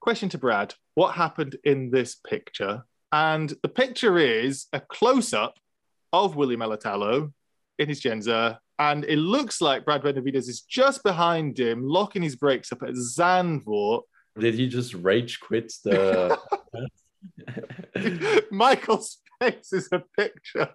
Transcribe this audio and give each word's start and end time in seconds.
question 0.00 0.28
to 0.30 0.38
Brad 0.38 0.74
What 0.94 1.14
happened 1.14 1.56
in 1.64 1.90
this 1.90 2.14
picture? 2.14 2.84
And 3.12 3.52
the 3.62 3.68
picture 3.68 4.18
is 4.18 4.66
a 4.72 4.80
close 4.80 5.32
up 5.32 5.58
of 6.12 6.36
Willie 6.36 6.56
Alatalo 6.56 7.32
in 7.78 7.88
his 7.88 8.00
Jenzer. 8.00 8.58
And 8.78 9.04
it 9.04 9.16
looks 9.16 9.60
like 9.60 9.84
Brad 9.84 10.02
Benavides 10.02 10.48
is 10.48 10.62
just 10.62 11.02
behind 11.02 11.58
him, 11.58 11.86
locking 11.86 12.22
his 12.22 12.36
brakes 12.36 12.72
up 12.72 12.82
at 12.82 12.94
Zandvoort. 12.94 14.02
Did 14.38 14.54
he 14.54 14.68
just 14.68 14.94
rage 14.94 15.40
quit 15.40 15.72
the. 15.84 16.38
Michael's 18.50 19.18
face 19.40 19.72
is 19.72 19.88
a 19.92 20.02
picture. 20.16 20.70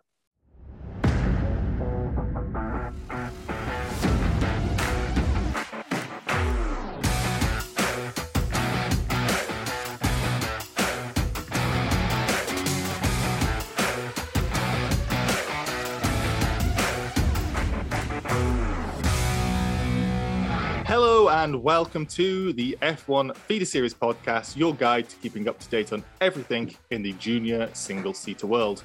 And 21.35 21.61
welcome 21.61 22.05
to 22.05 22.53
the 22.53 22.77
F1 22.81 23.35
Feeder 23.35 23.65
Series 23.65 23.93
podcast, 23.93 24.55
your 24.55 24.73
guide 24.73 25.09
to 25.09 25.17
keeping 25.17 25.49
up 25.49 25.59
to 25.59 25.67
date 25.67 25.91
on 25.91 26.01
everything 26.21 26.73
in 26.91 27.03
the 27.03 27.11
junior 27.19 27.69
single 27.73 28.13
seater 28.13 28.47
world. 28.47 28.83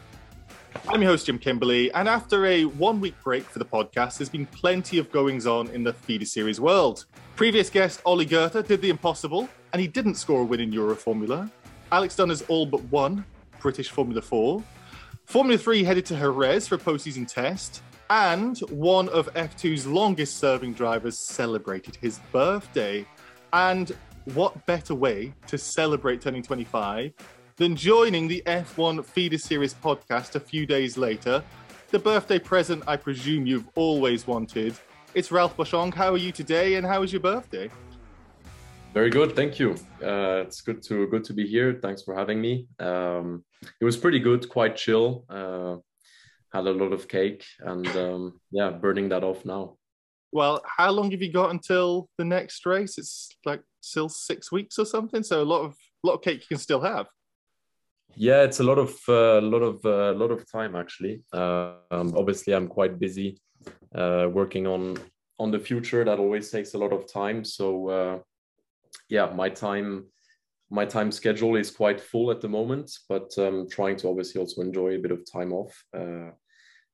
I'm 0.88 1.00
your 1.00 1.12
host, 1.12 1.26
Jim 1.26 1.38
Kimberley, 1.38 1.92
and 1.92 2.08
after 2.08 2.46
a 2.46 2.64
won 2.64 3.00
week 3.00 3.14
break 3.22 3.44
for 3.44 3.60
the 3.60 3.64
podcast, 3.64 4.18
there's 4.18 4.28
been 4.28 4.46
plenty 4.46 4.98
of 4.98 5.12
goings 5.12 5.46
on 5.46 5.68
in 5.68 5.84
the 5.84 5.92
Feeder 5.92 6.24
Series 6.24 6.60
world. 6.60 7.04
Previous 7.36 7.70
guest 7.70 8.02
Ollie 8.04 8.24
Goethe 8.24 8.66
did 8.66 8.82
the 8.82 8.90
impossible, 8.90 9.48
and 9.72 9.80
he 9.80 9.86
didn't 9.86 10.16
score 10.16 10.40
a 10.40 10.44
win 10.44 10.58
in 10.58 10.72
Euroformula. 10.72 11.48
Alex 11.92 12.16
Dunn 12.16 12.30
has 12.30 12.42
all 12.48 12.66
but 12.66 12.82
one 12.86 13.24
British 13.60 13.90
Formula 13.90 14.20
4. 14.20 14.60
Formula 15.24 15.56
3 15.56 15.84
headed 15.84 16.04
to 16.06 16.16
Jerez 16.16 16.66
for 16.66 16.74
a 16.74 16.78
postseason 16.78 17.32
test, 17.32 17.84
and 18.10 18.58
one 18.70 19.08
of 19.10 19.32
F2's 19.34 19.86
longest 19.86 20.38
serving 20.38 20.74
drivers 20.74 21.16
celebrated 21.16 21.96
his 21.96 22.18
birthday. 22.32 23.06
And 23.52 23.92
what 24.34 24.66
better 24.66 24.96
way 24.96 25.32
to 25.46 25.56
celebrate 25.56 26.20
turning 26.20 26.42
25 26.42 27.12
than 27.56 27.76
joining 27.76 28.26
the 28.26 28.42
F1 28.46 29.04
Feeder 29.04 29.38
Series 29.38 29.74
podcast 29.74 30.34
a 30.34 30.40
few 30.40 30.66
days 30.66 30.98
later? 30.98 31.42
The 31.90 32.00
birthday 32.00 32.40
present 32.40 32.82
I 32.88 32.96
presume 32.96 33.46
you've 33.46 33.68
always 33.76 34.26
wanted. 34.26 34.74
It's 35.14 35.30
Ralph 35.30 35.56
Boschung. 35.56 35.94
How 35.94 36.12
are 36.12 36.18
you 36.18 36.32
today 36.32 36.74
and 36.74 36.86
how 36.86 37.00
was 37.00 37.12
your 37.12 37.20
birthday? 37.20 37.70
Very 38.92 39.10
good, 39.10 39.36
thank 39.36 39.60
you. 39.60 39.76
Uh, 40.02 40.42
it's 40.46 40.62
good 40.62 40.82
to 40.82 41.06
good 41.06 41.22
to 41.24 41.32
be 41.32 41.46
here. 41.46 41.78
Thanks 41.80 42.02
for 42.02 42.16
having 42.16 42.40
me. 42.40 42.66
Um, 42.80 43.44
it 43.80 43.84
was 43.84 43.96
pretty 43.96 44.18
good, 44.18 44.48
quite 44.48 44.74
chill. 44.74 45.24
Uh, 45.28 45.76
had 46.52 46.66
a 46.66 46.72
lot 46.72 46.92
of 46.92 47.08
cake 47.08 47.44
and 47.60 47.86
um, 47.88 48.40
yeah, 48.50 48.70
burning 48.70 49.08
that 49.10 49.24
off 49.24 49.44
now. 49.44 49.76
Well, 50.32 50.62
how 50.64 50.90
long 50.90 51.10
have 51.10 51.22
you 51.22 51.32
got 51.32 51.50
until 51.50 52.08
the 52.18 52.24
next 52.24 52.64
race? 52.66 52.98
It's 52.98 53.30
like 53.44 53.62
still 53.80 54.08
six 54.08 54.52
weeks 54.52 54.78
or 54.78 54.84
something. 54.84 55.22
So 55.22 55.42
a 55.42 55.44
lot 55.44 55.62
of 55.62 55.72
a 55.72 56.06
lot 56.06 56.14
of 56.14 56.22
cake 56.22 56.40
you 56.40 56.46
can 56.48 56.58
still 56.58 56.80
have. 56.80 57.06
Yeah, 58.16 58.42
it's 58.42 58.60
a 58.60 58.64
lot 58.64 58.78
of 58.78 58.96
a 59.08 59.38
uh, 59.38 59.40
lot 59.40 59.62
of 59.62 59.84
a 59.84 60.10
uh, 60.10 60.12
lot 60.14 60.30
of 60.30 60.50
time 60.50 60.76
actually. 60.76 61.22
Uh, 61.32 61.74
um, 61.90 62.14
obviously, 62.16 62.52
I'm 62.54 62.68
quite 62.68 62.98
busy 62.98 63.40
uh, 63.94 64.28
working 64.30 64.66
on 64.66 64.96
on 65.38 65.50
the 65.50 65.58
future. 65.58 66.04
That 66.04 66.18
always 66.18 66.50
takes 66.50 66.74
a 66.74 66.78
lot 66.78 66.92
of 66.92 67.10
time. 67.12 67.44
So 67.44 67.88
uh, 67.88 68.18
yeah, 69.08 69.32
my 69.34 69.48
time 69.48 70.06
my 70.70 70.84
time 70.84 71.10
schedule 71.10 71.56
is 71.56 71.70
quite 71.70 72.00
full 72.00 72.30
at 72.30 72.40
the 72.40 72.48
moment, 72.48 72.92
but 73.08 73.36
um, 73.38 73.68
trying 73.68 73.96
to 73.96 74.08
obviously 74.08 74.40
also 74.40 74.62
enjoy 74.62 74.94
a 74.94 74.98
bit 74.98 75.10
of 75.10 75.30
time 75.30 75.52
off 75.52 75.84
uh, 75.96 76.30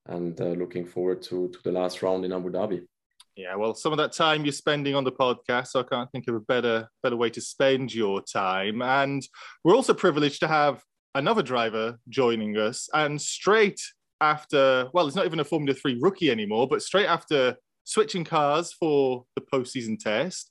and 0.07 0.41
uh, 0.41 0.45
looking 0.45 0.87
forward 0.87 1.21
to, 1.23 1.49
to 1.51 1.59
the 1.63 1.73
last 1.73 2.03
round 2.03 2.25
in 2.25 2.33
Abu 2.33 2.51
Dhabi. 2.51 2.87
Yeah, 3.37 3.55
well, 3.55 3.75
some 3.75 3.93
of 3.93 3.99
that 3.99 4.13
time 4.13 4.47
you're 4.47 4.53
spending 4.53 4.95
on 4.95 5.05
the 5.05 5.13
podcast, 5.13 5.69
so 5.69 5.81
I 5.81 5.83
can't 5.83 6.11
think 6.11 6.27
of 6.27 6.35
a 6.35 6.41
better 6.41 6.89
better 7.03 7.17
way 7.17 7.29
to 7.31 7.41
spend 7.41 7.95
your 7.95 8.23
time. 8.23 8.81
And 8.81 9.23
we're 9.63 9.77
also 9.77 9.93
privileged 9.93 10.41
to 10.41 10.49
have 10.49 10.83
another 11.15 11.43
driver 11.43 11.99
joining 12.09 12.57
us, 12.57 12.89
and 12.95 13.21
straight 13.21 13.81
after, 14.23 14.89
well, 14.95 15.07
it's 15.07 15.17
not 15.17 15.27
even 15.27 15.41
a 15.41 15.45
Formula 15.45 15.75
Three 15.75 15.99
rookie 16.01 16.31
anymore, 16.31 16.67
but 16.67 16.81
straight 16.81 17.09
after 17.09 17.57
switching 17.85 18.25
cars 18.25 18.73
for 18.73 19.27
the 19.35 19.43
postseason 19.43 19.99
test, 19.99 20.51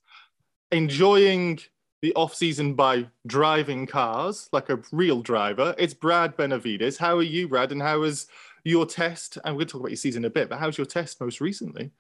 enjoying 0.72 1.60
the 2.02 2.14
off 2.14 2.36
season 2.36 2.74
by 2.74 3.08
driving 3.26 3.88
cars 3.88 4.50
like 4.52 4.70
a 4.70 4.80
real 4.92 5.22
driver. 5.22 5.74
It's 5.78 5.94
Brad 5.94 6.36
Benavides. 6.38 6.98
How 6.98 7.18
are 7.18 7.24
you, 7.24 7.48
Brad? 7.48 7.72
And 7.72 7.82
how 7.82 8.00
was 8.00 8.28
your 8.64 8.86
test? 8.86 9.38
And 9.44 9.56
we'll 9.56 9.66
talk 9.66 9.82
about 9.82 9.92
your 9.92 9.98
season 9.98 10.26
a 10.26 10.30
bit, 10.30 10.50
but 10.50 10.60
how's 10.60 10.78
your 10.78 10.86
test 10.86 11.20
most 11.22 11.42
recently? 11.42 11.92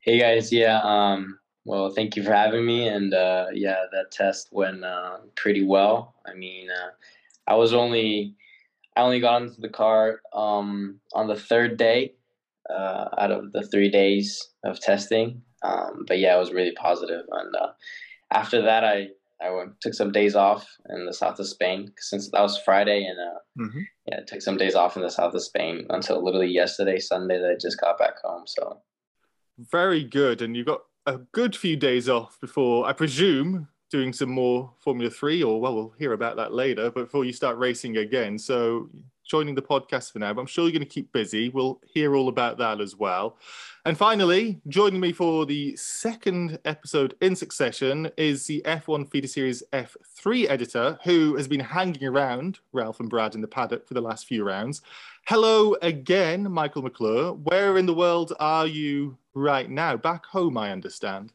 Hey 0.00 0.18
guys, 0.18 0.52
yeah. 0.52 0.80
Um, 0.82 1.38
well, 1.64 1.90
thank 1.90 2.16
you 2.16 2.22
for 2.22 2.32
having 2.32 2.66
me. 2.66 2.88
And 2.88 3.14
uh, 3.14 3.46
yeah, 3.52 3.84
that 3.92 4.10
test 4.10 4.48
went 4.52 4.84
uh, 4.84 5.18
pretty 5.34 5.64
well. 5.64 6.14
I 6.26 6.34
mean, 6.34 6.68
uh, 6.70 6.90
I 7.46 7.54
was 7.54 7.72
only 7.72 8.34
I 8.96 9.00
only 9.00 9.20
got 9.20 9.42
into 9.42 9.60
the 9.60 9.68
car 9.68 10.20
um, 10.32 11.00
on 11.14 11.26
the 11.26 11.36
third 11.36 11.76
day 11.76 12.14
uh, 12.70 13.08
out 13.18 13.30
of 13.30 13.52
the 13.52 13.62
three 13.62 13.90
days 13.90 14.50
of 14.62 14.80
testing. 14.80 15.42
Um, 15.62 16.04
but 16.06 16.18
yeah, 16.18 16.36
it 16.36 16.38
was 16.38 16.52
really 16.52 16.72
positive, 16.72 17.24
and 17.32 17.56
uh, 17.56 17.68
after 18.30 18.62
that, 18.62 18.84
I 18.84 19.08
I 19.42 19.50
went, 19.50 19.80
took 19.80 19.94
some 19.94 20.12
days 20.12 20.36
off 20.36 20.66
in 20.90 21.06
the 21.06 21.12
south 21.12 21.38
of 21.38 21.48
Spain 21.48 21.92
since 21.98 22.30
that 22.30 22.40
was 22.40 22.58
Friday, 22.58 23.04
and 23.04 23.18
uh, 23.18 23.66
mm-hmm. 23.66 23.80
yeah, 24.06 24.20
took 24.26 24.40
some 24.40 24.56
days 24.56 24.74
off 24.74 24.96
in 24.96 25.02
the 25.02 25.10
south 25.10 25.34
of 25.34 25.42
Spain 25.42 25.86
until 25.90 26.24
literally 26.24 26.50
yesterday, 26.50 26.98
Sunday, 26.98 27.38
that 27.38 27.50
I 27.50 27.56
just 27.60 27.80
got 27.80 27.98
back 27.98 28.14
home. 28.22 28.44
So 28.46 28.80
very 29.58 30.04
good, 30.04 30.40
and 30.40 30.56
you 30.56 30.64
got 30.64 30.82
a 31.06 31.18
good 31.32 31.54
few 31.56 31.76
days 31.76 32.08
off 32.08 32.40
before 32.40 32.86
I 32.86 32.92
presume 32.92 33.68
doing 33.90 34.12
some 34.12 34.30
more 34.30 34.72
Formula 34.80 35.10
Three, 35.10 35.42
or 35.42 35.60
well, 35.60 35.74
we'll 35.74 35.94
hear 35.98 36.12
about 36.12 36.36
that 36.36 36.54
later. 36.54 36.90
But 36.90 37.04
before 37.04 37.24
you 37.24 37.32
start 37.32 37.58
racing 37.58 37.96
again, 37.98 38.38
so 38.38 38.88
joining 39.24 39.54
the 39.54 39.62
podcast 39.62 40.12
for 40.12 40.18
now, 40.18 40.32
but 40.32 40.40
I'm 40.40 40.46
sure 40.46 40.64
you're 40.64 40.72
going 40.72 40.80
to 40.80 40.86
keep 40.86 41.12
busy. 41.12 41.48
We'll 41.48 41.80
hear 41.84 42.14
all 42.14 42.28
about 42.28 42.58
that 42.58 42.80
as 42.80 42.96
well. 42.96 43.36
And 43.86 43.98
finally, 43.98 44.60
joining 44.68 45.00
me 45.00 45.12
for 45.12 45.44
the 45.44 45.76
second 45.76 46.58
episode 46.64 47.14
in 47.20 47.36
succession 47.36 48.10
is 48.16 48.46
the 48.46 48.62
F1 48.64 49.10
Feeder 49.10 49.28
Series 49.28 49.62
F3 49.72 50.48
editor 50.48 50.98
who 51.04 51.36
has 51.36 51.48
been 51.48 51.60
hanging 51.60 52.04
around 52.04 52.60
Ralph 52.72 53.00
and 53.00 53.10
Brad 53.10 53.34
in 53.34 53.40
the 53.40 53.48
paddock 53.48 53.86
for 53.86 53.94
the 53.94 54.00
last 54.00 54.26
few 54.26 54.44
rounds. 54.44 54.80
Hello 55.26 55.76
again, 55.82 56.50
Michael 56.50 56.82
McClure. 56.82 57.32
Where 57.32 57.76
in 57.76 57.86
the 57.86 57.94
world 57.94 58.32
are 58.40 58.66
you 58.66 59.18
right 59.34 59.68
now? 59.68 59.96
Back 59.96 60.26
home, 60.26 60.56
I 60.56 60.70
understand. 60.70 61.32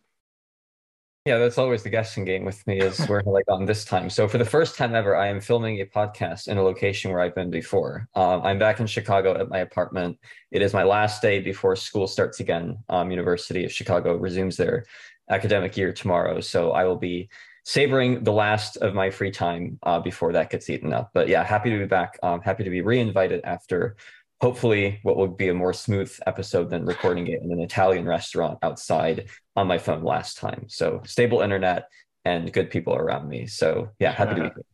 Yeah, 1.29 1.37
that's 1.37 1.59
always 1.59 1.83
the 1.83 1.91
guessing 1.91 2.25
game 2.25 2.43
with 2.43 2.65
me 2.65 2.79
is 2.79 3.05
where 3.05 3.19
have 3.19 3.35
I 3.35 3.43
gone 3.43 3.65
this 3.65 3.85
time? 3.85 4.09
So 4.09 4.27
for 4.27 4.39
the 4.39 4.45
first 4.45 4.75
time 4.75 4.95
ever, 4.95 5.15
I 5.15 5.27
am 5.27 5.39
filming 5.39 5.79
a 5.79 5.85
podcast 5.85 6.47
in 6.47 6.57
a 6.57 6.63
location 6.63 7.11
where 7.11 7.19
I've 7.19 7.35
been 7.35 7.51
before. 7.51 8.07
Um, 8.15 8.41
I'm 8.41 8.57
back 8.57 8.79
in 8.79 8.87
Chicago 8.87 9.39
at 9.39 9.47
my 9.47 9.59
apartment. 9.59 10.17
It 10.49 10.63
is 10.63 10.73
my 10.73 10.81
last 10.81 11.21
day 11.21 11.39
before 11.39 11.75
school 11.75 12.07
starts 12.07 12.39
again. 12.39 12.79
Um, 12.89 13.11
University 13.11 13.63
of 13.63 13.71
Chicago 13.71 14.15
resumes 14.15 14.57
their 14.57 14.85
academic 15.29 15.77
year 15.77 15.93
tomorrow. 15.93 16.41
So 16.41 16.71
I 16.71 16.85
will 16.85 16.97
be 16.97 17.29
savoring 17.63 18.23
the 18.23 18.33
last 18.33 18.77
of 18.77 18.95
my 18.95 19.11
free 19.11 19.29
time 19.29 19.77
uh, 19.83 19.99
before 19.99 20.33
that 20.33 20.49
gets 20.49 20.67
eaten 20.67 20.93
up. 20.93 21.11
But 21.13 21.27
yeah, 21.27 21.43
happy 21.43 21.69
to 21.69 21.77
be 21.77 21.85
back. 21.85 22.17
Um, 22.23 22.41
happy 22.41 22.63
to 22.63 22.71
be 22.71 22.81
re-invited 22.81 23.41
after 23.43 23.97
hopefully 24.41 24.99
what 25.03 25.17
will 25.17 25.27
be 25.27 25.49
a 25.49 25.53
more 25.53 25.73
smooth 25.73 26.11
episode 26.25 26.69
than 26.69 26.85
recording 26.85 27.27
it 27.27 27.41
in 27.41 27.51
an 27.51 27.59
Italian 27.59 28.05
restaurant 28.05 28.57
outside 28.63 29.25
on 29.55 29.67
my 29.67 29.77
phone 29.77 30.03
last 30.03 30.37
time. 30.37 30.65
So 30.67 31.01
stable 31.05 31.41
internet 31.41 31.89
and 32.25 32.51
good 32.51 32.69
people 32.69 32.95
around 32.95 33.27
me. 33.27 33.47
So 33.47 33.89
yeah, 33.99 34.11
happy 34.11 34.35
to 34.35 34.41
be 34.41 34.47
here. 34.47 34.65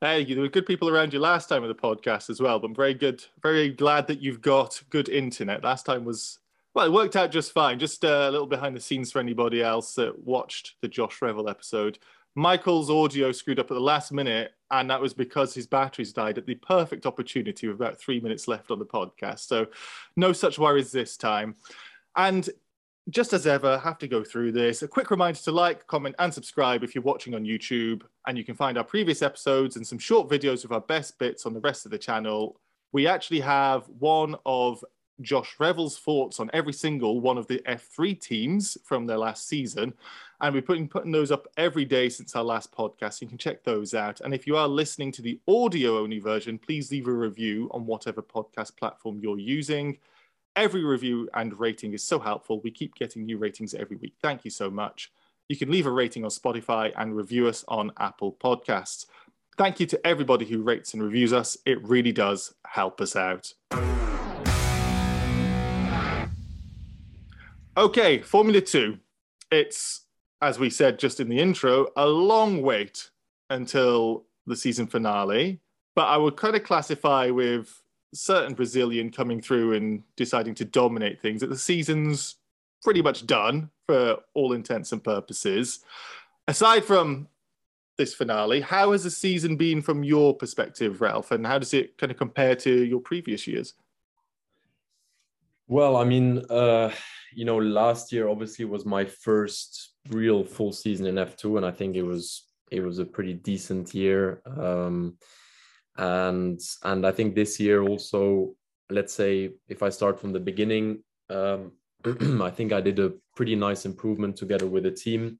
Hey, 0.00 0.24
there 0.24 0.42
were 0.42 0.48
good 0.48 0.66
people 0.66 0.88
around 0.88 1.12
you 1.12 1.20
last 1.20 1.48
time 1.48 1.62
of 1.62 1.68
the 1.68 1.74
podcast 1.74 2.30
as 2.30 2.40
well, 2.40 2.58
but 2.58 2.68
I'm 2.68 2.74
very 2.74 2.94
good, 2.94 3.24
very 3.42 3.68
glad 3.68 4.06
that 4.08 4.20
you've 4.20 4.40
got 4.40 4.82
good 4.90 5.08
internet. 5.08 5.62
Last 5.62 5.86
time 5.86 6.04
was 6.04 6.38
well, 6.74 6.86
it 6.86 6.92
worked 6.92 7.16
out 7.16 7.32
just 7.32 7.52
fine. 7.52 7.78
Just 7.80 8.04
uh, 8.04 8.26
a 8.28 8.30
little 8.30 8.46
behind 8.46 8.76
the 8.76 8.80
scenes 8.80 9.10
for 9.10 9.18
anybody 9.18 9.60
else 9.60 9.94
that 9.94 10.24
watched 10.24 10.76
the 10.82 10.88
Josh 10.88 11.20
Revel 11.20 11.48
episode. 11.48 11.98
Michael's 12.34 12.90
audio 12.90 13.32
screwed 13.32 13.58
up 13.58 13.70
at 13.70 13.74
the 13.74 13.80
last 13.80 14.12
minute, 14.12 14.52
and 14.70 14.88
that 14.88 15.00
was 15.00 15.12
because 15.12 15.52
his 15.52 15.66
batteries 15.66 16.12
died 16.12 16.38
at 16.38 16.46
the 16.46 16.54
perfect 16.54 17.06
opportunity 17.06 17.66
with 17.66 17.76
about 17.76 18.00
three 18.00 18.20
minutes 18.20 18.46
left 18.46 18.70
on 18.70 18.78
the 18.78 18.86
podcast. 18.86 19.40
So, 19.40 19.66
no 20.16 20.32
such 20.32 20.58
worries 20.58 20.92
this 20.92 21.16
time. 21.16 21.56
And 22.16 22.48
just 23.08 23.32
as 23.32 23.46
ever, 23.46 23.78
have 23.78 23.98
to 23.98 24.08
go 24.08 24.22
through 24.22 24.52
this. 24.52 24.82
A 24.82 24.88
quick 24.88 25.10
reminder 25.10 25.40
to 25.40 25.52
like, 25.52 25.86
comment, 25.86 26.14
and 26.18 26.32
subscribe 26.32 26.84
if 26.84 26.94
you're 26.94 27.02
watching 27.02 27.34
on 27.34 27.44
YouTube. 27.44 28.02
And 28.26 28.38
you 28.38 28.44
can 28.44 28.54
find 28.54 28.78
our 28.78 28.84
previous 28.84 29.22
episodes 29.22 29.76
and 29.76 29.86
some 29.86 29.98
short 29.98 30.28
videos 30.28 30.64
of 30.64 30.72
our 30.72 30.80
best 30.80 31.18
bits 31.18 31.46
on 31.46 31.54
the 31.54 31.60
rest 31.60 31.84
of 31.84 31.90
the 31.90 31.98
channel. 31.98 32.60
We 32.92 33.06
actually 33.06 33.40
have 33.40 33.84
one 33.98 34.36
of 34.46 34.84
Josh 35.20 35.56
Revel's 35.58 35.98
thoughts 35.98 36.40
on 36.40 36.50
every 36.52 36.72
single 36.72 37.20
one 37.20 37.38
of 37.38 37.46
the 37.46 37.60
F3 37.66 38.20
teams 38.20 38.76
from 38.84 39.06
their 39.06 39.18
last 39.18 39.48
season. 39.48 39.94
And 40.42 40.54
we're 40.54 40.62
putting 40.62 40.88
putting 40.88 41.12
those 41.12 41.30
up 41.30 41.46
every 41.56 41.84
day 41.84 42.08
since 42.08 42.34
our 42.34 42.44
last 42.44 42.72
podcast. 42.72 43.20
You 43.20 43.28
can 43.28 43.38
check 43.38 43.62
those 43.62 43.94
out. 43.94 44.20
And 44.22 44.32
if 44.32 44.46
you 44.46 44.56
are 44.56 44.68
listening 44.68 45.12
to 45.12 45.22
the 45.22 45.38
audio 45.46 45.98
only 45.98 46.18
version, 46.18 46.58
please 46.58 46.90
leave 46.90 47.06
a 47.06 47.12
review 47.12 47.70
on 47.72 47.86
whatever 47.86 48.22
podcast 48.22 48.76
platform 48.76 49.20
you're 49.22 49.38
using. 49.38 49.98
Every 50.56 50.82
review 50.82 51.28
and 51.34 51.58
rating 51.60 51.92
is 51.92 52.02
so 52.02 52.18
helpful. 52.18 52.60
We 52.60 52.70
keep 52.70 52.94
getting 52.94 53.24
new 53.24 53.38
ratings 53.38 53.74
every 53.74 53.96
week. 53.96 54.14
Thank 54.22 54.44
you 54.44 54.50
so 54.50 54.70
much. 54.70 55.12
You 55.48 55.56
can 55.56 55.70
leave 55.70 55.86
a 55.86 55.90
rating 55.90 56.24
on 56.24 56.30
Spotify 56.30 56.92
and 56.96 57.16
review 57.16 57.46
us 57.46 57.64
on 57.68 57.92
Apple 57.98 58.32
Podcasts. 58.32 59.06
Thank 59.58 59.78
you 59.78 59.86
to 59.86 60.06
everybody 60.06 60.46
who 60.46 60.62
rates 60.62 60.94
and 60.94 61.02
reviews 61.02 61.32
us. 61.32 61.56
It 61.66 61.86
really 61.86 62.12
does 62.12 62.54
help 62.64 63.00
us 63.00 63.14
out. 63.14 63.52
Okay, 67.76 68.20
Formula 68.20 68.60
Two. 68.60 68.98
It's, 69.50 70.02
as 70.42 70.58
we 70.58 70.70
said 70.70 70.98
just 70.98 71.20
in 71.20 71.28
the 71.28 71.38
intro, 71.38 71.88
a 71.96 72.06
long 72.06 72.62
wait 72.62 73.10
until 73.50 74.24
the 74.46 74.56
season 74.56 74.86
finale. 74.86 75.60
But 75.94 76.08
I 76.08 76.16
would 76.16 76.36
kind 76.36 76.56
of 76.56 76.62
classify 76.62 77.30
with 77.30 77.82
certain 78.14 78.54
Brazilian 78.54 79.10
coming 79.10 79.40
through 79.40 79.74
and 79.74 80.02
deciding 80.16 80.54
to 80.56 80.64
dominate 80.64 81.20
things 81.20 81.40
that 81.40 81.48
the 81.48 81.58
season's 81.58 82.36
pretty 82.82 83.02
much 83.02 83.26
done 83.26 83.70
for 83.86 84.18
all 84.34 84.52
intents 84.52 84.92
and 84.92 85.02
purposes. 85.02 85.80
Aside 86.48 86.84
from 86.84 87.28
this 87.98 88.14
finale, 88.14 88.60
how 88.60 88.92
has 88.92 89.04
the 89.04 89.10
season 89.10 89.56
been 89.56 89.82
from 89.82 90.02
your 90.02 90.34
perspective, 90.34 91.00
Ralph, 91.00 91.30
and 91.30 91.46
how 91.46 91.58
does 91.58 91.74
it 91.74 91.98
kind 91.98 92.10
of 92.10 92.16
compare 92.16 92.56
to 92.56 92.84
your 92.84 93.00
previous 93.00 93.46
years? 93.46 93.74
Well, 95.68 95.96
I 95.96 96.04
mean, 96.04 96.44
uh, 96.50 96.90
you 97.32 97.44
know, 97.44 97.58
last 97.58 98.10
year 98.10 98.28
obviously 98.28 98.64
was 98.64 98.84
my 98.84 99.04
first 99.04 99.89
real 100.08 100.44
full 100.44 100.72
season 100.72 101.06
in 101.06 101.16
F2, 101.16 101.56
and 101.56 101.66
I 101.66 101.70
think 101.70 101.96
it 101.96 102.02
was 102.02 102.46
it 102.70 102.80
was 102.80 102.98
a 102.98 103.04
pretty 103.04 103.34
decent 103.34 103.94
year. 103.94 104.42
Um, 104.46 105.16
and 105.96 106.60
and 106.84 107.06
I 107.06 107.12
think 107.12 107.34
this 107.34 107.60
year 107.60 107.82
also, 107.82 108.54
let's 108.90 109.12
say 109.12 109.50
if 109.68 109.82
I 109.82 109.90
start 109.90 110.20
from 110.20 110.32
the 110.32 110.40
beginning, 110.40 111.02
um, 111.28 111.72
I 112.42 112.50
think 112.50 112.72
I 112.72 112.80
did 112.80 112.98
a 112.98 113.12
pretty 113.36 113.56
nice 113.56 113.84
improvement 113.84 114.36
together 114.36 114.66
with 114.66 114.84
the 114.84 114.90
team 114.90 115.38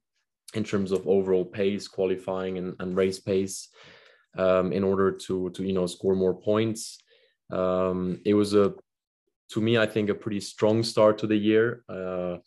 in 0.53 0.63
terms 0.63 0.91
of 0.91 1.07
overall 1.07 1.45
pace, 1.45 1.87
qualifying, 1.87 2.57
and, 2.57 2.75
and 2.79 2.95
race 2.95 3.19
pace, 3.19 3.69
um, 4.37 4.71
in 4.73 4.83
order 4.83 5.11
to 5.11 5.49
to 5.51 5.63
you 5.63 5.73
know 5.73 5.87
score 5.87 6.15
more 6.15 6.35
points. 6.35 6.99
Um, 7.51 8.21
it 8.25 8.33
was 8.33 8.53
a 8.53 8.73
to 9.51 9.61
me, 9.61 9.77
I 9.77 9.85
think 9.85 10.09
a 10.09 10.15
pretty 10.15 10.39
strong 10.39 10.81
start 10.81 11.17
to 11.19 11.27
the 11.27 11.35
year. 11.35 11.83
Uh, 11.89 12.37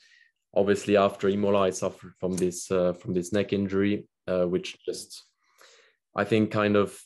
obviously, 0.57 0.97
after 0.97 1.29
Imola, 1.29 1.61
I 1.61 1.71
suffered 1.71 2.15
from 2.19 2.37
this 2.37 2.71
uh, 2.71 2.93
from 2.95 3.15
this 3.15 3.33
neck 3.33 3.53
injury, 3.53 4.07
uh, 4.27 4.45
which 4.45 4.77
just 4.85 5.25
I 6.17 6.25
think 6.25 6.51
kind 6.51 6.77
of 6.77 6.99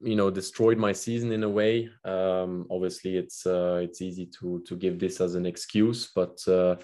you 0.00 0.16
know 0.16 0.30
destroyed 0.30 0.78
my 0.78 0.92
season 0.92 1.32
in 1.32 1.44
a 1.44 1.48
way. 1.48 1.90
Um, 2.04 2.66
obviously, 2.70 3.16
it's 3.16 3.46
uh, 3.46 3.80
it's 3.82 4.02
easy 4.02 4.26
to 4.40 4.62
to 4.66 4.76
give 4.76 4.98
this 4.98 5.20
as 5.20 5.34
an 5.34 5.46
excuse, 5.46 6.10
but 6.14 6.38
uh, 6.48 6.76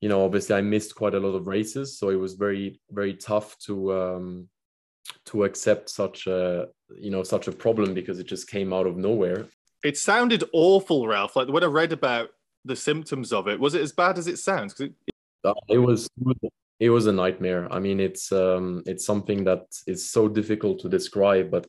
you 0.00 0.08
know, 0.08 0.24
obviously, 0.24 0.56
I 0.56 0.60
missed 0.60 0.94
quite 0.94 1.14
a 1.14 1.20
lot 1.20 1.34
of 1.34 1.46
races, 1.46 1.98
so 1.98 2.10
it 2.10 2.18
was 2.18 2.34
very 2.34 2.80
very 2.90 3.14
tough 3.14 3.58
to. 3.66 3.92
Um, 3.94 4.48
to 5.26 5.44
accept 5.44 5.90
such 5.90 6.26
a 6.26 6.66
you 6.96 7.10
know 7.10 7.22
such 7.22 7.46
a 7.46 7.52
problem 7.52 7.92
because 7.92 8.18
it 8.18 8.26
just 8.26 8.48
came 8.48 8.72
out 8.72 8.86
of 8.86 8.96
nowhere 8.96 9.46
it 9.84 9.98
sounded 9.98 10.42
awful, 10.52 11.06
Ralph. 11.06 11.36
Like 11.36 11.48
when 11.48 11.62
I 11.62 11.66
read 11.66 11.92
about 11.92 12.30
the 12.64 12.74
symptoms 12.74 13.32
of 13.32 13.46
it, 13.46 13.60
was 13.60 13.74
it 13.74 13.82
as 13.82 13.92
bad 13.92 14.18
as 14.18 14.26
it 14.26 14.38
sounds? 14.38 14.80
It, 14.80 14.94
it 15.68 15.78
was 15.78 16.08
it 16.80 16.90
was 16.90 17.06
a 17.06 17.12
nightmare. 17.12 17.72
I 17.72 17.78
mean, 17.78 18.00
it's 18.00 18.32
um, 18.32 18.82
it's 18.86 19.06
something 19.06 19.44
that 19.44 19.66
is 19.86 20.10
so 20.10 20.28
difficult 20.28 20.80
to 20.80 20.88
describe. 20.88 21.50
But 21.50 21.66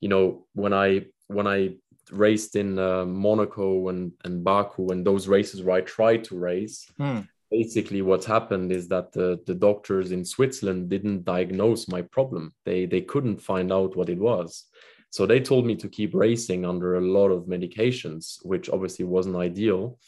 you 0.00 0.08
know, 0.08 0.46
when 0.54 0.72
I 0.72 1.06
when 1.28 1.46
I 1.46 1.76
raced 2.12 2.56
in 2.56 2.78
uh, 2.78 3.04
Monaco 3.04 3.88
and 3.88 4.12
and 4.24 4.44
Baku 4.44 4.88
and 4.88 5.04
those 5.04 5.28
races 5.28 5.62
where 5.62 5.76
I 5.76 5.80
tried 5.80 6.24
to 6.24 6.38
race, 6.38 6.90
hmm. 6.96 7.20
basically 7.50 8.02
what 8.02 8.24
happened 8.24 8.72
is 8.72 8.88
that 8.88 9.12
the 9.12 9.40
the 9.46 9.54
doctors 9.54 10.12
in 10.12 10.24
Switzerland 10.24 10.88
didn't 10.88 11.24
diagnose 11.24 11.88
my 11.88 12.02
problem. 12.02 12.54
They 12.64 12.86
they 12.86 13.00
couldn't 13.00 13.42
find 13.42 13.72
out 13.72 13.96
what 13.96 14.08
it 14.08 14.18
was. 14.18 14.64
So 15.10 15.24
they 15.24 15.40
told 15.40 15.66
me 15.66 15.76
to 15.76 15.88
keep 15.88 16.14
racing 16.14 16.66
under 16.66 16.96
a 16.96 17.00
lot 17.00 17.30
of 17.30 17.46
medications, 17.46 18.38
which 18.44 18.68
obviously 18.68 19.04
wasn't 19.04 19.36
ideal. 19.36 19.98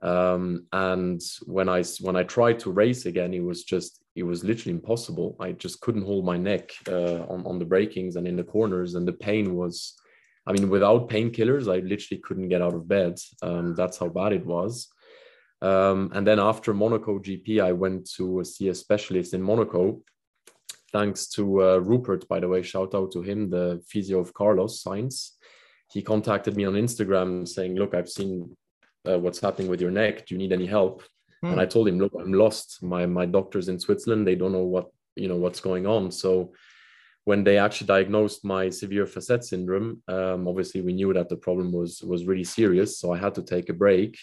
Um, 0.00 0.66
and 0.72 1.20
when 1.46 1.68
I 1.68 1.82
when 2.00 2.16
I 2.16 2.22
tried 2.22 2.60
to 2.60 2.70
race 2.70 3.06
again, 3.06 3.34
it 3.34 3.42
was 3.42 3.64
just 3.64 4.00
it 4.14 4.22
was 4.22 4.44
literally 4.44 4.74
impossible. 4.74 5.36
I 5.40 5.52
just 5.52 5.80
couldn't 5.80 6.06
hold 6.06 6.24
my 6.24 6.36
neck 6.36 6.70
uh, 6.88 7.22
on 7.26 7.46
on 7.46 7.58
the 7.58 7.64
breakings 7.64 8.16
and 8.16 8.26
in 8.26 8.36
the 8.36 8.44
corners, 8.44 8.94
and 8.94 9.06
the 9.06 9.12
pain 9.12 9.54
was. 9.54 9.94
I 10.46 10.52
mean, 10.52 10.70
without 10.70 11.10
painkillers, 11.10 11.70
I 11.70 11.80
literally 11.80 12.22
couldn't 12.22 12.48
get 12.48 12.62
out 12.62 12.72
of 12.72 12.88
bed. 12.88 13.18
Um, 13.42 13.74
that's 13.74 13.98
how 13.98 14.08
bad 14.08 14.32
it 14.32 14.46
was. 14.46 14.88
Um, 15.60 16.10
and 16.14 16.26
then 16.26 16.38
after 16.38 16.72
Monaco 16.72 17.18
GP, 17.18 17.60
I 17.62 17.72
went 17.72 18.08
to 18.12 18.42
see 18.44 18.68
a 18.68 18.74
specialist 18.74 19.34
in 19.34 19.42
Monaco 19.42 20.00
thanks 20.92 21.28
to 21.28 21.62
uh, 21.62 21.78
Rupert, 21.78 22.26
by 22.28 22.40
the 22.40 22.48
way, 22.48 22.62
shout 22.62 22.94
out 22.94 23.12
to 23.12 23.22
him, 23.22 23.50
the 23.50 23.82
physio 23.86 24.20
of 24.20 24.32
Carlos 24.32 24.82
Sainz. 24.82 25.32
He 25.90 26.02
contacted 26.02 26.56
me 26.56 26.64
on 26.64 26.74
Instagram 26.74 27.46
saying, 27.46 27.76
Look, 27.76 27.94
I've 27.94 28.08
seen 28.08 28.56
uh, 29.06 29.18
what's 29.18 29.40
happening 29.40 29.68
with 29.68 29.80
your 29.80 29.90
neck. 29.90 30.26
Do 30.26 30.34
you 30.34 30.38
need 30.38 30.52
any 30.52 30.66
help? 30.66 31.02
Hmm. 31.42 31.52
And 31.52 31.60
I 31.60 31.66
told 31.66 31.88
him, 31.88 31.98
Look, 31.98 32.12
I'm 32.18 32.32
lost. 32.32 32.82
My, 32.82 33.06
my 33.06 33.26
doctors 33.26 33.68
in 33.68 33.78
Switzerland, 33.78 34.26
they 34.26 34.34
don't 34.34 34.52
know 34.52 34.64
what, 34.64 34.90
you 35.16 35.28
know, 35.28 35.36
what's 35.36 35.60
going 35.60 35.86
on. 35.86 36.10
So 36.10 36.52
when 37.24 37.44
they 37.44 37.58
actually 37.58 37.88
diagnosed 37.88 38.44
my 38.44 38.70
severe 38.70 39.06
facet 39.06 39.44
syndrome, 39.44 40.02
um, 40.08 40.48
obviously 40.48 40.80
we 40.80 40.94
knew 40.94 41.12
that 41.12 41.28
the 41.28 41.36
problem 41.36 41.72
was 41.72 42.02
was 42.02 42.24
really 42.24 42.44
serious. 42.44 42.98
So 42.98 43.12
I 43.12 43.18
had 43.18 43.34
to 43.34 43.42
take 43.42 43.68
a 43.68 43.74
break 43.74 44.18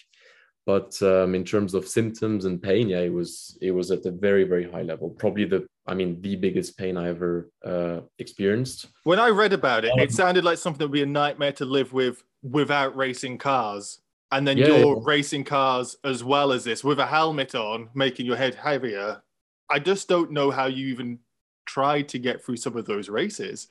but 0.66 1.00
um, 1.02 1.34
in 1.34 1.44
terms 1.44 1.72
of 1.74 1.86
symptoms 1.86 2.44
and 2.44 2.60
pain 2.60 2.88
yeah 2.88 3.00
it 3.00 3.12
was 3.12 3.56
it 3.62 3.70
was 3.70 3.90
at 3.90 4.04
a 4.04 4.10
very 4.10 4.44
very 4.44 4.70
high 4.70 4.82
level 4.82 5.08
probably 5.10 5.44
the 5.44 5.64
i 5.86 5.94
mean 5.94 6.20
the 6.20 6.36
biggest 6.36 6.76
pain 6.76 6.96
i 6.96 7.08
ever 7.08 7.48
uh, 7.64 8.00
experienced 8.18 8.86
when 9.04 9.18
i 9.18 9.28
read 9.28 9.52
about 9.52 9.84
it 9.84 9.92
it 9.96 10.10
um, 10.10 10.10
sounded 10.10 10.44
like 10.44 10.58
something 10.58 10.78
that 10.78 10.88
would 10.88 10.92
be 10.92 11.02
a 11.02 11.06
nightmare 11.06 11.52
to 11.52 11.64
live 11.64 11.92
with 11.92 12.22
without 12.42 12.94
racing 12.96 13.38
cars 13.38 14.00
and 14.32 14.46
then 14.46 14.58
yeah, 14.58 14.66
you're 14.66 14.96
yeah. 14.96 15.02
racing 15.02 15.44
cars 15.44 15.96
as 16.04 16.24
well 16.24 16.52
as 16.52 16.64
this 16.64 16.82
with 16.82 16.98
a 16.98 17.06
helmet 17.06 17.54
on 17.54 17.88
making 17.94 18.26
your 18.26 18.36
head 18.36 18.54
heavier. 18.54 19.22
I 19.70 19.78
just 19.78 20.08
don't 20.08 20.32
know 20.32 20.50
how 20.50 20.66
you 20.66 20.88
even 20.88 21.18
tried 21.66 22.08
to 22.08 22.18
get 22.18 22.44
through 22.44 22.56
some 22.56 22.76
of 22.76 22.86
those 22.86 23.08
races. 23.08 23.68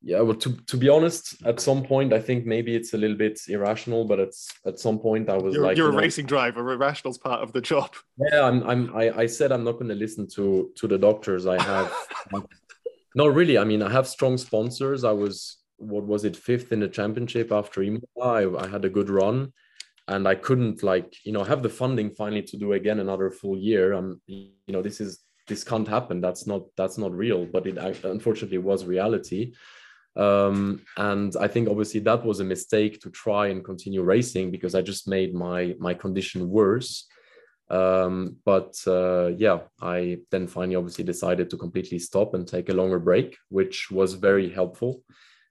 Yeah 0.00 0.20
well 0.20 0.36
to, 0.36 0.56
to 0.66 0.76
be 0.76 0.88
honest 0.88 1.44
at 1.44 1.58
some 1.58 1.82
point 1.82 2.12
i 2.12 2.20
think 2.20 2.46
maybe 2.46 2.76
it's 2.76 2.94
a 2.94 2.96
little 2.96 3.16
bit 3.16 3.40
irrational 3.48 4.04
but 4.04 4.20
it's 4.20 4.48
at 4.64 4.78
some 4.78 5.00
point 5.00 5.28
i 5.28 5.36
was 5.36 5.54
you're, 5.54 5.64
like 5.64 5.76
you're 5.76 5.86
you 5.86 5.92
know, 5.92 5.98
a 5.98 6.02
racing 6.02 6.26
driver. 6.26 6.72
Irrational's 6.72 7.18
part 7.18 7.42
of 7.42 7.52
the 7.52 7.60
job. 7.60 7.90
Yeah 8.30 8.44
i'm, 8.44 8.62
I'm 8.62 8.96
I, 8.96 9.10
I 9.22 9.26
said 9.26 9.50
i'm 9.50 9.64
not 9.64 9.72
going 9.72 9.88
to 9.88 9.96
listen 9.96 10.28
to 10.36 10.70
to 10.76 10.86
the 10.86 10.98
doctors 10.98 11.46
i 11.46 11.60
have. 11.60 11.92
No 13.14 13.26
really. 13.26 13.58
I 13.58 13.64
mean 13.64 13.82
i 13.82 13.90
have 13.90 14.06
strong 14.06 14.38
sponsors. 14.38 15.02
I 15.02 15.10
was 15.10 15.56
what 15.78 16.04
was 16.04 16.24
it 16.24 16.36
fifth 16.36 16.70
in 16.70 16.78
the 16.78 16.88
championship 16.88 17.50
after 17.50 17.82
Imola. 17.82 18.02
I, 18.16 18.64
I 18.64 18.68
had 18.68 18.84
a 18.84 18.88
good 18.88 19.10
run 19.10 19.52
and 20.08 20.26
i 20.26 20.34
couldn't 20.34 20.82
like 20.82 21.14
you 21.24 21.32
know 21.32 21.44
have 21.44 21.62
the 21.62 21.68
funding 21.68 22.10
finally 22.10 22.42
to 22.42 22.56
do 22.56 22.72
again 22.72 23.00
another 23.00 23.30
full 23.30 23.56
year 23.56 23.92
i'm 23.92 24.20
you 24.26 24.50
know 24.68 24.82
this 24.82 25.00
is 25.00 25.20
this 25.46 25.64
can't 25.64 25.88
happen 25.88 26.20
that's 26.20 26.46
not 26.46 26.62
that's 26.76 26.98
not 26.98 27.12
real 27.12 27.46
but 27.46 27.66
it 27.66 27.78
unfortunately 28.04 28.58
was 28.58 28.84
reality 28.84 29.52
um, 30.18 30.82
and 30.96 31.34
I 31.40 31.46
think 31.46 31.68
obviously 31.68 32.00
that 32.00 32.24
was 32.24 32.40
a 32.40 32.44
mistake 32.44 33.00
to 33.02 33.10
try 33.10 33.48
and 33.48 33.64
continue 33.64 34.02
racing 34.02 34.50
because 34.50 34.74
I 34.74 34.82
just 34.82 35.06
made 35.06 35.32
my 35.32 35.76
my 35.78 35.94
condition 35.94 36.50
worse. 36.50 37.06
Um, 37.70 38.36
but 38.44 38.74
uh, 38.86 39.28
yeah, 39.36 39.60
I 39.80 40.18
then 40.30 40.48
finally 40.48 40.74
obviously 40.74 41.04
decided 41.04 41.50
to 41.50 41.56
completely 41.56 42.00
stop 42.00 42.34
and 42.34 42.48
take 42.48 42.68
a 42.68 42.74
longer 42.74 42.98
break, 42.98 43.36
which 43.48 43.90
was 43.90 44.14
very 44.14 44.50
helpful. 44.50 45.02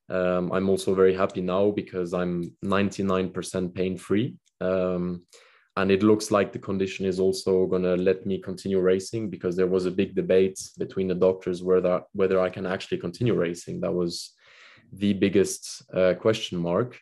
Um, 0.10 0.52
I'm 0.52 0.70
also 0.70 0.96
very 0.96 1.14
happy 1.14 1.42
now 1.42 1.72
because 1.72 2.14
I'm 2.14 2.56
99% 2.66 3.74
pain 3.74 3.98
free. 3.98 4.36
Um, 4.62 5.24
and 5.76 5.92
it 5.92 6.02
looks 6.02 6.32
like 6.32 6.52
the 6.52 6.60
condition 6.60 7.06
is 7.06 7.20
also 7.20 7.68
going 7.68 7.84
to 7.84 7.96
let 7.96 8.26
me 8.26 8.40
continue 8.40 8.80
racing 8.80 9.30
because 9.30 9.56
there 9.56 9.68
was 9.68 9.86
a 9.86 9.92
big 9.92 10.16
debate 10.16 10.60
between 10.80 11.08
the 11.08 11.16
doctors 11.16 11.62
whether 11.62 12.02
whether 12.14 12.40
I 12.40 12.50
can 12.50 12.66
actually 12.66 12.98
continue 12.98 13.36
racing. 13.36 13.82
That 13.82 13.94
was 13.94 14.34
the 14.92 15.14
biggest 15.14 15.84
uh, 15.94 16.16
question 16.16 16.58
mark. 16.58 17.00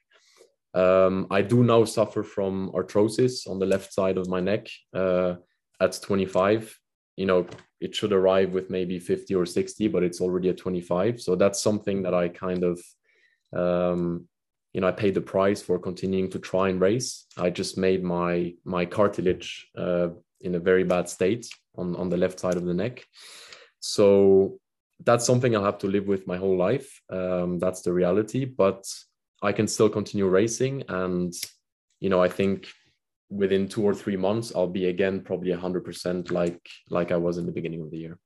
Um, 0.74 1.27
I 1.31 1.41
do 1.41 1.63
now 1.63 1.85
suffer 1.85 2.21
from 2.21 2.71
arthrosis 2.74 3.50
on 3.50 3.59
the 3.59 3.65
left 3.65 3.93
side 3.93 4.17
of 4.17 4.27
my 4.27 4.41
neck 4.41 4.67
uh, 4.93 5.35
at 5.79 6.00
25. 6.01 6.77
You 7.15 7.27
know, 7.27 7.47
it 7.79 7.95
should 7.95 8.12
arrive 8.12 8.51
with 8.53 8.69
maybe 8.69 9.00
50 9.00 9.35
or 9.35 9.45
60, 9.45 9.88
but 9.88 10.03
it's 10.03 10.19
already 10.19 10.50
at 10.50 10.57
25. 10.57 11.21
So 11.21 11.35
that's 11.35 11.63
something 11.63 12.03
that 12.03 12.13
I 12.13 12.27
kind 12.27 12.63
of, 12.65 12.81
um, 13.55 14.27
you 14.75 14.82
know, 14.82 14.89
I 14.89 14.91
paid 14.91 15.13
the 15.13 15.22
price 15.22 15.62
for 15.62 15.79
continuing 15.79 16.29
to 16.32 16.38
try 16.38 16.67
and 16.67 16.82
race. 16.82 17.27
I 17.38 17.50
just 17.50 17.77
made 17.77 18.03
my 18.03 18.53
my 18.65 18.84
cartilage 18.86 19.70
uh, 19.77 20.10
in 20.41 20.55
a 20.55 20.60
very 20.60 20.84
bad 20.84 21.08
state 21.08 21.48
on 21.77 21.96
on 21.96 22.10
the 22.10 22.17
left 22.17 22.41
side 22.41 22.58
of 22.58 22.65
the 22.65 22.74
neck. 22.74 23.05
So 23.79 24.60
that's 25.05 25.25
something 25.25 25.55
I'll 25.55 25.63
have 25.63 25.77
to 25.77 25.88
live 25.88 26.08
with 26.08 26.27
my 26.27 26.36
whole 26.36 26.58
life. 26.58 27.01
Um, 27.10 27.58
that's 27.58 27.84
the 27.84 27.94
reality, 27.94 28.44
but 28.44 28.84
I 29.41 29.53
can 29.53 29.65
still 29.70 29.88
continue 29.88 30.27
racing, 30.27 30.84
and 30.89 31.34
you 32.01 32.10
know 32.10 32.22
I 32.22 32.27
think 32.27 32.67
within 33.29 33.70
two 33.70 33.84
or 33.84 33.96
three 33.96 34.17
months 34.17 34.51
I'll 34.53 34.75
be 34.82 34.88
again 34.88 35.22
probably 35.22 35.53
hundred 35.53 35.86
percent 35.86 36.32
like 36.32 36.60
like 36.89 37.13
I 37.13 37.17
was 37.17 37.38
in 37.38 37.46
the 37.46 37.53
beginning 37.53 37.82
of 37.82 37.91
the 37.91 38.00
year. 38.05 38.20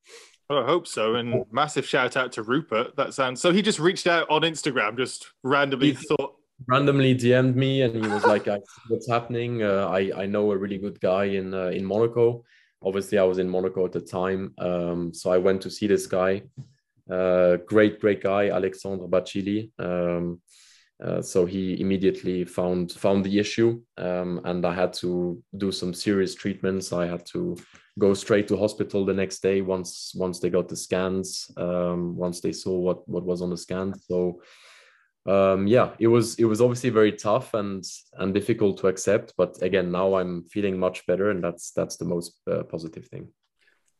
Well, 0.49 0.63
I 0.63 0.65
hope 0.65 0.87
so. 0.87 1.13
And 1.13 1.45
massive 1.51 1.85
shout 1.85 2.17
out 2.17 2.31
to 2.31 2.41
Rupert. 2.41 2.95
That 2.95 3.13
sounds 3.13 3.39
so. 3.39 3.53
He 3.53 3.61
just 3.61 3.77
reached 3.77 4.07
out 4.07 4.27
on 4.31 4.41
Instagram, 4.41 4.97
just 4.97 5.31
randomly 5.43 5.93
he 5.93 5.93
thought. 5.93 6.38
Randomly 6.67 7.15
DM'd 7.15 7.55
me, 7.55 7.81
and 7.81 7.93
he 7.93 8.01
was 8.01 8.25
like, 8.25 8.47
"What's 8.87 9.09
happening? 9.09 9.63
Uh, 9.63 9.87
I 9.87 10.11
I 10.23 10.25
know 10.25 10.51
a 10.51 10.57
really 10.57 10.77
good 10.77 10.99
guy 10.99 11.25
in 11.25 11.53
uh, 11.53 11.67
in 11.67 11.85
Monaco. 11.85 12.43
Obviously, 12.81 13.17
I 13.17 13.23
was 13.23 13.39
in 13.39 13.49
Monaco 13.49 13.85
at 13.85 13.91
the 13.91 14.01
time, 14.01 14.53
um, 14.57 15.13
so 15.13 15.31
I 15.31 15.37
went 15.37 15.61
to 15.61 15.69
see 15.69 15.87
this 15.87 16.07
guy. 16.07 16.43
Uh, 17.09 17.57
great, 17.65 17.99
great 17.99 18.21
guy, 18.21 18.49
Alexandre 18.49 19.07
Bacili. 19.07 19.71
Um, 19.79 20.41
uh, 21.03 21.21
so 21.21 21.45
he 21.45 21.79
immediately 21.79 22.43
found 22.43 22.91
found 22.91 23.23
the 23.23 23.39
issue, 23.39 23.81
um, 23.97 24.41
and 24.43 24.65
I 24.65 24.73
had 24.73 24.93
to 24.95 25.41
do 25.57 25.71
some 25.71 25.93
serious 25.93 26.35
treatments. 26.35 26.91
I 26.91 27.07
had 27.07 27.25
to 27.27 27.57
go 27.97 28.13
straight 28.13 28.47
to 28.49 28.57
hospital 28.57 29.05
the 29.05 29.13
next 29.13 29.41
day 29.41 29.61
once 29.61 30.13
once 30.15 30.39
they 30.39 30.49
got 30.49 30.67
the 30.67 30.75
scans, 30.75 31.49
um, 31.55 32.17
once 32.17 32.41
they 32.41 32.51
saw 32.51 32.77
what 32.77 33.07
what 33.07 33.23
was 33.23 33.41
on 33.41 33.49
the 33.49 33.57
scan. 33.57 33.93
So 33.97 34.41
um, 35.25 35.67
yeah, 35.67 35.91
it 35.99 36.07
was 36.07 36.35
it 36.39 36.45
was 36.45 36.61
obviously 36.61 36.89
very 36.89 37.11
tough 37.11 37.53
and 37.53 37.85
and 38.17 38.33
difficult 38.33 38.77
to 38.79 38.87
accept. 38.87 39.33
But 39.37 39.61
again, 39.61 39.91
now 39.91 40.15
I'm 40.15 40.43
feeling 40.43 40.79
much 40.79 41.05
better, 41.05 41.29
and 41.29 41.43
that's 41.43 41.71
that's 41.71 41.97
the 41.97 42.05
most 42.05 42.39
uh, 42.49 42.63
positive 42.63 43.07
thing. 43.07 43.29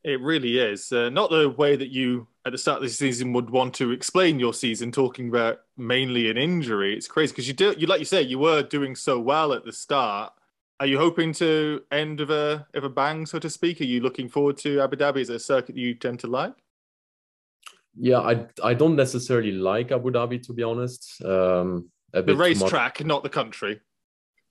It 0.04 0.22
really 0.22 0.60
is. 0.60 0.92
Uh, 0.92 1.10
not 1.10 1.30
the 1.30 1.50
way 1.50 1.76
that 1.76 1.90
you, 1.90 2.28
at 2.46 2.54
the 2.54 2.58
start 2.58 2.78
of 2.78 2.84
the 2.84 2.90
season, 2.90 3.34
would 3.34 3.50
want 3.50 3.74
to 3.76 3.92
explain 3.92 4.40
your 4.40 4.54
season, 4.54 4.94
talking 4.94 5.28
about 5.28 5.60
mainly 5.76 6.30
an 6.30 6.38
injury. 6.38 6.96
It's 6.96 7.08
crazy 7.08 7.34
because 7.34 7.50
you 7.50 7.54
do, 7.54 7.76
you 7.78 7.86
like 7.86 8.00
you 8.00 8.06
say, 8.06 8.22
you 8.22 8.40
were 8.40 8.64
doing 8.64 8.96
so 8.96 9.20
well 9.20 9.52
at 9.52 9.66
the 9.66 9.74
start. 9.74 10.32
Are 10.80 10.86
you 10.86 10.98
hoping 10.98 11.34
to 11.34 11.82
end 11.92 12.22
of 12.22 12.30
a 12.30 12.66
of 12.74 12.86
a 12.86 12.90
bang, 12.90 13.26
so 13.26 13.40
to 13.40 13.50
speak? 13.50 13.82
Are 13.82 13.86
you 13.86 14.00
looking 14.00 14.30
forward 14.30 14.56
to 14.60 14.80
Abu 14.80 14.96
Dhabi? 14.96 15.22
It 15.22 15.30
a 15.30 15.40
circuit 15.40 15.76
you 15.76 15.94
tend 15.96 16.20
to 16.22 16.28
like? 16.28 16.56
Yeah, 18.02 18.20
I 18.20 18.46
I 18.64 18.74
don't 18.74 18.96
necessarily 18.96 19.52
like 19.52 19.92
Abu 19.92 20.10
Dhabi 20.12 20.42
to 20.44 20.54
be 20.54 20.64
honest. 20.64 21.22
Um, 21.24 21.90
the 22.14 22.36
racetrack, 22.36 23.04
not 23.06 23.24
the 23.24 23.30
country. 23.30 23.82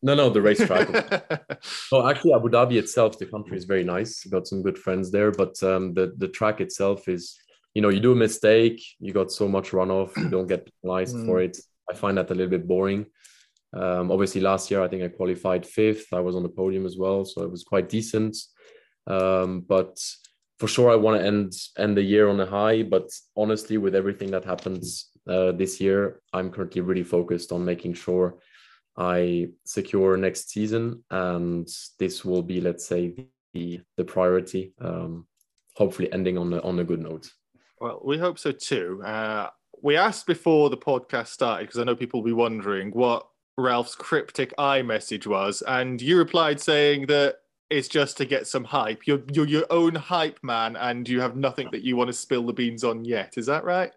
No, 0.03 0.15
no, 0.15 0.31
the 0.31 0.43
racetrack. 0.43 0.89
no, 1.93 2.09
actually, 2.09 2.35
Abu 2.35 2.51
Dhabi 2.51 2.77
itself, 2.77 3.19
the 3.19 3.27
country 3.27 3.57
is 3.57 3.65
very 3.65 3.83
nice. 3.83 4.23
Got 4.25 4.47
some 4.47 4.63
good 4.63 4.79
friends 4.79 5.11
there, 5.11 5.33
but 5.33 5.61
um, 5.63 5.95
the 5.95 6.15
the 6.19 6.29
track 6.29 6.61
itself 6.61 7.09
is, 7.09 7.37
you 7.75 7.83
know, 7.83 7.89
you 7.89 8.01
do 8.01 8.13
a 8.13 8.17
mistake, 8.17 8.81
you 9.01 9.13
got 9.13 9.33
so 9.33 9.49
much 9.49 9.71
runoff, 9.71 10.17
you 10.17 10.29
don't 10.29 10.47
get 10.47 10.69
penalized 10.83 11.17
mm. 11.17 11.27
for 11.27 11.41
it. 11.41 11.57
I 11.91 11.95
find 11.95 12.19
that 12.19 12.31
a 12.31 12.35
little 12.35 12.51
bit 12.51 12.69
boring. 12.69 13.07
Um, 13.73 14.13
obviously, 14.13 14.43
last 14.43 14.71
year 14.71 14.83
I 14.83 14.89
think 14.89 15.03
I 15.03 15.09
qualified 15.09 15.67
fifth. 15.67 16.13
I 16.13 16.21
was 16.21 16.37
on 16.37 16.43
the 16.43 16.49
podium 16.49 16.87
as 16.87 16.97
well, 16.99 17.25
so 17.25 17.43
it 17.43 17.51
was 17.51 17.65
quite 17.65 17.89
decent. 17.89 18.37
Um, 19.07 19.61
but 19.61 19.99
for 20.59 20.67
sure, 20.67 20.91
I 20.91 20.97
want 20.97 21.21
to 21.21 21.27
end 21.27 21.53
end 21.79 21.97
the 21.97 22.03
year 22.03 22.29
on 22.29 22.41
a 22.41 22.47
high. 22.47 22.83
But 22.83 23.11
honestly, 23.37 23.79
with 23.79 23.95
everything 23.95 24.31
that 24.33 24.45
happens 24.45 25.11
uh, 25.29 25.53
this 25.53 25.81
year, 25.81 26.21
I'm 26.33 26.51
currently 26.51 26.81
really 26.81 27.05
focused 27.05 27.53
on 27.53 27.65
making 27.65 27.95
sure 27.95 28.39
I 28.97 29.51
secure 29.65 30.17
next 30.17 30.51
season, 30.51 31.05
and 31.11 31.69
this 31.99 32.25
will 32.25 32.43
be, 32.43 32.61
let's 32.61 32.85
say, 32.85 33.15
the 33.55 33.81
the 33.97 34.05
priority. 34.05 34.75
Um, 34.81 35.27
hopefully, 35.77 36.13
ending 36.13 36.37
on 36.37 36.53
a, 36.53 36.61
on 36.61 36.81
a 36.81 36.85
good 36.85 37.01
note. 37.01 37.31
Well, 37.81 38.03
we 38.05 38.19
hope 38.19 38.39
so 38.39 38.51
too. 38.51 39.01
Uh, 39.05 39.51
we 39.81 39.97
asked 39.97 40.27
before 40.27 40.71
the 40.71 40.77
podcast 40.77 41.29
started 41.29 41.69
because 41.69 41.79
I 41.79 41.85
know 41.85 41.95
people 41.95 42.21
will 42.21 42.27
be 42.27 42.33
wondering 42.33 42.91
what 42.91 43.29
Ralph's 43.57 43.95
cryptic 43.95 44.53
I 44.59 44.83
message 44.83 45.29
was, 45.29 45.63
and 45.63 46.03
you 46.03 46.19
replied 46.19 46.61
saying 46.61 47.07
that 47.07 47.37
it's 47.71 47.89
just 47.89 48.17
to 48.19 48.25
get 48.25 48.47
some 48.47 48.65
hype. 48.65 49.07
You're 49.07 49.23
you're 49.33 49.47
your 49.47 49.67
own 49.71 49.95
hype 49.95 50.39
man, 50.43 50.77
and 50.77 51.09
you 51.09 51.21
have 51.21 51.37
nothing 51.37 51.69
that 51.73 51.83
you 51.83 51.97
want 51.97 52.09
to 52.09 52.15
spill 52.15 52.47
the 52.47 52.53
beans 52.53 52.85
on 52.85 53.05
yet. 53.05 53.37
Is 53.37 53.47
that 53.47 53.65
right? 53.65 53.93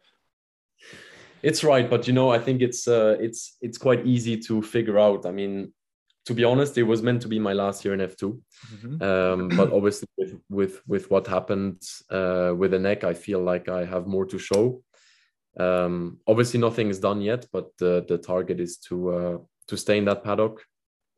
It's 1.44 1.64
right, 1.64 1.90
but 1.90 2.08
you 2.08 2.14
know, 2.14 2.30
I 2.30 2.40
think 2.40 2.62
it's 2.62 2.88
uh, 2.88 3.18
it's 3.20 3.58
it's 3.62 3.78
quite 3.78 4.06
easy 4.06 4.38
to 4.38 4.62
figure 4.62 5.00
out. 5.00 5.26
I 5.26 5.32
mean, 5.32 5.74
to 6.26 6.34
be 6.34 6.44
honest, 6.44 6.78
it 6.78 6.84
was 6.84 7.02
meant 7.02 7.22
to 7.24 7.28
be 7.28 7.40
my 7.40 7.54
last 7.54 7.84
year 7.84 7.94
in 7.94 8.02
F 8.02 8.16
2 8.16 8.42
mm-hmm. 8.76 9.04
um, 9.04 9.48
but 9.58 9.72
obviously 9.74 10.08
with, 10.18 10.40
with 10.50 10.82
with 10.88 11.10
what 11.10 11.26
happened 11.28 11.82
uh, 12.10 12.54
with 12.56 12.72
the 12.72 12.80
neck, 12.80 13.04
I 13.04 13.14
feel 13.14 13.42
like 13.42 13.70
I 13.70 13.86
have 13.86 14.06
more 14.06 14.26
to 14.26 14.38
show. 14.38 14.84
Um, 15.60 16.20
obviously, 16.28 16.60
nothing 16.60 16.90
is 16.90 17.00
done 17.00 17.22
yet, 17.22 17.48
but 17.52 17.70
the 17.78 18.06
the 18.08 18.18
target 18.18 18.60
is 18.60 18.78
to 18.90 19.10
uh, 19.10 19.38
to 19.68 19.78
stay 19.78 19.98
in 19.98 20.06
that 20.06 20.24
paddock 20.24 20.64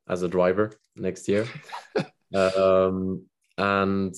as 0.07 0.21
a 0.23 0.27
driver 0.27 0.71
next 0.95 1.27
year. 1.27 1.47
um, 2.33 3.23
and 3.57 4.15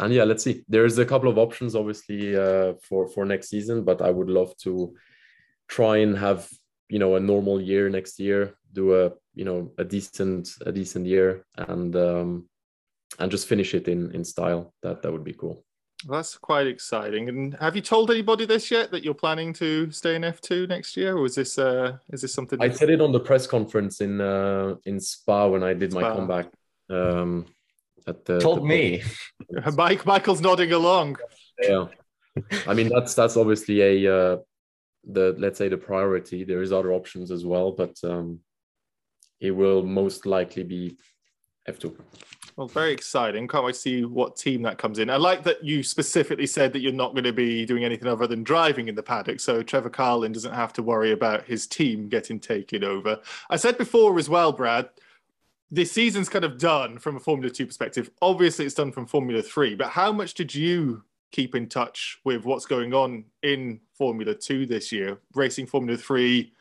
and 0.00 0.12
yeah, 0.12 0.24
let's 0.24 0.42
see. 0.42 0.64
There's 0.68 0.98
a 0.98 1.04
couple 1.04 1.28
of 1.28 1.38
options, 1.38 1.74
obviously, 1.74 2.36
uh, 2.36 2.74
for 2.82 3.08
for 3.08 3.24
next 3.24 3.48
season, 3.48 3.84
but 3.84 4.02
I 4.02 4.10
would 4.10 4.28
love 4.28 4.56
to 4.58 4.94
try 5.68 5.98
and 5.98 6.18
have 6.18 6.48
you 6.88 6.98
know 6.98 7.16
a 7.16 7.20
normal 7.20 7.60
year 7.60 7.88
next 7.88 8.20
year 8.20 8.54
do 8.72 8.94
a 8.94 9.12
you 9.34 9.44
know 9.44 9.72
a 9.78 9.84
decent 9.84 10.50
a 10.66 10.72
decent 10.72 11.06
year 11.06 11.46
and 11.56 11.96
um 11.96 12.48
and 13.18 13.30
just 13.30 13.46
finish 13.46 13.74
it 13.74 13.88
in 13.88 14.10
in 14.12 14.24
style. 14.24 14.74
That 14.82 15.02
that 15.02 15.12
would 15.12 15.24
be 15.24 15.34
cool. 15.34 15.64
That's 16.06 16.36
quite 16.36 16.66
exciting. 16.66 17.28
And 17.30 17.54
have 17.60 17.76
you 17.76 17.80
told 17.80 18.10
anybody 18.10 18.44
this 18.44 18.70
yet 18.70 18.90
that 18.90 19.04
you're 19.04 19.14
planning 19.14 19.54
to 19.54 19.90
stay 19.90 20.16
in 20.16 20.22
f2 20.22 20.68
next 20.68 20.98
year? 20.98 21.16
Or 21.16 21.24
is 21.24 21.34
this 21.36 21.58
uh 21.58 21.98
is 22.12 22.20
this 22.22 22.34
something 22.34 22.60
i 22.60 22.68
said 22.68 22.90
it 22.90 23.00
on 23.00 23.12
the 23.12 23.20
press 23.20 23.46
conference 23.46 24.00
in 24.00 24.20
uh 24.20 24.74
in 24.84 25.00
spa 25.00 25.46
when 25.46 25.62
i 25.62 25.72
did 25.72 25.92
spa. 25.92 26.00
my 26.00 26.14
comeback 26.14 26.46
um 26.90 27.46
at 28.06 28.24
the 28.24 28.38
told 28.40 28.58
the 28.58 28.64
me 28.64 29.02
mike 29.76 30.04
michael's 30.04 30.40
nodding 30.40 30.72
along 30.72 31.16
yeah 31.62 31.86
i 32.66 32.74
mean 32.74 32.88
that's 32.88 33.14
that's 33.14 33.36
obviously 33.36 33.80
a 33.80 34.14
uh 34.14 34.36
the 35.06 35.34
let's 35.38 35.58
say 35.58 35.68
the 35.68 35.76
priority. 35.76 36.44
There 36.44 36.62
is 36.62 36.72
other 36.72 36.92
options 36.92 37.30
as 37.30 37.44
well, 37.44 37.72
but 37.72 37.96
um, 38.04 38.40
it 39.40 39.50
will 39.50 39.82
most 39.82 40.26
likely 40.26 40.62
be 40.62 40.96
F2. 41.68 41.96
Well, 42.56 42.68
very 42.68 42.92
exciting. 42.92 43.48
Can't 43.48 43.64
wait 43.64 43.74
to 43.74 43.80
see 43.80 44.04
what 44.04 44.36
team 44.36 44.62
that 44.62 44.78
comes 44.78 45.00
in. 45.00 45.10
I 45.10 45.16
like 45.16 45.42
that 45.42 45.64
you 45.64 45.82
specifically 45.82 46.46
said 46.46 46.72
that 46.72 46.80
you're 46.80 46.92
not 46.92 47.12
going 47.12 47.24
to 47.24 47.32
be 47.32 47.66
doing 47.66 47.84
anything 47.84 48.06
other 48.06 48.28
than 48.28 48.44
driving 48.44 48.86
in 48.86 48.94
the 48.94 49.02
paddock. 49.02 49.40
So 49.40 49.62
Trevor 49.62 49.90
Carlin 49.90 50.30
doesn't 50.30 50.54
have 50.54 50.72
to 50.74 50.82
worry 50.82 51.10
about 51.10 51.46
his 51.46 51.66
team 51.66 52.08
getting 52.08 52.38
taken 52.38 52.84
over. 52.84 53.20
I 53.50 53.56
said 53.56 53.76
before 53.76 54.16
as 54.18 54.28
well, 54.28 54.52
Brad, 54.52 54.88
this 55.74 55.92
season's 55.92 56.28
kind 56.28 56.44
of 56.44 56.58
done 56.58 56.98
from 56.98 57.16
a 57.16 57.20
Formula 57.20 57.52
2 57.52 57.66
perspective. 57.66 58.10
Obviously, 58.22 58.64
it's 58.64 58.74
done 58.74 58.92
from 58.92 59.06
Formula 59.06 59.42
3, 59.42 59.74
but 59.74 59.88
how 59.88 60.12
much 60.12 60.34
did 60.34 60.54
you 60.54 61.04
keep 61.34 61.56
in 61.56 61.68
touch 61.68 62.20
with 62.22 62.44
what's 62.44 62.64
going 62.64 62.94
on 62.94 63.24
in 63.42 63.80
Formula 63.94 64.36
Two 64.36 64.66
this 64.66 64.92
year. 64.92 65.18
Racing 65.34 65.66
Formula 65.66 65.98
Three, 65.98 66.52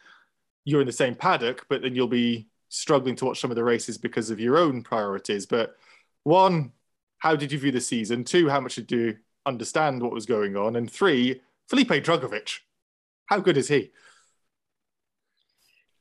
you're 0.65 0.81
in 0.81 0.87
the 0.87 0.91
same 0.91 1.13
paddock, 1.13 1.67
but 1.69 1.83
then 1.83 1.93
you'll 1.93 2.07
be 2.07 2.47
struggling 2.69 3.15
to 3.17 3.25
watch 3.25 3.39
some 3.39 3.51
of 3.51 3.55
the 3.55 3.63
races 3.63 3.99
because 3.99 4.31
of 4.31 4.39
your 4.39 4.57
own 4.57 4.81
priorities. 4.81 5.45
But 5.45 5.75
one, 6.23 6.71
how 7.19 7.35
did 7.35 7.51
you 7.51 7.59
view 7.59 7.71
the 7.71 7.79
season? 7.79 8.23
Two, 8.23 8.49
how 8.49 8.59
much 8.59 8.73
did 8.73 8.91
you 8.91 9.17
understand 9.45 10.01
what 10.01 10.11
was 10.11 10.25
going 10.25 10.57
on? 10.57 10.75
And 10.75 10.91
three, 10.91 11.41
Felipe 11.69 11.89
Drugovich, 11.89 12.61
how 13.27 13.41
good 13.41 13.57
is 13.57 13.67
he? 13.67 13.91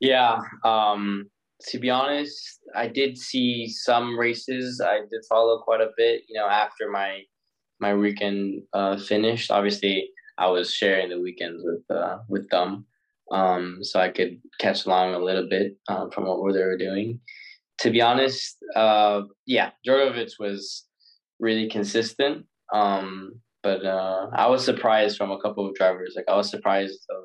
Yeah, 0.00 0.40
um, 0.64 1.30
to 1.68 1.78
be 1.78 1.90
honest, 1.90 2.60
I 2.74 2.88
did 2.88 3.18
see 3.18 3.68
some 3.68 4.18
races. 4.18 4.80
I 4.84 5.00
did 5.00 5.24
follow 5.28 5.58
quite 5.58 5.80
a 5.80 5.90
bit, 5.96 6.22
you 6.28 6.38
know, 6.38 6.48
after 6.48 6.90
my 6.90 7.22
my 7.80 7.94
weekend 7.94 8.62
uh, 8.72 8.96
finished. 8.96 9.50
Obviously, 9.50 10.08
I 10.38 10.48
was 10.48 10.72
sharing 10.72 11.10
the 11.10 11.20
weekends 11.20 11.62
with 11.64 11.96
uh, 11.96 12.18
with 12.28 12.48
them, 12.50 12.86
um, 13.30 13.78
so 13.82 14.00
I 14.00 14.08
could 14.08 14.40
catch 14.58 14.86
along 14.86 15.14
a 15.14 15.18
little 15.18 15.48
bit 15.48 15.76
um, 15.88 16.10
from 16.10 16.24
what 16.24 16.52
they 16.52 16.64
were 16.64 16.78
doing. 16.78 17.20
To 17.80 17.90
be 17.90 18.00
honest, 18.00 18.56
uh, 18.76 19.22
yeah, 19.46 19.70
Drugovich 19.86 20.38
was 20.38 20.86
really 21.40 21.68
consistent. 21.68 22.46
Um, 22.72 23.40
but 23.62 23.84
uh, 23.84 24.28
I 24.34 24.48
was 24.48 24.64
surprised 24.64 25.16
from 25.16 25.30
a 25.30 25.40
couple 25.40 25.68
of 25.68 25.74
drivers. 25.74 26.14
Like 26.16 26.24
I 26.28 26.36
was 26.36 26.50
surprised 26.50 27.06
of 27.10 27.24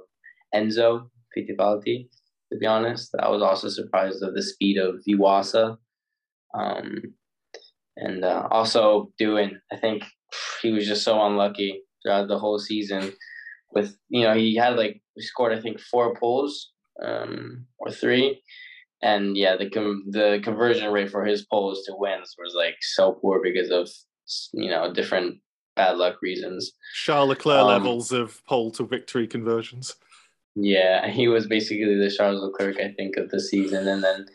Enzo 0.54 1.10
Fittipaldi. 1.36 2.08
To 2.52 2.58
be 2.58 2.66
honest, 2.66 3.14
I 3.20 3.30
was 3.30 3.42
also 3.42 3.68
surprised 3.70 4.24
of 4.24 4.34
the 4.34 4.42
speed 4.42 4.78
of 4.78 5.02
Iwasa. 5.08 5.78
Um, 6.54 7.02
and 7.98 8.24
uh, 8.24 8.48
also 8.52 9.12
Doohan, 9.20 9.58
I 9.72 9.76
think 9.78 10.04
he 10.62 10.72
was 10.72 10.88
just 10.88 11.04
so 11.04 11.22
unlucky 11.26 11.82
throughout 12.02 12.28
the 12.28 12.40
whole 12.40 12.60
season. 12.60 13.12
With 13.74 13.96
you 14.10 14.24
know, 14.24 14.34
he 14.34 14.56
had 14.56 14.78
like 14.78 15.02
he 15.16 15.22
scored 15.22 15.58
I 15.58 15.62
think 15.62 15.80
four 15.80 16.16
poles 16.16 16.72
um, 17.04 17.66
or 17.80 17.92
three, 17.92 18.42
and 19.02 19.36
yeah, 19.36 19.58
the 19.58 19.70
com- 19.70 20.06
the 20.10 20.40
conversion 20.44 20.92
rate 20.92 21.12
for 21.12 21.26
his 21.26 21.46
poles 21.46 21.84
to 21.86 21.94
wins 21.96 22.36
was 22.38 22.54
like 22.56 22.76
so 22.82 23.14
poor 23.14 23.42
because 23.44 23.72
of 23.72 23.90
you 24.54 24.70
know 24.70 24.94
different 24.94 25.40
bad 25.76 25.98
luck 25.98 26.22
reasons. 26.22 26.72
Charles 27.04 27.30
Leclerc 27.30 27.62
Um, 27.62 27.68
levels 27.68 28.12
of 28.12 28.44
pole 28.46 28.72
to 28.72 28.86
victory 28.86 29.28
conversions. 29.28 29.96
Yeah, 30.60 31.08
he 31.12 31.28
was 31.28 31.48
basically 31.48 31.96
the 31.96 32.10
Charles 32.10 32.42
Leclerc, 32.42 32.80
I 32.80 32.92
think, 32.92 33.18
of 33.18 33.30
the 33.30 33.40
season, 33.40 33.88
and 33.88 34.04
then 34.04 34.26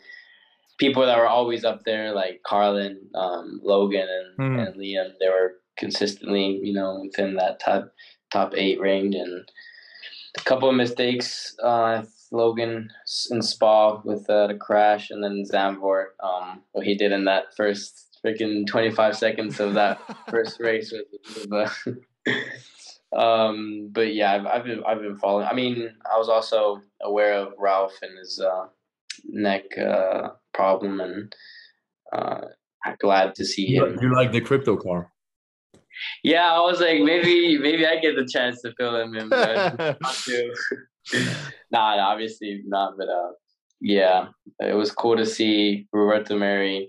people 0.79 1.05
that 1.05 1.17
were 1.17 1.27
always 1.27 1.63
up 1.65 1.83
there 1.83 2.13
like 2.13 2.41
Carlin, 2.45 2.99
um, 3.13 3.59
Logan, 3.63 4.07
and, 4.09 4.35
Hmm. 4.37 4.59
and 4.59 4.75
Liam, 4.75 5.11
they 5.19 5.29
were 5.29 5.55
consistently, 5.77 6.59
you 6.63 6.73
know, 6.73 7.01
within 7.03 7.35
that 7.35 7.59
top 7.59 7.91
top 8.31 8.53
eight 8.55 8.79
range, 8.79 9.15
and 9.15 9.47
a 10.37 10.41
couple 10.41 10.69
of 10.69 10.75
mistakes. 10.75 11.55
Uh, 11.61 12.03
Logan 12.31 12.89
in 13.29 13.43
Spa 13.43 14.01
with 14.03 14.27
uh, 14.27 14.47
the 14.47 14.55
crash, 14.55 15.11
and 15.11 15.23
then 15.23 15.43
Zandvoort, 15.51 16.07
um, 16.23 16.63
what 16.71 16.83
he 16.85 16.95
did 16.95 17.11
in 17.11 17.25
that 17.25 17.55
first 17.55 18.17
freaking 18.25 18.65
twenty 18.65 18.89
five 18.89 19.15
seconds 19.15 19.59
of 19.59 19.75
that 19.75 19.99
first 20.29 20.59
race 20.59 20.91
was, 20.91 21.47
was 21.47 21.87
uh, 22.27 22.33
um 23.15 23.89
but 23.91 24.13
yeah 24.13 24.33
I've, 24.33 24.45
I've 24.45 24.63
been 24.63 24.83
i've 24.85 24.99
been 25.01 25.17
following 25.17 25.45
i 25.45 25.53
mean 25.53 25.93
i 26.11 26.17
was 26.17 26.29
also 26.29 26.81
aware 27.01 27.33
of 27.33 27.53
ralph 27.59 27.93
and 28.01 28.17
his 28.17 28.39
uh 28.39 28.65
neck 29.25 29.63
uh 29.77 30.29
problem 30.53 30.99
and 30.99 31.35
uh 32.11 32.41
glad 32.99 33.35
to 33.35 33.45
see 33.45 33.67
You, 33.67 33.85
him 33.85 33.97
you 34.01 34.13
like 34.13 34.31
the 34.31 34.41
crypto 34.41 34.75
car? 34.77 35.11
yeah 36.23 36.51
i 36.51 36.59
was 36.59 36.79
like 36.81 37.01
maybe 37.01 37.57
maybe 37.57 37.85
i 37.85 37.97
get 37.99 38.15
the 38.15 38.25
chance 38.25 38.61
to 38.61 38.73
fill 38.77 38.95
him 38.99 39.15
in 39.15 39.29
but 39.29 39.77
nah, 41.71 41.95
nah, 41.95 42.07
obviously 42.11 42.61
not 42.65 42.97
but 42.97 43.07
uh 43.09 43.31
yeah 43.81 44.27
it 44.59 44.75
was 44.75 44.91
cool 44.91 45.17
to 45.17 45.25
see 45.25 45.87
Roberto 45.93 46.35
Merhi 46.37 46.87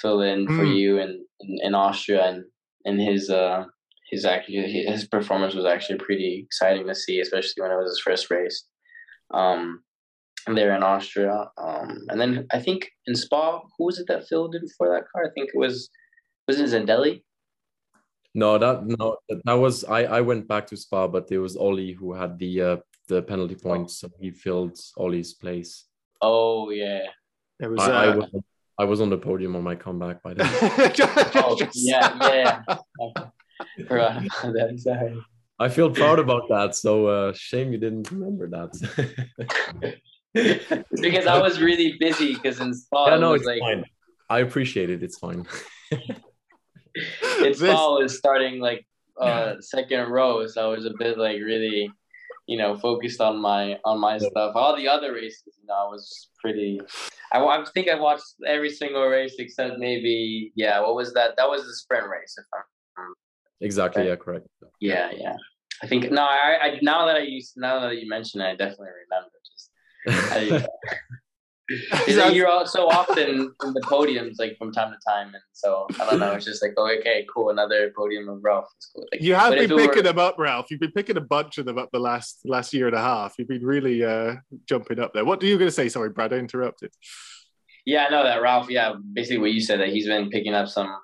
fill 0.00 0.20
in 0.22 0.46
for 0.46 0.64
Mm. 0.64 0.76
you 0.76 0.98
in, 0.98 1.24
in 1.40 1.58
in 1.62 1.74
austria 1.74 2.24
and 2.28 2.44
and 2.84 3.00
his 3.00 3.30
uh 3.30 3.64
his 4.10 4.24
actually 4.24 4.84
his 4.86 5.06
performance 5.06 5.54
was 5.54 5.64
actually 5.64 5.98
pretty 5.98 6.42
exciting 6.44 6.86
to 6.86 6.94
see, 6.94 7.20
especially 7.20 7.62
when 7.62 7.70
it 7.70 7.76
was 7.76 7.90
his 7.90 8.00
first 8.00 8.30
race. 8.30 8.64
Um, 9.32 9.82
there 10.46 10.76
in 10.76 10.82
Austria, 10.82 11.50
um, 11.56 12.04
and 12.08 12.20
then 12.20 12.46
I 12.52 12.58
think 12.58 12.90
in 13.06 13.14
Spa, 13.14 13.62
who 13.78 13.84
was 13.86 13.98
it 13.98 14.06
that 14.08 14.28
filled 14.28 14.54
in 14.54 14.62
for 14.76 14.88
that 14.90 15.04
car? 15.10 15.24
I 15.24 15.30
think 15.34 15.48
it 15.54 15.58
was 15.58 15.88
was 16.46 16.60
it 16.60 16.68
Zandelli? 16.70 17.22
No, 18.34 18.58
that 18.58 18.84
no, 18.84 19.16
that 19.28 19.40
that 19.44 19.54
was 19.54 19.84
I. 19.84 20.04
I 20.04 20.20
went 20.20 20.46
back 20.46 20.66
to 20.66 20.76
Spa, 20.76 21.08
but 21.08 21.30
it 21.30 21.38
was 21.38 21.56
Ollie 21.56 21.92
who 21.92 22.12
had 22.12 22.38
the 22.38 22.60
uh, 22.60 22.76
the 23.08 23.22
penalty 23.22 23.54
points, 23.54 24.00
so 24.00 24.10
he 24.20 24.30
filled 24.30 24.78
Ollie's 24.98 25.32
place. 25.32 25.84
Oh 26.20 26.70
yeah, 26.70 27.06
It 27.60 27.70
was. 27.70 27.80
I, 27.80 28.04
I 28.04 28.08
uh, 28.08 28.16
was 28.16 28.42
I 28.78 28.84
was 28.84 29.00
on 29.00 29.08
the 29.08 29.18
podium 29.18 29.54
on 29.56 29.62
my 29.62 29.76
comeback 29.76 30.22
by 30.22 30.34
then. 30.34 30.48
oh 31.36 31.56
yeah, 31.74 32.62
yeah. 32.68 33.24
yeah. 33.78 34.22
That. 34.42 34.78
Sorry. 34.78 35.20
I 35.58 35.68
feel 35.68 35.90
proud 35.90 36.18
about 36.18 36.48
that. 36.48 36.74
So 36.74 37.06
uh, 37.06 37.32
shame 37.32 37.72
you 37.72 37.78
didn't 37.78 38.10
remember 38.10 38.48
that. 38.50 39.98
because 40.90 41.26
I 41.26 41.40
was 41.40 41.60
really 41.60 41.96
busy 42.00 42.34
because 42.34 42.60
in 42.60 42.74
Spa 42.74 43.10
yeah, 43.10 43.16
no, 43.18 43.34
it's 43.34 43.44
like 43.44 43.60
fine. 43.60 43.84
I 44.28 44.40
appreciate 44.40 44.90
it. 44.90 45.02
It's 45.02 45.18
fine. 45.18 45.46
in 45.92 47.54
Spa 47.54 47.98
was 47.98 48.18
starting 48.18 48.58
like 48.60 48.84
uh 49.20 49.54
second 49.60 50.08
row, 50.10 50.46
so 50.48 50.72
I 50.72 50.76
was 50.76 50.86
a 50.86 50.92
bit 50.98 51.18
like 51.18 51.36
really, 51.36 51.88
you 52.48 52.58
know, 52.58 52.76
focused 52.76 53.20
on 53.20 53.40
my 53.40 53.78
on 53.84 54.00
my 54.00 54.18
stuff. 54.18 54.56
All 54.56 54.76
the 54.76 54.88
other 54.88 55.14
races, 55.14 55.56
you 55.60 55.66
know, 55.68 55.74
I 55.74 55.88
was 55.88 56.30
pretty. 56.40 56.80
I, 57.32 57.38
I 57.38 57.64
think 57.72 57.88
I 57.88 57.94
watched 57.94 58.24
every 58.44 58.70
single 58.70 59.06
race 59.06 59.36
except 59.38 59.78
maybe 59.78 60.52
yeah. 60.56 60.80
What 60.80 60.96
was 60.96 61.14
that? 61.14 61.36
That 61.36 61.48
was 61.48 61.64
the 61.64 61.74
sprint 61.74 62.08
race. 62.08 62.34
If 62.36 62.46
I'm, 62.52 62.62
exactly. 63.64 64.02
Okay. 64.02 64.10
Yeah, 64.10 64.16
correct. 64.16 64.46
yeah, 64.80 65.10
yeah. 65.16 65.36
I 65.82 65.86
think 65.86 66.10
no. 66.10 66.22
I, 66.22 66.58
I 66.62 66.78
now 66.82 67.06
that 67.06 67.16
I 67.16 67.20
use 67.20 67.52
now 67.56 67.80
that 67.80 67.96
you 68.00 68.08
mention 68.08 68.40
it, 68.40 68.44
I 68.44 68.56
definitely 68.56 68.88
remember. 69.04 69.30
Just 69.44 69.70
I, 70.62 70.66
Because 71.66 72.16
like, 72.16 72.34
you're 72.34 72.46
all 72.46 72.66
so 72.66 72.86
often 72.88 73.54
in 73.64 73.72
the 73.72 73.80
podiums, 73.80 74.34
like 74.38 74.54
from 74.58 74.70
time 74.70 74.92
to 74.92 74.98
time, 75.08 75.28
and 75.28 75.42
so 75.52 75.86
I 75.98 76.10
don't 76.10 76.20
know. 76.20 76.32
It's 76.32 76.44
just 76.44 76.62
like, 76.62 76.74
oh, 76.76 76.94
okay, 76.98 77.26
cool, 77.32 77.48
another 77.48 77.90
podium 77.96 78.28
of 78.28 78.40
Ralph. 78.42 78.68
It's 78.76 78.90
cool. 78.94 79.06
Like, 79.10 79.22
you 79.22 79.34
have 79.34 79.54
been 79.54 79.70
picking 79.70 79.96
were- 79.96 80.02
them 80.02 80.18
up, 80.18 80.38
Ralph. 80.38 80.70
You've 80.70 80.80
been 80.80 80.92
picking 80.92 81.16
a 81.16 81.22
bunch 81.22 81.56
of 81.56 81.64
them 81.64 81.78
up 81.78 81.88
the 81.90 81.98
last 81.98 82.40
last 82.44 82.74
year 82.74 82.86
and 82.86 82.94
a 82.94 83.00
half. 83.00 83.34
You've 83.38 83.48
been 83.48 83.64
really 83.64 84.04
uh, 84.04 84.36
jumping 84.68 84.98
up 84.98 85.14
there. 85.14 85.24
What 85.24 85.42
are 85.42 85.46
you 85.46 85.56
going 85.56 85.68
to 85.68 85.74
say? 85.74 85.88
Sorry, 85.88 86.10
Brad, 86.10 86.34
I 86.34 86.36
interrupted. 86.36 86.92
Yeah, 87.86 88.04
I 88.06 88.10
know 88.10 88.24
that 88.24 88.42
Ralph. 88.42 88.68
Yeah, 88.68 88.94
basically 89.14 89.38
what 89.38 89.52
you 89.52 89.62
said 89.62 89.80
that 89.80 89.88
he's 89.88 90.06
been 90.06 90.28
picking 90.28 90.52
up 90.52 90.68
some, 90.68 90.94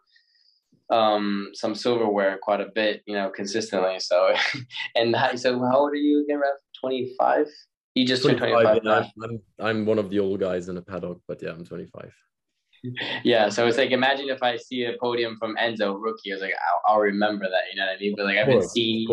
um, 0.91 1.51
some 1.55 1.75
silverware 1.75 2.39
quite 2.43 2.61
a 2.61 2.69
bit, 2.75 3.03
you 3.07 3.15
know, 3.15 3.31
consistently. 3.31 3.99
So, 4.01 4.35
and 4.95 5.15
how, 5.15 5.35
so 5.37 5.59
how 5.59 5.79
old 5.79 5.93
are 5.93 5.97
you 5.97 6.25
again, 6.25 6.41
Ralph? 6.41 6.59
Twenty 6.81 7.15
five. 7.19 7.47
You 7.95 8.07
just 8.07 8.25
turned 8.25 8.39
25, 8.39 8.65
five. 8.65 8.81
yeah, 8.85 9.05
I'm, 9.23 9.41
I'm 9.59 9.87
one 9.87 9.99
of 9.99 10.11
the 10.11 10.21
old 10.21 10.39
guys 10.41 10.69
in 10.69 10.77
the 10.77 10.83
paddock, 10.83 11.21
but 11.27 11.43
yeah, 11.43 11.51
I'm 11.51 11.65
25. 11.65 12.13
Yeah, 13.25 13.51
so 13.51 13.67
it's 13.67 13.77
like 13.77 13.91
imagine 13.91 14.31
if 14.31 14.43
I 14.43 14.57
see 14.57 14.85
a 14.85 14.95
podium 14.99 15.37
from 15.39 15.57
Enzo 15.57 16.01
rookie, 16.01 16.33
I 16.33 16.37
was 16.37 16.43
like, 16.43 16.55
I'll, 16.67 16.95
I'll 16.95 17.01
remember 17.01 17.45
that. 17.45 17.65
You 17.71 17.79
know 17.79 17.87
what 17.87 17.97
I 17.97 18.01
mean? 18.01 18.15
But 18.17 18.25
like 18.27 18.39
I've 18.39 18.47
been 18.47 18.63
seeing 18.63 19.07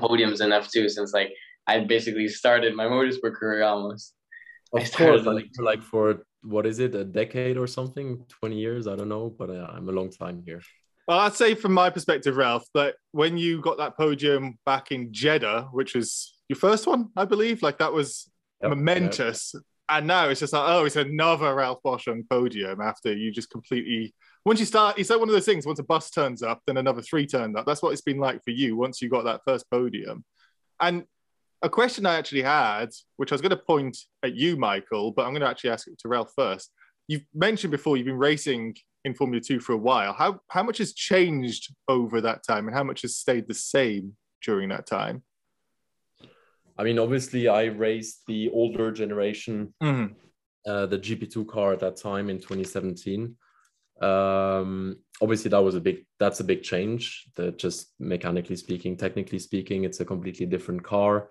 podiums 0.00 0.40
enough 0.40 0.68
too 0.68 0.88
since 0.88 1.12
like 1.12 1.30
I 1.66 1.80
basically 1.80 2.26
started 2.28 2.74
my 2.74 2.86
motorsport 2.94 3.34
career 3.34 3.62
almost. 3.62 4.14
I 4.76 4.80
Of 4.80 4.88
started, 4.88 5.24
course, 5.24 5.26
like, 5.26 5.46
like 5.58 5.82
for 5.82 6.24
what 6.42 6.66
is 6.66 6.80
it, 6.80 6.94
a 6.94 7.04
decade 7.04 7.56
or 7.56 7.66
something, 7.68 8.24
20 8.28 8.58
years? 8.58 8.86
I 8.88 8.96
don't 8.96 9.08
know, 9.08 9.30
but 9.30 9.48
uh, 9.50 9.68
I'm 9.72 9.88
a 9.88 9.92
long 9.92 10.10
time 10.10 10.42
here. 10.44 10.60
Well, 11.06 11.18
I'd 11.18 11.34
say 11.34 11.54
from 11.54 11.74
my 11.74 11.90
perspective, 11.90 12.36
Ralph, 12.36 12.66
that 12.74 12.94
when 13.12 13.36
you 13.36 13.60
got 13.60 13.78
that 13.78 13.96
podium 13.96 14.58
back 14.64 14.90
in 14.90 15.12
Jeddah, 15.12 15.68
which 15.72 15.94
was 15.94 16.34
your 16.48 16.56
first 16.56 16.86
one, 16.86 17.10
I 17.16 17.26
believe, 17.26 17.62
like 17.62 17.78
that 17.78 17.92
was 17.92 18.30
Yep, 18.62 18.70
momentous. 18.70 19.54
And 19.88 20.06
now 20.06 20.28
it's 20.28 20.40
just 20.40 20.54
like, 20.54 20.64
oh, 20.66 20.86
it's 20.86 20.96
another 20.96 21.54
Ralph 21.54 21.80
Boschung 21.84 22.26
podium 22.28 22.80
after 22.80 23.14
you 23.14 23.30
just 23.30 23.50
completely. 23.50 24.14
Once 24.46 24.58
you 24.58 24.66
start, 24.66 24.98
it's 24.98 25.10
like 25.10 25.18
one 25.18 25.28
of 25.28 25.34
those 25.34 25.44
things. 25.44 25.66
Once 25.66 25.78
a 25.78 25.84
bus 25.84 26.10
turns 26.10 26.42
up, 26.42 26.62
then 26.66 26.78
another 26.78 27.02
three 27.02 27.26
turned 27.26 27.56
up. 27.56 27.66
That's 27.66 27.82
what 27.82 27.92
it's 27.92 28.00
been 28.00 28.18
like 28.18 28.42
for 28.42 28.50
you 28.50 28.76
once 28.76 29.02
you 29.02 29.10
got 29.10 29.24
that 29.24 29.42
first 29.46 29.70
podium. 29.70 30.24
And 30.80 31.04
a 31.60 31.68
question 31.68 32.06
I 32.06 32.14
actually 32.14 32.42
had, 32.42 32.90
which 33.16 33.30
I 33.30 33.34
was 33.34 33.42
going 33.42 33.50
to 33.50 33.56
point 33.56 33.98
at 34.22 34.34
you, 34.34 34.56
Michael, 34.56 35.12
but 35.12 35.22
I'm 35.26 35.32
going 35.32 35.42
to 35.42 35.48
actually 35.48 35.70
ask 35.70 35.86
it 35.86 35.98
to 35.98 36.08
Ralph 36.08 36.32
first. 36.34 36.70
You've 37.06 37.24
mentioned 37.34 37.70
before 37.70 37.96
you've 37.98 38.06
been 38.06 38.16
racing 38.16 38.76
in 39.04 39.14
Formula 39.14 39.40
Two 39.40 39.60
for 39.60 39.72
a 39.72 39.78
while. 39.78 40.12
How 40.12 40.40
how 40.48 40.62
much 40.62 40.78
has 40.78 40.92
changed 40.92 41.74
over 41.88 42.20
that 42.20 42.42
time, 42.46 42.66
and 42.66 42.76
how 42.76 42.84
much 42.84 43.02
has 43.02 43.16
stayed 43.16 43.46
the 43.46 43.54
same 43.54 44.16
during 44.42 44.68
that 44.70 44.86
time? 44.86 45.22
I 46.76 46.84
mean, 46.84 46.98
obviously, 46.98 47.48
I 47.48 47.64
raced 47.64 48.22
the 48.26 48.50
older 48.50 48.90
generation, 48.90 49.72
uh, 49.80 50.86
the 50.86 50.98
GP2 50.98 51.46
car 51.46 51.72
at 51.72 51.80
that 51.80 51.96
time 51.96 52.28
in 52.30 52.38
2017. 52.38 53.36
Um, 54.00 54.96
obviously, 55.22 55.50
that 55.50 55.62
was 55.62 55.76
a 55.76 55.80
big. 55.80 56.04
That's 56.18 56.40
a 56.40 56.44
big 56.44 56.62
change. 56.62 57.26
That 57.36 57.58
just 57.58 57.94
mechanically 58.00 58.56
speaking, 58.56 58.96
technically 58.96 59.38
speaking, 59.38 59.84
it's 59.84 60.00
a 60.00 60.04
completely 60.04 60.46
different 60.46 60.82
car. 60.82 61.28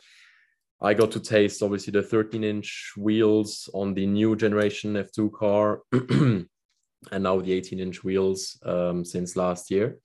I 0.81 0.93
got 0.93 1.11
to 1.11 1.19
taste 1.21 1.63
obviously 1.63 1.91
the 1.91 2.03
13 2.03 2.43
inch 2.43 2.91
wheels 2.97 3.69
on 3.73 3.93
the 3.93 4.05
new 4.05 4.35
generation 4.35 4.93
F2 4.95 5.31
car, 5.31 5.81
and 7.11 7.23
now 7.23 7.39
the 7.39 7.53
18 7.53 7.79
inch 7.79 8.03
wheels 8.03 8.59
um, 8.65 9.03
since 9.05 9.35
last 9.35 9.71
year. 9.71 9.97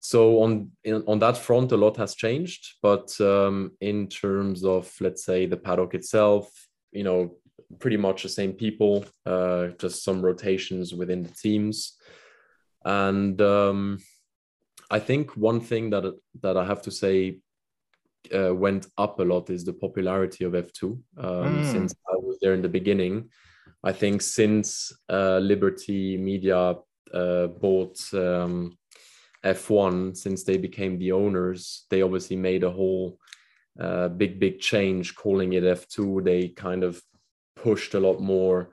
So 0.00 0.42
on 0.42 0.70
in, 0.84 1.02
on 1.06 1.18
that 1.20 1.36
front 1.36 1.72
a 1.72 1.76
lot 1.76 1.96
has 1.96 2.14
changed 2.14 2.74
but 2.82 3.18
um, 3.20 3.72
in 3.80 4.08
terms 4.08 4.62
of 4.64 4.92
let's 5.00 5.24
say 5.24 5.46
the 5.46 5.56
paddock 5.56 5.94
itself 5.94 6.50
you 6.92 7.04
know 7.04 7.36
pretty 7.78 7.96
much 7.96 8.22
the 8.22 8.28
same 8.28 8.52
people 8.52 9.04
uh, 9.24 9.68
just 9.78 10.04
some 10.04 10.20
rotations 10.20 10.92
within 10.94 11.22
the 11.22 11.30
teams. 11.30 11.96
And 12.84 13.40
um, 13.40 13.98
i 14.90 14.98
think 14.98 15.36
one 15.36 15.60
thing 15.60 15.90
that 15.90 16.04
that 16.42 16.56
i 16.56 16.64
have 16.64 16.82
to 16.82 16.90
say 16.90 17.38
uh, 18.34 18.54
went 18.54 18.86
up 18.98 19.18
a 19.20 19.22
lot 19.22 19.50
is 19.50 19.64
the 19.64 19.72
popularity 19.72 20.44
of 20.44 20.52
f2 20.52 20.82
um, 20.84 21.00
Mm. 21.18 21.72
since 21.72 21.94
i 22.12 22.16
was 22.16 22.38
there 22.40 22.54
in 22.54 22.62
the 22.62 22.68
beginning 22.68 23.30
i 23.84 23.92
think 23.92 24.22
since 24.22 24.92
uh, 25.08 25.38
liberty 25.38 26.16
media 26.16 26.74
uh, 27.12 27.46
bought 27.46 27.98
um, 28.14 28.76
F1 29.44 30.16
since 30.16 30.42
they 30.42 30.56
became 30.56 30.98
the 30.98 31.12
owners. 31.12 31.84
They 31.90 32.02
obviously 32.02 32.36
made 32.36 32.64
a 32.64 32.70
whole 32.70 33.18
uh, 33.78 34.08
big, 34.08 34.40
big 34.40 34.58
change 34.58 35.14
calling 35.14 35.52
it 35.52 35.64
F2. 35.64 36.24
They 36.24 36.48
kind 36.48 36.82
of 36.82 37.00
pushed 37.56 37.94
a 37.94 38.00
lot 38.00 38.20
more 38.20 38.70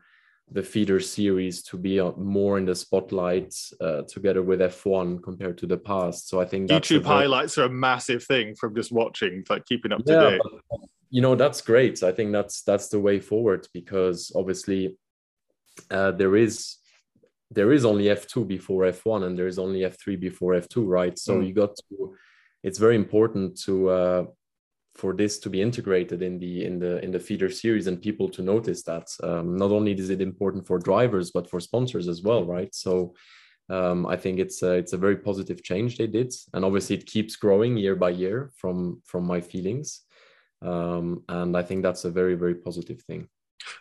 the 0.53 0.63
feeder 0.63 0.99
series 0.99 1.63
to 1.63 1.77
be 1.77 1.99
uh, 1.99 2.11
more 2.17 2.57
in 2.57 2.65
the 2.65 2.75
spotlight 2.75 3.55
uh, 3.79 4.01
together 4.03 4.41
with 4.41 4.59
F1 4.59 5.23
compared 5.23 5.57
to 5.57 5.65
the 5.65 5.77
past. 5.77 6.27
So 6.27 6.41
I 6.41 6.45
think 6.45 6.67
that's 6.67 6.89
YouTube 6.89 7.05
highlights 7.05 7.57
are 7.57 7.65
a 7.65 7.69
massive 7.69 8.23
thing 8.23 8.55
from 8.55 8.75
just 8.75 8.91
watching, 8.91 9.45
like 9.49 9.65
keeping 9.65 9.93
up 9.93 10.03
to 10.05 10.13
date. 10.13 10.41
but, 10.69 10.79
you 11.09 11.21
know 11.21 11.35
that's 11.35 11.61
great. 11.61 12.03
I 12.03 12.11
think 12.13 12.31
that's 12.31 12.63
that's 12.63 12.87
the 12.87 12.99
way 12.99 13.19
forward 13.19 13.67
because 13.73 14.31
obviously 14.33 14.97
uh, 15.89 16.11
there 16.11 16.35
is 16.35 16.77
there 17.51 17.73
is 17.73 17.83
only 17.83 18.05
F2 18.05 18.47
before 18.47 18.83
F1 18.83 19.25
and 19.25 19.37
there 19.37 19.47
is 19.47 19.59
only 19.59 19.81
F3 19.81 20.19
before 20.19 20.53
F2, 20.53 20.87
right? 20.87 21.19
So 21.19 21.39
mm. 21.39 21.47
you 21.47 21.53
got 21.53 21.75
to. 21.75 22.15
It's 22.63 22.79
very 22.79 22.95
important 22.95 23.59
to 23.63 23.89
uh, 23.89 24.23
for 24.95 25.13
this 25.13 25.39
to 25.39 25.49
be 25.49 25.61
integrated 25.61 26.21
in 26.21 26.39
the 26.39 26.65
in 26.65 26.79
the 26.79 27.03
in 27.03 27.11
the 27.11 27.19
feeder 27.19 27.49
series 27.49 27.87
and 27.87 28.01
people 28.01 28.29
to 28.29 28.41
notice 28.41 28.83
that. 28.83 29.07
Um, 29.21 29.57
not 29.57 29.71
only 29.71 29.91
is 29.91 30.09
it 30.09 30.21
important 30.21 30.65
for 30.65 30.79
drivers 30.79 31.31
but 31.31 31.49
for 31.49 31.59
sponsors 31.59 32.07
as 32.07 32.21
well, 32.21 32.45
right? 32.45 32.73
So. 32.73 33.13
Um, 33.69 34.05
I 34.05 34.17
think 34.17 34.39
it's 34.39 34.63
a, 34.63 34.71
it's 34.71 34.91
a 34.91 34.97
very 34.97 35.15
positive 35.15 35.63
change 35.63 35.95
they 35.95 36.07
did, 36.07 36.33
and 36.53 36.65
obviously 36.65 36.97
it 36.97 37.05
keeps 37.05 37.37
growing 37.37 37.77
year 37.77 37.95
by 37.95 38.09
year 38.09 38.51
from 38.57 39.01
from 39.05 39.23
my 39.23 39.39
feelings, 39.39 40.01
um, 40.61 41.23
and 41.29 41.55
I 41.55 41.61
think 41.61 41.81
that's 41.81 42.03
a 42.03 42.11
very 42.11 42.35
very 42.35 42.55
positive 42.55 43.01
thing. 43.03 43.29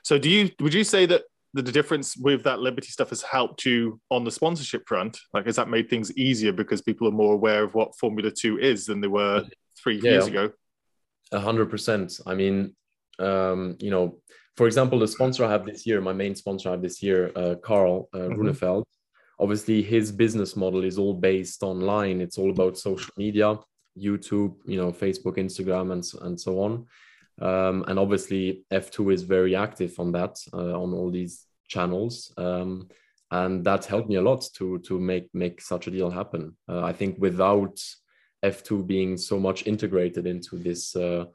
So, 0.04 0.16
do 0.16 0.30
you 0.30 0.50
would 0.60 0.74
you 0.74 0.84
say 0.84 1.06
that 1.06 1.22
the, 1.54 1.62
difference 1.62 2.16
with 2.16 2.44
that 2.44 2.60
Liberty 2.60 2.88
stuff 2.88 3.10
has 3.10 3.22
helped 3.22 3.64
you 3.64 4.00
on 4.10 4.24
the 4.24 4.30
sponsorship 4.30 4.86
front? 4.86 5.18
Like, 5.32 5.46
has 5.46 5.56
that 5.56 5.68
made 5.68 5.88
things 5.90 6.12
easier 6.16 6.52
because 6.52 6.82
people 6.82 7.08
are 7.08 7.12
more 7.12 7.34
aware 7.34 7.64
of 7.64 7.74
what 7.74 7.96
Formula 7.96 8.30
Two 8.30 8.58
is 8.58 8.86
than 8.86 9.00
they 9.00 9.08
were 9.08 9.44
three 9.76 9.96
yeah, 9.96 10.12
years 10.12 10.26
ago? 10.26 10.50
A 11.32 11.40
hundred 11.40 11.70
percent. 11.70 12.20
I 12.26 12.34
mean, 12.34 12.74
um, 13.18 13.76
you 13.80 13.90
know, 13.90 14.20
for 14.56 14.66
example, 14.66 14.98
the 14.98 15.08
sponsor 15.08 15.44
I 15.44 15.50
have 15.50 15.64
this 15.64 15.86
year, 15.86 16.00
my 16.00 16.12
main 16.12 16.34
sponsor 16.34 16.68
I 16.68 16.72
have 16.72 16.82
this 16.82 17.02
year, 17.02 17.32
uh, 17.36 17.54
Carl 17.62 18.08
uh, 18.12 18.18
mm-hmm. 18.18 18.40
Runefeld. 18.42 18.84
Obviously, 19.38 19.82
his 19.82 20.12
business 20.12 20.54
model 20.54 20.84
is 20.84 20.98
all 20.98 21.14
based 21.14 21.62
online. 21.62 22.20
It's 22.20 22.36
all 22.36 22.50
about 22.50 22.76
social 22.76 23.12
media, 23.16 23.56
YouTube, 23.98 24.56
you 24.66 24.76
know, 24.76 24.92
Facebook, 24.92 25.36
Instagram, 25.38 25.92
and 25.92 26.04
and 26.22 26.38
so 26.38 26.60
on. 26.60 26.86
Um, 27.40 27.84
and 27.88 27.98
obviously, 27.98 28.64
F2 28.72 29.12
is 29.12 29.22
very 29.22 29.56
active 29.56 29.98
on 29.98 30.12
that, 30.12 30.38
uh, 30.52 30.80
on 30.80 30.92
all 30.92 31.10
these 31.10 31.46
channels. 31.68 32.32
Um, 32.36 32.88
and 33.30 33.64
that 33.64 33.84
helped 33.84 34.08
me 34.08 34.16
a 34.16 34.22
lot 34.22 34.44
to, 34.56 34.78
to 34.80 34.98
make, 34.98 35.28
make 35.32 35.60
such 35.60 35.86
a 35.86 35.90
deal 35.90 36.10
happen. 36.10 36.56
Uh, 36.68 36.82
I 36.82 36.92
think 36.92 37.16
without 37.18 37.80
F2 38.44 38.86
being 38.86 39.16
so 39.16 39.38
much 39.38 39.66
integrated 39.66 40.26
into 40.26 40.56
this, 40.56 40.96
uh, 40.96 41.26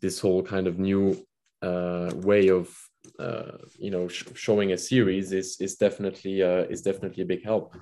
this 0.00 0.20
whole 0.20 0.42
kind 0.42 0.66
of 0.66 0.78
new 0.78 1.16
uh, 1.62 2.10
way 2.16 2.48
of 2.48 2.76
uh, 3.18 3.58
you 3.78 3.90
know 3.90 4.08
sh- 4.08 4.24
showing 4.34 4.72
a 4.72 4.78
series 4.78 5.32
is 5.32 5.60
is 5.60 5.76
definitely 5.76 6.42
uh, 6.42 6.64
is 6.70 6.82
definitely 6.82 7.22
a 7.22 7.26
big 7.26 7.44
help. 7.44 7.74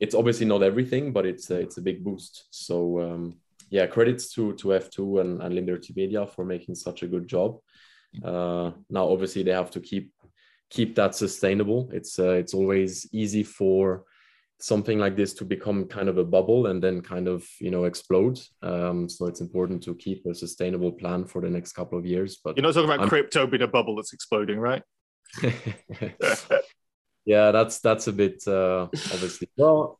It's 0.00 0.14
obviously 0.14 0.46
not 0.46 0.62
everything, 0.62 1.12
but 1.12 1.24
it's 1.24 1.50
a, 1.50 1.60
it's 1.60 1.78
a 1.78 1.82
big 1.82 2.04
boost. 2.04 2.46
So 2.50 3.00
um, 3.00 3.36
yeah, 3.74 3.86
credits 3.88 4.32
to 4.34 4.52
to 4.54 4.68
F2 4.68 5.20
and, 5.20 5.42
and 5.42 5.52
Liberty 5.52 5.92
Media 5.96 6.24
for 6.28 6.44
making 6.44 6.76
such 6.76 7.02
a 7.02 7.08
good 7.08 7.26
job. 7.26 7.58
Uh, 8.22 8.70
now, 8.88 9.08
obviously, 9.08 9.42
they 9.42 9.50
have 9.50 9.72
to 9.72 9.80
keep 9.80 10.12
keep 10.70 10.94
that 10.94 11.16
sustainable. 11.16 11.90
It's 11.92 12.16
uh, 12.20 12.34
it's 12.42 12.54
always 12.54 13.08
easy 13.12 13.42
for 13.42 14.04
something 14.60 15.00
like 15.00 15.16
this 15.16 15.34
to 15.34 15.44
become 15.44 15.86
kind 15.86 16.08
of 16.08 16.18
a 16.18 16.24
bubble 16.24 16.68
and 16.68 16.80
then 16.80 17.02
kind 17.02 17.26
of 17.26 17.44
you 17.58 17.72
know 17.72 17.82
explode. 17.84 18.38
Um, 18.62 19.08
so 19.08 19.26
it's 19.26 19.40
important 19.40 19.82
to 19.82 19.96
keep 19.96 20.24
a 20.26 20.34
sustainable 20.36 20.92
plan 20.92 21.24
for 21.24 21.40
the 21.42 21.50
next 21.50 21.72
couple 21.72 21.98
of 21.98 22.06
years. 22.06 22.38
But 22.44 22.56
you're 22.56 22.62
not 22.62 22.74
talking 22.74 22.90
about 22.90 23.00
I'm... 23.00 23.08
crypto 23.08 23.44
being 23.48 23.62
a 23.62 23.66
bubble 23.66 23.96
that's 23.96 24.12
exploding, 24.12 24.60
right? 24.60 24.84
yeah, 27.24 27.50
that's 27.50 27.80
that's 27.80 28.06
a 28.06 28.12
bit 28.12 28.46
uh, 28.46 28.86
obviously. 29.14 29.48
Well, 29.56 29.98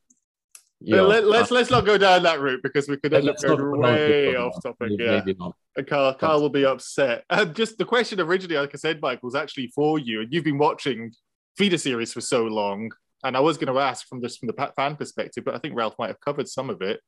yeah, 0.84 1.00
Let, 1.00 1.24
us 1.24 1.30
let's, 1.30 1.50
let's 1.50 1.70
not 1.70 1.86
go 1.86 1.96
down 1.96 2.22
that 2.24 2.40
route 2.40 2.62
because 2.62 2.88
we 2.88 2.96
could 2.96 3.14
end 3.14 3.28
up 3.28 3.36
going 3.40 3.80
way 3.80 4.36
off 4.36 4.62
topic. 4.62 4.90
Maybe, 4.90 5.04
yeah, 5.04 5.22
maybe 5.24 5.36
and 5.76 5.86
Carl, 5.86 6.14
Carl 6.14 6.40
will 6.42 6.50
be 6.50 6.66
upset. 6.66 7.24
And 7.30 7.54
just 7.54 7.78
the 7.78 7.84
question 7.84 8.20
originally, 8.20 8.56
like 8.56 8.74
I 8.74 8.78
said, 8.78 9.00
Michael, 9.00 9.26
was 9.26 9.34
actually 9.34 9.68
for 9.68 9.98
you, 9.98 10.20
and 10.20 10.32
you've 10.32 10.44
been 10.44 10.58
watching 10.58 11.12
feeder 11.56 11.78
series 11.78 12.12
for 12.12 12.20
so 12.20 12.44
long. 12.44 12.90
And 13.24 13.36
I 13.36 13.40
was 13.40 13.56
going 13.56 13.72
to 13.72 13.80
ask 13.80 14.06
from 14.06 14.20
just 14.20 14.38
from 14.38 14.48
the 14.48 14.72
fan 14.76 14.96
perspective, 14.96 15.44
but 15.44 15.54
I 15.54 15.58
think 15.58 15.74
Ralph 15.74 15.94
might 15.98 16.08
have 16.08 16.20
covered 16.20 16.48
some 16.48 16.68
of 16.68 16.82
it. 16.82 17.00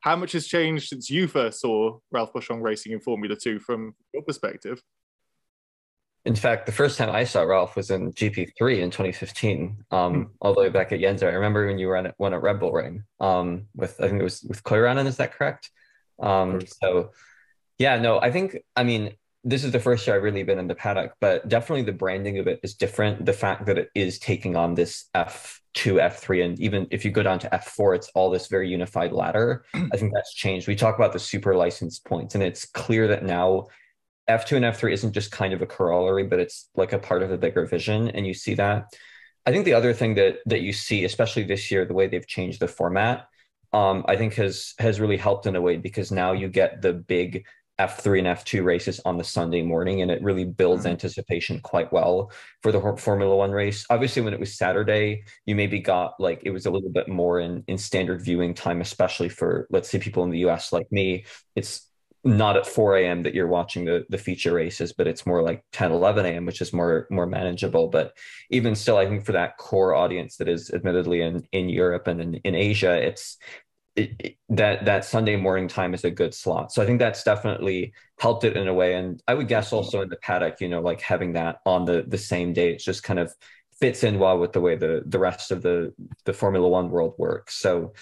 How 0.00 0.16
much 0.16 0.32
has 0.32 0.46
changed 0.46 0.88
since 0.88 1.08
you 1.08 1.26
first 1.26 1.60
saw 1.60 1.98
Ralph 2.10 2.32
Boschung 2.34 2.60
racing 2.60 2.92
in 2.92 3.00
Formula 3.00 3.36
Two 3.36 3.58
from 3.58 3.94
your 4.12 4.22
perspective? 4.22 4.82
In 6.24 6.36
fact, 6.36 6.66
the 6.66 6.72
first 6.72 6.98
time 6.98 7.10
I 7.10 7.24
saw 7.24 7.42
Ralph 7.42 7.74
was 7.74 7.90
in 7.90 8.12
GP3 8.12 8.78
in 8.78 8.90
2015, 8.90 9.84
um, 9.90 10.14
mm. 10.14 10.28
all 10.40 10.54
the 10.54 10.60
way 10.60 10.68
back 10.68 10.92
at 10.92 11.00
Jenzer. 11.00 11.24
I 11.24 11.34
remember 11.34 11.66
when 11.66 11.78
you 11.78 11.88
were 11.88 11.96
at 11.96 12.14
one 12.16 12.32
at 12.32 12.42
Red 12.42 12.60
Bull 12.60 12.72
Ring 12.72 13.02
um, 13.18 13.66
with, 13.74 14.00
I 14.00 14.08
think 14.08 14.20
it 14.20 14.24
was 14.24 14.42
with 14.42 14.62
Koiranen, 14.62 15.06
is 15.06 15.16
that 15.16 15.32
correct? 15.32 15.70
Um, 16.20 16.60
so, 16.80 17.10
yeah, 17.78 17.98
no, 17.98 18.20
I 18.20 18.30
think, 18.30 18.58
I 18.76 18.84
mean, 18.84 19.14
this 19.44 19.64
is 19.64 19.72
the 19.72 19.80
first 19.80 20.06
year 20.06 20.14
I've 20.14 20.22
really 20.22 20.44
been 20.44 20.60
in 20.60 20.68
the 20.68 20.74
paddock, 20.74 21.14
but 21.20 21.48
definitely 21.48 21.82
the 21.82 21.92
branding 21.92 22.38
of 22.38 22.46
it 22.46 22.60
is 22.62 22.74
different. 22.74 23.26
The 23.26 23.32
fact 23.32 23.66
that 23.66 23.76
it 23.76 23.90
is 23.94 24.20
taking 24.20 24.54
on 24.54 24.74
this 24.74 25.06
F2, 25.16 25.60
F3, 25.74 26.44
and 26.44 26.60
even 26.60 26.86
if 26.92 27.04
you 27.04 27.10
go 27.10 27.24
down 27.24 27.40
to 27.40 27.48
F4, 27.48 27.96
it's 27.96 28.08
all 28.14 28.30
this 28.30 28.46
very 28.46 28.68
unified 28.68 29.10
ladder. 29.10 29.64
I 29.74 29.96
think 29.96 30.12
that's 30.14 30.32
changed. 30.34 30.68
We 30.68 30.76
talk 30.76 30.94
about 30.94 31.12
the 31.12 31.18
super 31.18 31.56
license 31.56 31.98
points, 31.98 32.36
and 32.36 32.44
it's 32.44 32.64
clear 32.64 33.08
that 33.08 33.24
now 33.24 33.66
F2 34.28 34.56
and 34.56 34.64
F3 34.64 34.92
isn't 34.92 35.12
just 35.12 35.32
kind 35.32 35.52
of 35.52 35.62
a 35.62 35.66
corollary, 35.66 36.24
but 36.24 36.38
it's 36.38 36.68
like 36.76 36.92
a 36.92 36.98
part 36.98 37.22
of 37.22 37.30
a 37.30 37.38
bigger 37.38 37.66
vision. 37.66 38.08
And 38.08 38.26
you 38.26 38.34
see 38.34 38.54
that. 38.54 38.94
I 39.44 39.50
think 39.50 39.64
the 39.64 39.74
other 39.74 39.92
thing 39.92 40.14
that 40.14 40.36
that 40.46 40.60
you 40.60 40.72
see, 40.72 41.04
especially 41.04 41.42
this 41.42 41.70
year, 41.70 41.84
the 41.84 41.94
way 41.94 42.06
they've 42.06 42.26
changed 42.26 42.60
the 42.60 42.68
format, 42.68 43.26
um, 43.72 44.04
I 44.06 44.16
think 44.16 44.34
has 44.34 44.74
has 44.78 45.00
really 45.00 45.16
helped 45.16 45.46
in 45.46 45.56
a 45.56 45.60
way 45.60 45.76
because 45.76 46.12
now 46.12 46.32
you 46.32 46.48
get 46.48 46.80
the 46.82 46.92
big 46.92 47.44
F3 47.80 48.18
and 48.18 48.28
F2 48.28 48.64
races 48.64 49.00
on 49.04 49.16
the 49.16 49.24
Sunday 49.24 49.62
morning, 49.62 50.02
and 50.02 50.10
it 50.10 50.22
really 50.22 50.44
builds 50.44 50.84
mm-hmm. 50.84 50.92
anticipation 50.92 51.58
quite 51.60 51.92
well 51.92 52.30
for 52.62 52.70
the 52.70 52.96
Formula 52.96 53.34
One 53.34 53.50
race. 53.50 53.84
Obviously, 53.90 54.22
when 54.22 54.34
it 54.34 54.40
was 54.40 54.56
Saturday, 54.56 55.24
you 55.46 55.56
maybe 55.56 55.80
got 55.80 56.14
like 56.20 56.42
it 56.44 56.50
was 56.50 56.66
a 56.66 56.70
little 56.70 56.90
bit 56.90 57.08
more 57.08 57.40
in 57.40 57.64
in 57.66 57.78
standard 57.78 58.22
viewing 58.22 58.54
time, 58.54 58.80
especially 58.80 59.28
for 59.28 59.66
let's 59.70 59.88
say 59.88 59.98
people 59.98 60.22
in 60.22 60.30
the 60.30 60.40
US 60.40 60.72
like 60.72 60.90
me. 60.92 61.24
It's 61.56 61.88
not 62.24 62.56
at 62.56 62.66
4 62.66 62.96
a.m. 62.98 63.22
that 63.24 63.34
you're 63.34 63.48
watching 63.48 63.84
the, 63.84 64.04
the 64.08 64.18
feature 64.18 64.52
races, 64.54 64.92
but 64.92 65.06
it's 65.06 65.26
more 65.26 65.42
like 65.42 65.64
10, 65.72 65.90
11 65.90 66.24
a.m., 66.24 66.46
which 66.46 66.60
is 66.60 66.72
more 66.72 67.06
more 67.10 67.26
manageable. 67.26 67.88
But 67.88 68.16
even 68.50 68.74
still, 68.74 68.96
I 68.96 69.06
think 69.06 69.24
for 69.24 69.32
that 69.32 69.56
core 69.58 69.94
audience 69.94 70.36
that 70.36 70.48
is 70.48 70.70
admittedly 70.70 71.22
in, 71.22 71.46
in 71.52 71.68
Europe 71.68 72.06
and 72.06 72.20
in, 72.20 72.34
in 72.36 72.54
Asia, 72.54 72.94
it's 72.94 73.38
it, 73.96 74.14
it, 74.20 74.36
that 74.50 74.84
that 74.84 75.04
Sunday 75.04 75.36
morning 75.36 75.68
time 75.68 75.94
is 75.94 76.04
a 76.04 76.10
good 76.10 76.32
slot. 76.32 76.72
So 76.72 76.82
I 76.82 76.86
think 76.86 76.98
that's 76.98 77.24
definitely 77.24 77.92
helped 78.18 78.44
it 78.44 78.56
in 78.56 78.68
a 78.68 78.74
way. 78.74 78.94
And 78.94 79.22
I 79.26 79.34
would 79.34 79.48
guess 79.48 79.72
also 79.72 80.00
in 80.02 80.08
the 80.08 80.16
paddock, 80.16 80.60
you 80.60 80.68
know, 80.68 80.80
like 80.80 81.00
having 81.00 81.32
that 81.34 81.58
on 81.66 81.84
the 81.84 82.04
the 82.06 82.18
same 82.18 82.52
day, 82.52 82.72
it 82.72 82.78
just 82.78 83.02
kind 83.02 83.18
of 83.18 83.32
fits 83.80 84.04
in 84.04 84.20
well 84.20 84.38
with 84.38 84.52
the 84.52 84.60
way 84.60 84.76
the 84.76 85.02
the 85.06 85.18
rest 85.18 85.50
of 85.50 85.62
the 85.62 85.92
the 86.24 86.32
Formula 86.32 86.68
One 86.68 86.88
world 86.88 87.14
works. 87.18 87.56
So 87.56 87.92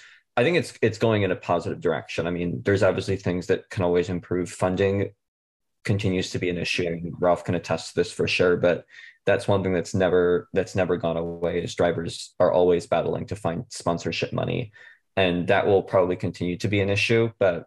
I 0.40 0.42
think 0.42 0.56
it's 0.56 0.72
it's 0.80 0.96
going 0.96 1.22
in 1.22 1.32
a 1.32 1.36
positive 1.36 1.82
direction. 1.82 2.26
I 2.26 2.30
mean, 2.30 2.62
there's 2.64 2.82
obviously 2.82 3.16
things 3.16 3.48
that 3.48 3.68
can 3.68 3.84
always 3.84 4.08
improve. 4.08 4.48
Funding 4.48 5.10
continues 5.84 6.30
to 6.30 6.38
be 6.38 6.48
an 6.48 6.56
issue. 6.56 6.86
and 6.86 7.12
Ralph 7.20 7.44
can 7.44 7.54
attest 7.54 7.90
to 7.90 7.96
this 7.96 8.10
for 8.10 8.26
sure, 8.26 8.56
but 8.56 8.86
that's 9.26 9.46
one 9.46 9.62
thing 9.62 9.74
that's 9.74 9.94
never 9.94 10.48
that's 10.54 10.74
never 10.74 10.96
gone 10.96 11.18
away. 11.18 11.62
Is 11.62 11.74
drivers 11.74 12.34
are 12.40 12.50
always 12.50 12.86
battling 12.86 13.26
to 13.26 13.36
find 13.36 13.66
sponsorship 13.68 14.32
money, 14.32 14.72
and 15.14 15.46
that 15.48 15.66
will 15.66 15.82
probably 15.82 16.16
continue 16.16 16.56
to 16.56 16.68
be 16.68 16.80
an 16.80 16.88
issue. 16.88 17.30
But 17.38 17.66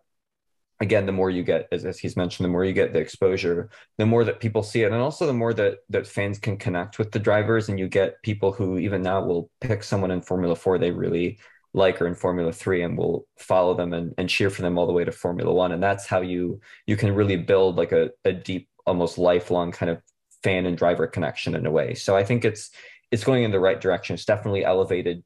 again, 0.79 1.05
the 1.05 1.11
more 1.11 1.29
you 1.29 1.43
get, 1.43 1.67
as, 1.71 1.85
as 1.85 1.99
he's 1.99 2.17
mentioned, 2.17 2.45
the 2.45 2.49
more 2.49 2.65
you 2.65 2.73
get 2.73 2.91
the 2.91 2.99
exposure, 2.99 3.69
the 3.99 4.07
more 4.07 4.23
that 4.23 4.39
people 4.39 4.63
see 4.63 4.81
it, 4.81 4.91
and 4.91 4.99
also 4.99 5.27
the 5.27 5.33
more 5.33 5.53
that 5.53 5.77
that 5.89 6.07
fans 6.07 6.39
can 6.39 6.57
connect 6.57 6.97
with 6.97 7.11
the 7.11 7.19
drivers, 7.19 7.69
and 7.69 7.77
you 7.77 7.87
get 7.87 8.23
people 8.23 8.51
who 8.51 8.79
even 8.79 9.03
now 9.03 9.23
will 9.23 9.51
pick 9.61 9.83
someone 9.83 10.09
in 10.09 10.23
Formula 10.23 10.55
Four 10.55 10.79
they 10.79 10.89
really 10.89 11.37
like 11.73 12.01
or 12.01 12.07
in 12.07 12.15
Formula 12.15 12.51
Three 12.51 12.83
and 12.83 12.97
will 12.97 13.27
follow 13.37 13.73
them 13.73 13.93
and, 13.93 14.13
and 14.17 14.29
cheer 14.29 14.49
for 14.49 14.61
them 14.61 14.77
all 14.77 14.85
the 14.85 14.93
way 14.93 15.03
to 15.03 15.11
Formula 15.11 15.51
One. 15.53 15.71
And 15.71 15.81
that's 15.81 16.05
how 16.05 16.21
you 16.21 16.61
you 16.85 16.95
can 16.95 17.13
really 17.15 17.37
build 17.37 17.75
like 17.75 17.91
a, 17.91 18.11
a 18.25 18.33
deep, 18.33 18.69
almost 18.85 19.17
lifelong 19.17 19.71
kind 19.71 19.89
of 19.89 20.01
fan 20.43 20.65
and 20.65 20.77
driver 20.77 21.07
connection 21.07 21.55
in 21.55 21.65
a 21.65 21.71
way. 21.71 21.93
So 21.93 22.15
I 22.15 22.23
think 22.23 22.45
it's 22.45 22.71
it's 23.11 23.23
going 23.23 23.43
in 23.43 23.51
the 23.51 23.59
right 23.59 23.79
direction. 23.79 24.13
It's 24.13 24.25
definitely 24.25 24.65
elevated 24.65 25.23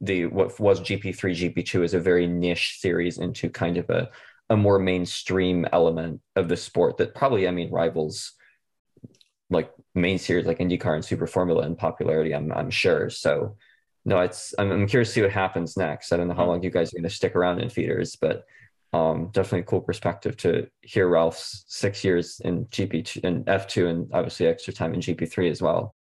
the 0.00 0.26
what 0.26 0.58
was 0.58 0.80
GP3, 0.80 1.54
GP2 1.54 1.84
is 1.84 1.94
a 1.94 2.00
very 2.00 2.26
niche 2.26 2.78
series 2.80 3.18
into 3.18 3.48
kind 3.48 3.78
of 3.78 3.88
a 3.90 4.10
a 4.50 4.56
more 4.56 4.78
mainstream 4.78 5.66
element 5.72 6.20
of 6.36 6.48
the 6.48 6.56
sport 6.56 6.98
that 6.98 7.14
probably 7.14 7.48
I 7.48 7.52
mean 7.52 7.70
rivals 7.70 8.32
like 9.48 9.70
main 9.94 10.18
series 10.18 10.46
like 10.46 10.58
IndyCar 10.58 10.94
and 10.94 11.04
Super 11.04 11.26
Formula 11.26 11.64
in 11.66 11.76
popularity. 11.76 12.34
I'm 12.34 12.52
I'm 12.52 12.70
sure. 12.70 13.10
So 13.10 13.56
no, 14.04 14.20
it's 14.20 14.54
I'm, 14.58 14.70
I'm 14.70 14.86
curious 14.86 15.08
to 15.10 15.14
see 15.14 15.22
what 15.22 15.30
happens 15.30 15.76
next. 15.76 16.12
I 16.12 16.16
don't 16.16 16.28
know 16.28 16.34
how 16.34 16.46
long 16.46 16.62
you 16.62 16.70
guys 16.70 16.92
are 16.92 16.96
going 16.96 17.08
to 17.08 17.10
stick 17.10 17.36
around 17.36 17.60
in 17.60 17.68
feeders, 17.68 18.16
but 18.16 18.44
um, 18.92 19.28
definitely 19.32 19.60
a 19.60 19.64
cool 19.64 19.80
perspective 19.80 20.36
to 20.38 20.68
hear 20.82 21.08
Ralph's 21.08 21.64
six 21.66 22.04
years 22.04 22.40
in 22.44 22.66
GP 22.66 23.24
and 23.24 23.44
F2 23.46 23.88
and 23.88 24.10
obviously 24.12 24.46
extra 24.46 24.72
time 24.72 24.92
in 24.92 25.00
GP3 25.00 25.50
as 25.50 25.62
well. 25.62 25.94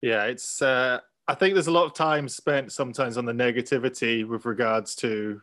Yeah, 0.00 0.24
it's 0.24 0.62
uh, 0.62 1.00
I 1.28 1.34
think 1.34 1.54
there's 1.54 1.66
a 1.66 1.72
lot 1.72 1.84
of 1.84 1.94
time 1.94 2.28
spent 2.28 2.72
sometimes 2.72 3.18
on 3.18 3.26
the 3.26 3.32
negativity 3.32 4.26
with 4.26 4.46
regards 4.46 4.94
to 4.96 5.42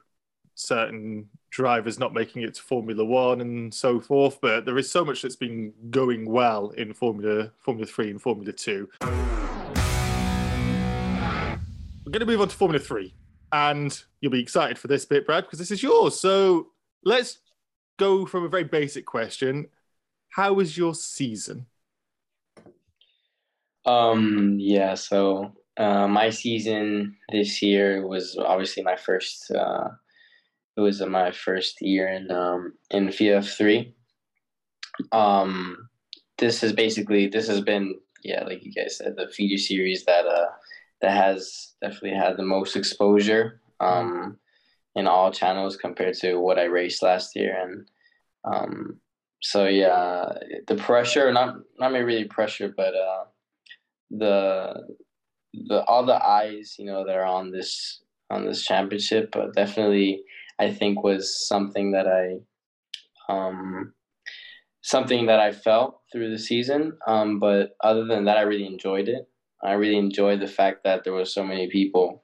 certain 0.56 1.30
drivers 1.52 2.00
not 2.00 2.14
making 2.14 2.42
it 2.42 2.56
to 2.56 2.62
Formula 2.64 3.06
One 3.06 3.42
and 3.42 3.72
so 3.72 4.00
forth, 4.00 4.40
but 4.42 4.66
there 4.66 4.78
is 4.78 4.90
so 4.90 5.06
much 5.06 5.22
that's 5.22 5.36
been 5.36 5.74
going 5.92 6.30
well 6.30 6.72
in 6.72 6.94
Formula 6.94 7.52
Formula 7.60 7.86
Three 7.86 8.10
and 8.10 8.22
Formula 8.22 8.52
Two. 8.52 8.90
We're 12.08 12.12
going 12.12 12.26
to 12.26 12.26
move 12.26 12.40
on 12.40 12.48
to 12.48 12.56
Formula 12.56 12.82
Three, 12.82 13.14
and 13.52 14.02
you'll 14.22 14.32
be 14.32 14.42
excited 14.42 14.80
for 14.80 14.88
this 14.88 15.04
bit, 15.04 15.26
Brad, 15.26 15.44
because 15.44 15.60
this 15.60 15.72
is 15.72 15.84
yours. 15.84 16.18
So 16.18 16.68
let's 17.04 17.40
go 18.00 18.26
from 18.26 18.46
a 18.46 18.48
very 18.48 18.64
basic 18.64 19.06
question: 19.06 19.68
How 20.30 20.54
was 20.54 20.78
your 20.78 20.96
season? 20.96 21.66
Um. 23.86 24.56
Yeah. 24.58 24.94
So 24.94 25.52
uh, 25.76 26.08
my 26.08 26.30
season 26.30 27.18
this 27.30 27.62
year 27.62 28.08
was 28.08 28.38
obviously 28.40 28.84
my 28.84 28.96
first. 28.96 29.52
Uh, 29.52 29.90
it 30.78 30.82
was 30.82 31.02
my 31.02 31.32
first 31.32 31.82
year 31.82 32.08
in 32.08 32.32
um, 32.32 32.72
in 32.90 33.12
FIA 33.12 33.42
three. 33.42 33.96
Um, 35.12 35.90
this 36.38 36.64
is 36.64 36.72
basically 36.72 37.28
this 37.28 37.50
has 37.50 37.60
been 37.60 37.96
yeah, 38.24 38.46
like 38.46 38.64
you 38.64 38.72
guys 38.72 38.98
said, 38.98 39.16
the 39.18 39.28
feeder 39.28 39.58
series 39.58 40.06
that 40.06 40.26
uh 40.26 40.48
that 41.02 41.12
has 41.12 41.74
definitely 41.82 42.18
had 42.18 42.38
the 42.38 42.44
most 42.44 42.76
exposure 42.76 43.62
um 43.80 44.38
in 44.96 45.06
all 45.08 45.32
channels 45.32 45.78
compared 45.78 46.16
to 46.16 46.36
what 46.38 46.58
I 46.58 46.64
raced 46.64 47.04
last 47.04 47.36
year, 47.36 47.56
and 47.62 47.88
um 48.44 49.00
so 49.42 49.68
yeah, 49.68 50.34
the 50.68 50.76
pressure 50.76 51.32
not 51.32 51.58
not 51.80 51.92
really 51.92 52.26
pressure, 52.26 52.74
but 52.76 52.96
uh 52.96 53.26
the 54.10 54.88
the 55.54 55.84
all 55.84 56.06
the 56.06 56.24
eyes 56.26 56.76
you 56.80 56.86
know 56.86 57.06
that 57.06 57.16
are 57.16 57.26
on 57.26 57.52
this 57.52 58.02
on 58.30 58.46
this 58.46 58.66
championship 58.66 59.36
uh, 59.36 59.48
definitely 59.56 60.24
I 60.60 60.72
think 60.72 61.04
was 61.04 61.48
something 61.48 61.92
that 61.92 62.08
I 62.08 62.40
um 63.32 63.94
something 64.88 65.26
that 65.26 65.40
I 65.40 65.52
felt 65.52 66.00
through 66.12 66.32
the 66.32 66.40
season. 66.40 66.98
Um, 67.06 67.40
but 67.40 67.76
other 67.84 68.06
than 68.06 68.24
that, 68.26 68.38
I 68.38 68.42
really 68.42 68.66
enjoyed 68.66 69.10
it. 69.10 69.28
I 69.64 69.74
really 69.74 69.98
enjoyed 69.98 70.40
the 70.40 70.48
fact 70.48 70.84
that 70.84 71.04
there 71.04 71.14
were 71.14 71.26
so 71.26 71.44
many 71.44 71.68
people 71.68 72.24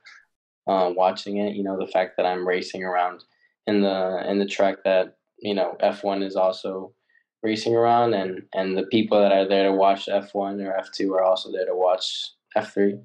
uh, 0.67 0.91
watching 0.95 1.37
it. 1.37 1.55
You 1.55 1.63
know, 1.63 1.77
the 1.77 1.91
fact 1.91 2.17
that 2.17 2.25
I'm 2.25 2.47
racing 2.47 2.83
around 2.83 3.23
in 3.67 3.81
the 3.81 4.29
in 4.29 4.39
the 4.39 4.45
track 4.45 4.83
that 4.83 5.17
you 5.39 5.53
know 5.53 5.75
F1 5.81 6.23
is 6.23 6.35
also 6.35 6.93
racing 7.41 7.75
around, 7.75 8.13
and 8.13 8.43
and 8.53 8.77
the 8.77 8.85
people 8.87 9.19
that 9.19 9.31
are 9.31 9.47
there 9.47 9.69
to 9.69 9.73
watch 9.73 10.07
F1 10.07 10.63
or 10.63 10.81
F2 10.81 11.11
are 11.11 11.23
also 11.23 11.51
there 11.51 11.65
to 11.65 11.75
watch 11.75 12.31
F3. 12.55 13.01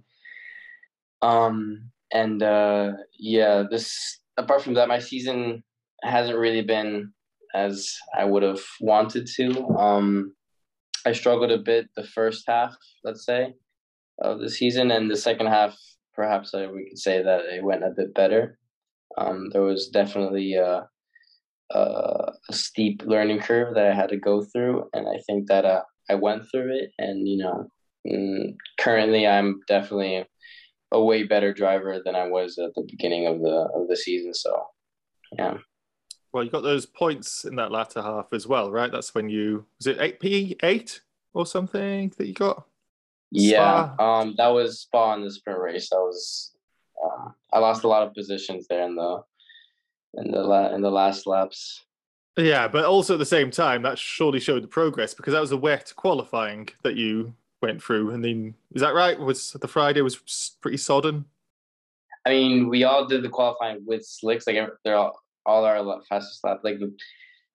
Um, 1.22 1.90
and 2.12 2.42
uh, 2.42 2.92
yeah, 3.18 3.64
this 3.70 4.20
apart 4.36 4.62
from 4.62 4.74
that, 4.74 4.88
my 4.88 4.98
season 4.98 5.64
hasn't 6.02 6.38
really 6.38 6.62
been 6.62 7.12
as 7.54 7.96
I 8.16 8.24
would 8.24 8.42
have 8.42 8.60
wanted 8.80 9.26
to. 9.36 9.68
Um, 9.70 10.34
I 11.06 11.12
struggled 11.12 11.50
a 11.50 11.58
bit 11.58 11.88
the 11.96 12.04
first 12.04 12.44
half, 12.46 12.76
let's 13.04 13.24
say, 13.24 13.54
of 14.20 14.40
the 14.40 14.50
season, 14.50 14.90
and 14.90 15.10
the 15.10 15.16
second 15.16 15.46
half, 15.46 15.76
perhaps 16.14 16.54
uh, 16.54 16.68
we 16.72 16.88
could 16.88 16.98
say 16.98 17.22
that 17.22 17.44
it 17.46 17.62
went 17.62 17.84
a 17.84 17.94
bit 17.96 18.14
better. 18.14 18.58
Um, 19.16 19.50
there 19.52 19.62
was 19.62 19.88
definitely 19.88 20.54
a, 20.54 20.88
a, 21.70 21.78
a, 21.78 22.52
steep 22.52 23.02
learning 23.04 23.40
curve 23.40 23.74
that 23.74 23.86
I 23.86 23.94
had 23.94 24.10
to 24.10 24.16
go 24.16 24.42
through, 24.42 24.88
and 24.92 25.08
I 25.08 25.18
think 25.26 25.48
that 25.48 25.64
uh, 25.64 25.82
I 26.10 26.14
went 26.14 26.44
through 26.50 26.76
it. 26.76 26.92
And 26.98 27.26
you 27.26 27.38
know, 27.38 27.68
mm, 28.06 28.54
currently, 28.78 29.26
I'm 29.26 29.60
definitely 29.66 30.26
a 30.92 31.02
way 31.02 31.24
better 31.24 31.52
driver 31.52 32.00
than 32.04 32.16
I 32.16 32.28
was 32.28 32.58
at 32.58 32.74
the 32.74 32.86
beginning 32.88 33.26
of 33.26 33.40
the 33.40 33.68
of 33.74 33.88
the 33.88 33.96
season. 33.96 34.34
So, 34.34 34.62
yeah. 35.36 35.58
Well, 36.32 36.44
you 36.44 36.50
got 36.50 36.62
those 36.62 36.86
points 36.86 37.44
in 37.44 37.56
that 37.56 37.72
latter 37.72 38.02
half 38.02 38.32
as 38.32 38.46
well, 38.46 38.70
right? 38.70 38.92
That's 38.92 39.14
when 39.14 39.30
you 39.30 39.66
was 39.78 39.86
it 39.86 40.00
eight 40.00 40.20
P 40.20 40.56
eight 40.62 41.00
or 41.32 41.46
something 41.46 42.12
that 42.18 42.26
you 42.26 42.34
got. 42.34 42.66
Yeah, 43.30 43.94
um, 43.98 44.34
that 44.38 44.48
was 44.48 44.80
Spa 44.80 45.14
in 45.14 45.22
the 45.22 45.30
sprint 45.30 45.60
race. 45.60 45.90
That 45.90 45.96
was 45.96 46.52
um, 47.02 47.34
I 47.52 47.58
lost 47.58 47.84
a 47.84 47.88
lot 47.88 48.06
of 48.06 48.14
positions 48.14 48.66
there 48.68 48.82
in 48.84 48.94
the 48.94 49.22
in 50.14 50.30
the 50.30 50.42
la- 50.42 50.74
in 50.74 50.80
the 50.80 50.90
last 50.90 51.26
laps. 51.26 51.84
Yeah, 52.36 52.68
but 52.68 52.84
also 52.84 53.14
at 53.14 53.18
the 53.18 53.26
same 53.26 53.50
time, 53.50 53.82
that 53.82 53.98
surely 53.98 54.40
showed 54.40 54.62
the 54.62 54.68
progress 54.68 55.12
because 55.12 55.32
that 55.32 55.40
was 55.40 55.52
a 55.52 55.56
wet 55.56 55.92
qualifying 55.96 56.68
that 56.84 56.94
you 56.94 57.34
went 57.60 57.82
through, 57.82 58.10
and 58.10 58.24
then 58.24 58.54
is 58.74 58.80
that 58.80 58.94
right? 58.94 59.18
Was 59.18 59.52
the 59.52 59.68
Friday 59.68 60.00
was 60.00 60.56
pretty 60.60 60.76
sodden? 60.76 61.24
I 62.26 62.30
mean, 62.30 62.68
we 62.68 62.84
all 62.84 63.06
did 63.06 63.22
the 63.22 63.28
qualifying 63.28 63.84
with 63.86 64.04
slicks. 64.04 64.46
Like 64.46 64.56
they're 64.84 64.96
all 64.96 65.20
all 65.44 65.64
our 65.64 66.02
fastest 66.08 66.44
lap. 66.44 66.60
Like 66.62 66.78
the, 66.78 66.94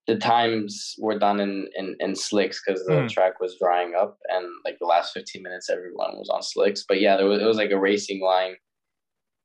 the 0.07 0.17
times 0.17 0.95
were 0.99 1.17
done 1.17 1.39
in 1.39 1.67
in, 1.75 1.95
in 1.99 2.15
slicks 2.15 2.61
because 2.65 2.85
the 2.85 2.93
mm. 2.93 3.09
track 3.09 3.39
was 3.39 3.57
drying 3.59 3.93
up, 3.95 4.17
and 4.29 4.45
like 4.65 4.77
the 4.79 4.85
last 4.85 5.13
fifteen 5.13 5.43
minutes, 5.43 5.69
everyone 5.69 6.17
was 6.17 6.29
on 6.29 6.43
slicks. 6.43 6.83
But 6.87 6.99
yeah, 7.01 7.17
there 7.17 7.27
was 7.27 7.41
it 7.41 7.45
was 7.45 7.57
like 7.57 7.71
a 7.71 7.79
racing 7.79 8.21
line 8.21 8.55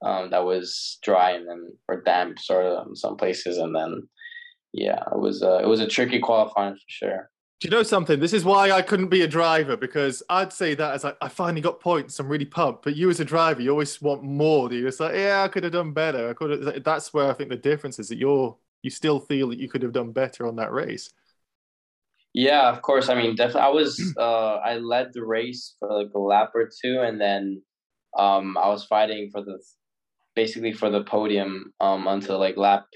um, 0.05 0.31
that 0.31 0.45
was 0.45 0.99
dry 1.03 1.33
and 1.33 1.49
then 1.49 1.73
or 1.89 2.03
damp 2.03 2.39
sort 2.39 2.67
of 2.67 2.87
in 2.89 2.97
some 2.97 3.17
places, 3.17 3.59
and 3.59 3.75
then 3.75 4.09
yeah, 4.73 5.03
it 5.13 5.19
was 5.19 5.43
uh, 5.43 5.61
it 5.63 5.69
was 5.69 5.81
a 5.81 5.89
tricky 5.89 6.19
qualifying 6.19 6.75
for 6.75 6.81
sure. 6.89 7.31
Do 7.61 7.67
you 7.67 7.71
know 7.73 7.83
something? 7.83 8.21
This 8.21 8.33
is 8.33 8.45
why 8.45 8.71
I 8.71 8.83
couldn't 8.83 9.09
be 9.09 9.23
a 9.23 9.29
driver 9.29 9.77
because 9.77 10.23
I'd 10.31 10.53
say 10.53 10.77
that 10.77 10.95
as 10.95 11.03
like, 11.03 11.17
I 11.21 11.27
finally 11.27 11.61
got 11.61 11.81
points. 11.81 12.21
I'm 12.21 12.29
really 12.29 12.45
pumped. 12.45 12.85
But 12.85 12.95
you 12.95 13.11
as 13.11 13.19
a 13.19 13.25
driver, 13.25 13.61
you 13.61 13.71
always 13.71 14.01
want 14.01 14.23
more. 14.23 14.73
You? 14.73 14.87
It's 14.87 15.01
like, 15.01 15.17
yeah, 15.17 15.43
I 15.43 15.49
could 15.49 15.65
have 15.65 15.73
done 15.73 15.93
better. 15.93 16.31
I 16.31 16.35
could 16.35 16.51
have. 16.51 16.85
That's 16.85 17.13
where 17.13 17.29
I 17.29 17.33
think 17.33 17.51
the 17.51 17.57
difference 17.57 17.99
is 17.99 18.09
that 18.11 18.19
you're 18.19 18.57
you 18.83 18.91
still 18.91 19.21
feel 19.21 19.49
that 19.49 19.59
you 19.59 19.69
could 19.69 19.83
have 19.83 19.93
done 19.93 20.13
better 20.13 20.47
on 20.47 20.57
that 20.57 20.73
race. 20.73 21.11
Yeah, 22.35 22.69
of 22.69 22.83
course. 22.83 23.09
I 23.09 23.15
mean, 23.15 23.35
definitely. 23.35 23.63
I 23.63 23.69
was 23.71 24.15
uh, 24.19 24.57
I 24.57 24.79
led 24.79 25.13
the 25.13 25.25
race 25.25 25.75
for 25.79 25.93
like 25.93 26.13
a 26.15 26.19
lap 26.19 26.53
or 26.55 26.69
two, 26.83 27.01
and 27.01 27.21
then 27.21 27.63
um, 28.17 28.57
I 28.57 28.69
was 28.69 28.85
fighting 28.85 29.31
for 29.31 29.43
the 29.43 29.59
basically 30.35 30.73
for 30.73 30.89
the 30.89 31.03
podium 31.03 31.73
um, 31.81 32.07
until 32.07 32.39
like 32.39 32.57
lap 32.57 32.87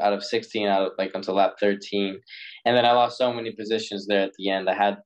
out 0.00 0.12
of 0.12 0.24
16 0.24 0.66
out 0.66 0.82
of 0.82 0.92
like 0.98 1.12
until 1.14 1.34
lap 1.34 1.54
13 1.58 2.20
and 2.64 2.76
then 2.76 2.84
i 2.84 2.92
lost 2.92 3.16
so 3.16 3.32
many 3.32 3.52
positions 3.52 4.06
there 4.06 4.22
at 4.22 4.32
the 4.38 4.50
end 4.50 4.68
i 4.68 4.74
had 4.74 4.98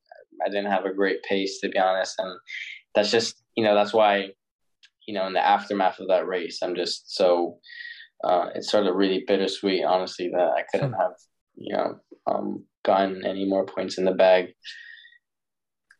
i 0.45 0.49
didn't 0.49 0.71
have 0.71 0.85
a 0.85 0.93
great 0.93 1.23
pace 1.23 1.59
to 1.59 1.69
be 1.69 1.79
honest 1.79 2.15
and 2.19 2.37
that's 2.93 3.11
just 3.11 3.43
you 3.55 3.63
know 3.63 3.75
that's 3.75 3.93
why 3.93 4.29
you 5.07 5.13
know 5.13 5.25
in 5.25 5.33
the 5.33 5.45
aftermath 5.45 5.99
of 5.99 6.07
that 6.07 6.27
race 6.27 6.59
i'm 6.61 6.75
just 6.75 7.15
so 7.15 7.57
uh, 8.23 8.49
it's 8.55 8.71
sort 8.71 8.85
of 8.85 8.95
really 8.95 9.23
bittersweet 9.27 9.83
honestly 9.83 10.29
that 10.29 10.51
i 10.57 10.63
couldn't 10.71 10.93
have 10.93 11.13
you 11.55 11.75
know 11.75 11.99
um, 12.25 12.63
gotten 12.83 13.25
any 13.25 13.45
more 13.45 13.65
points 13.65 13.97
in 13.97 14.05
the 14.05 14.13
bag 14.13 14.53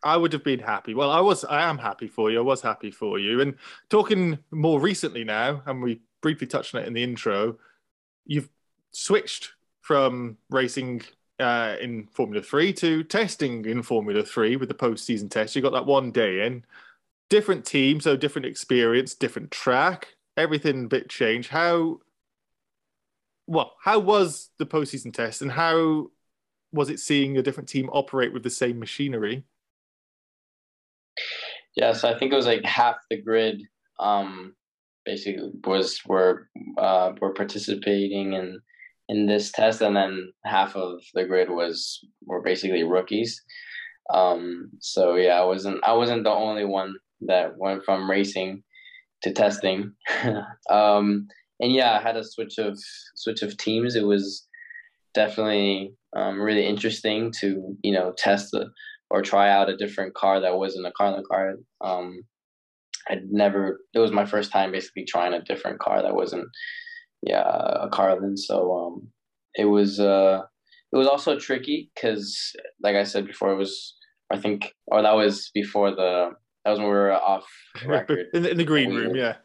I 0.03 0.17
would 0.17 0.33
have 0.33 0.43
been 0.43 0.59
happy. 0.59 0.93
Well, 0.93 1.09
I 1.09 1.21
was, 1.21 1.45
I 1.45 1.61
am 1.61 1.77
happy 1.77 2.07
for 2.07 2.29
you. 2.29 2.39
I 2.39 2.41
was 2.41 2.61
happy 2.61 2.91
for 2.91 3.19
you. 3.19 3.39
And 3.39 3.55
talking 3.89 4.37
more 4.51 4.79
recently 4.79 5.23
now, 5.23 5.63
and 5.65 5.81
we 5.81 6.01
briefly 6.21 6.47
touched 6.47 6.75
on 6.75 6.81
it 6.81 6.87
in 6.87 6.93
the 6.93 7.03
intro, 7.03 7.57
you've 8.25 8.49
switched 8.91 9.51
from 9.81 10.37
racing 10.49 11.03
uh, 11.39 11.75
in 11.81 12.07
Formula 12.07 12.43
Three 12.43 12.73
to 12.73 13.03
testing 13.03 13.65
in 13.65 13.81
Formula 13.81 14.23
Three 14.23 14.55
with 14.55 14.69
the 14.69 14.75
post-season 14.75 15.29
test. 15.29 15.55
You 15.55 15.61
got 15.61 15.73
that 15.73 15.85
one 15.85 16.11
day 16.11 16.45
in, 16.45 16.65
different 17.29 17.65
team, 17.65 17.99
so 17.99 18.15
different 18.15 18.45
experience, 18.45 19.13
different 19.15 19.51
track, 19.51 20.15
everything 20.37 20.85
a 20.85 20.87
bit 20.87 21.09
changed. 21.09 21.49
How 21.49 21.99
well, 23.47 23.73
how 23.83 23.99
was 23.99 24.49
the 24.57 24.65
post-season 24.65 25.11
test, 25.11 25.41
and 25.41 25.51
how 25.51 26.07
was 26.71 26.89
it 26.89 26.99
seeing 26.99 27.37
a 27.37 27.43
different 27.43 27.69
team 27.69 27.89
operate 27.91 28.33
with 28.33 28.43
the 28.43 28.49
same 28.49 28.79
machinery? 28.79 29.45
Yeah, 31.75 31.93
so 31.93 32.09
I 32.09 32.17
think 32.17 32.31
it 32.31 32.35
was 32.35 32.47
like 32.47 32.63
half 32.65 32.95
the 33.09 33.21
grid. 33.21 33.61
Um, 33.99 34.55
basically, 35.05 35.51
was 35.65 35.99
were 36.05 36.47
uh, 36.77 37.13
were 37.21 37.33
participating 37.33 38.33
in 38.33 38.59
in 39.09 39.25
this 39.25 39.51
test, 39.51 39.81
and 39.81 39.95
then 39.95 40.31
half 40.45 40.75
of 40.75 41.01
the 41.13 41.25
grid 41.25 41.49
was 41.49 41.99
were 42.25 42.41
basically 42.41 42.83
rookies. 42.83 43.41
Um, 44.13 44.71
so 44.79 45.15
yeah, 45.15 45.39
I 45.39 45.43
wasn't 45.43 45.83
I 45.83 45.93
wasn't 45.93 46.23
the 46.23 46.31
only 46.31 46.65
one 46.65 46.95
that 47.21 47.57
went 47.57 47.83
from 47.83 48.09
racing 48.09 48.63
to 49.23 49.31
testing. 49.31 49.93
um, 50.69 51.27
and 51.63 51.73
yeah, 51.73 51.97
I 51.97 52.01
had 52.01 52.17
a 52.17 52.23
switch 52.23 52.57
of 52.57 52.77
switch 53.15 53.41
of 53.41 53.57
teams. 53.57 53.95
It 53.95 54.05
was 54.05 54.45
definitely 55.13 55.93
um, 56.15 56.41
really 56.41 56.65
interesting 56.65 57.31
to 57.39 57.77
you 57.83 57.93
know 57.93 58.13
test 58.17 58.51
the, 58.51 58.69
or 59.09 59.21
try 59.21 59.49
out 59.49 59.69
a 59.69 59.77
different 59.77 60.13
car 60.13 60.41
that 60.41 60.57
wasn't 60.57 60.87
a 60.87 60.91
Carlin 60.91 61.23
car. 61.29 61.55
Um, 61.81 62.23
I'd 63.09 63.31
never. 63.31 63.79
It 63.93 63.99
was 63.99 64.11
my 64.11 64.25
first 64.25 64.51
time 64.51 64.71
basically 64.71 65.05
trying 65.05 65.33
a 65.33 65.41
different 65.41 65.79
car 65.79 66.01
that 66.01 66.15
wasn't 66.15 66.47
yeah, 67.21 67.43
a 67.81 67.87
Carlin. 67.89 68.35
So 68.35 68.73
um, 68.73 69.07
it 69.55 69.65
was 69.65 69.99
uh, 69.99 70.41
it 70.91 70.97
was 70.97 71.07
also 71.07 71.39
tricky 71.39 71.89
because, 71.95 72.37
like 72.81 72.95
I 72.95 73.03
said 73.03 73.25
before, 73.25 73.51
it 73.51 73.57
was 73.57 73.95
I 74.31 74.37
think, 74.37 74.73
or 74.87 75.01
that 75.01 75.15
was 75.15 75.49
before 75.53 75.91
the 75.91 76.31
that 76.65 76.71
was 76.71 76.79
when 76.79 76.87
we 76.87 76.93
were 76.93 77.13
off 77.13 77.45
record 77.85 78.27
in, 78.33 78.43
the, 78.43 78.51
in 78.51 78.57
the 78.57 78.63
green 78.63 78.89
we 78.89 78.97
room, 78.97 79.15
yeah, 79.15 79.35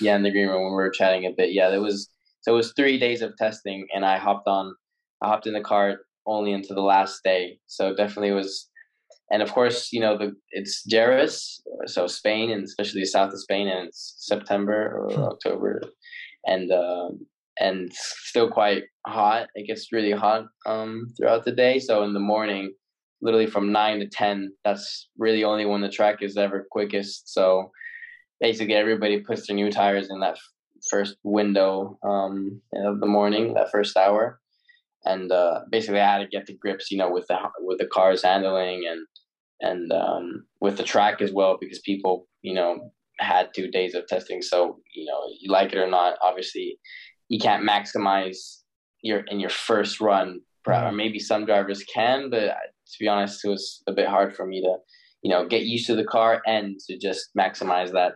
yeah, 0.00 0.16
in 0.16 0.22
the 0.22 0.30
green 0.30 0.48
room 0.48 0.62
when 0.62 0.72
we 0.72 0.76
were 0.76 0.90
chatting 0.90 1.24
a 1.24 1.32
bit. 1.36 1.52
Yeah, 1.52 1.70
there 1.70 1.80
was 1.80 2.08
so 2.42 2.52
it 2.52 2.56
was 2.56 2.72
three 2.74 2.98
days 2.98 3.22
of 3.22 3.36
testing, 3.36 3.86
and 3.94 4.04
I 4.04 4.18
hopped 4.18 4.48
on, 4.48 4.74
I 5.22 5.28
hopped 5.28 5.46
in 5.46 5.54
the 5.54 5.60
car 5.60 5.98
only 6.26 6.52
into 6.52 6.74
the 6.74 6.82
last 6.82 7.20
day. 7.24 7.58
So 7.66 7.94
definitely 7.94 8.32
was 8.32 8.68
and 9.30 9.42
of 9.42 9.52
course, 9.52 9.92
you 9.92 10.00
know 10.00 10.16
the 10.16 10.34
it's 10.50 10.84
Jerez, 10.84 11.60
so 11.86 12.06
Spain, 12.06 12.50
and 12.50 12.64
especially 12.64 13.04
south 13.04 13.32
of 13.32 13.40
Spain, 13.40 13.68
and 13.68 13.88
it's 13.88 14.14
September 14.18 14.96
or 14.96 15.14
hmm. 15.14 15.22
October, 15.22 15.82
and 16.46 16.70
uh, 16.70 17.08
and 17.58 17.90
still 17.92 18.50
quite 18.50 18.84
hot. 19.06 19.48
It 19.54 19.66
gets 19.66 19.92
really 19.92 20.12
hot 20.12 20.44
um, 20.66 21.12
throughout 21.16 21.44
the 21.44 21.52
day. 21.52 21.78
So 21.78 22.04
in 22.04 22.12
the 22.12 22.20
morning, 22.20 22.74
literally 23.22 23.46
from 23.46 23.72
nine 23.72 24.00
to 24.00 24.08
ten, 24.08 24.52
that's 24.64 25.08
really 25.18 25.42
only 25.42 25.64
when 25.64 25.80
the 25.80 25.88
track 25.88 26.18
is 26.20 26.36
ever 26.36 26.66
quickest. 26.70 27.32
So 27.32 27.70
basically, 28.40 28.74
everybody 28.74 29.20
puts 29.20 29.46
their 29.46 29.56
new 29.56 29.70
tires 29.70 30.10
in 30.10 30.20
that 30.20 30.38
first 30.90 31.16
window 31.22 31.98
um, 32.02 32.60
of 32.74 33.00
the 33.00 33.06
morning, 33.06 33.54
that 33.54 33.70
first 33.70 33.96
hour, 33.96 34.40
and 35.04 35.30
uh, 35.32 35.60
basically 35.70 36.00
I 36.00 36.12
had 36.12 36.18
to 36.18 36.28
get 36.28 36.46
the 36.46 36.56
grips, 36.56 36.90
you 36.90 36.98
know, 36.98 37.10
with 37.10 37.26
the 37.28 37.36
with 37.60 37.78
the 37.78 37.86
car's 37.86 38.22
handling 38.22 38.84
and 38.88 39.06
and 39.60 39.92
um, 39.92 40.46
with 40.60 40.76
the 40.76 40.82
track 40.82 41.20
as 41.20 41.32
well 41.32 41.56
because 41.60 41.78
people, 41.80 42.26
you 42.42 42.54
know, 42.54 42.92
had 43.20 43.50
two 43.54 43.70
days 43.70 43.94
of 43.94 44.06
testing. 44.06 44.42
So 44.42 44.78
you 44.94 45.06
know, 45.06 45.20
you 45.40 45.50
like 45.50 45.72
it 45.72 45.78
or 45.78 45.88
not, 45.88 46.16
obviously, 46.22 46.78
you 47.28 47.38
can't 47.38 47.68
maximize 47.68 48.60
your 49.02 49.24
in 49.28 49.40
your 49.40 49.50
first 49.50 50.00
run. 50.00 50.40
Or 50.66 50.72
mm-hmm. 50.72 50.96
maybe 50.96 51.18
some 51.18 51.44
drivers 51.44 51.84
can, 51.84 52.30
but 52.30 52.40
to 52.48 52.96
be 52.98 53.06
honest, 53.06 53.44
it 53.44 53.48
was 53.48 53.82
a 53.86 53.92
bit 53.92 54.08
hard 54.08 54.34
for 54.34 54.46
me 54.46 54.62
to, 54.62 54.76
you 55.22 55.30
know, 55.30 55.46
get 55.46 55.64
used 55.64 55.86
to 55.88 55.94
the 55.94 56.04
car 56.04 56.40
and 56.46 56.78
to 56.88 56.98
just 56.98 57.28
maximize 57.38 57.92
that 57.92 58.12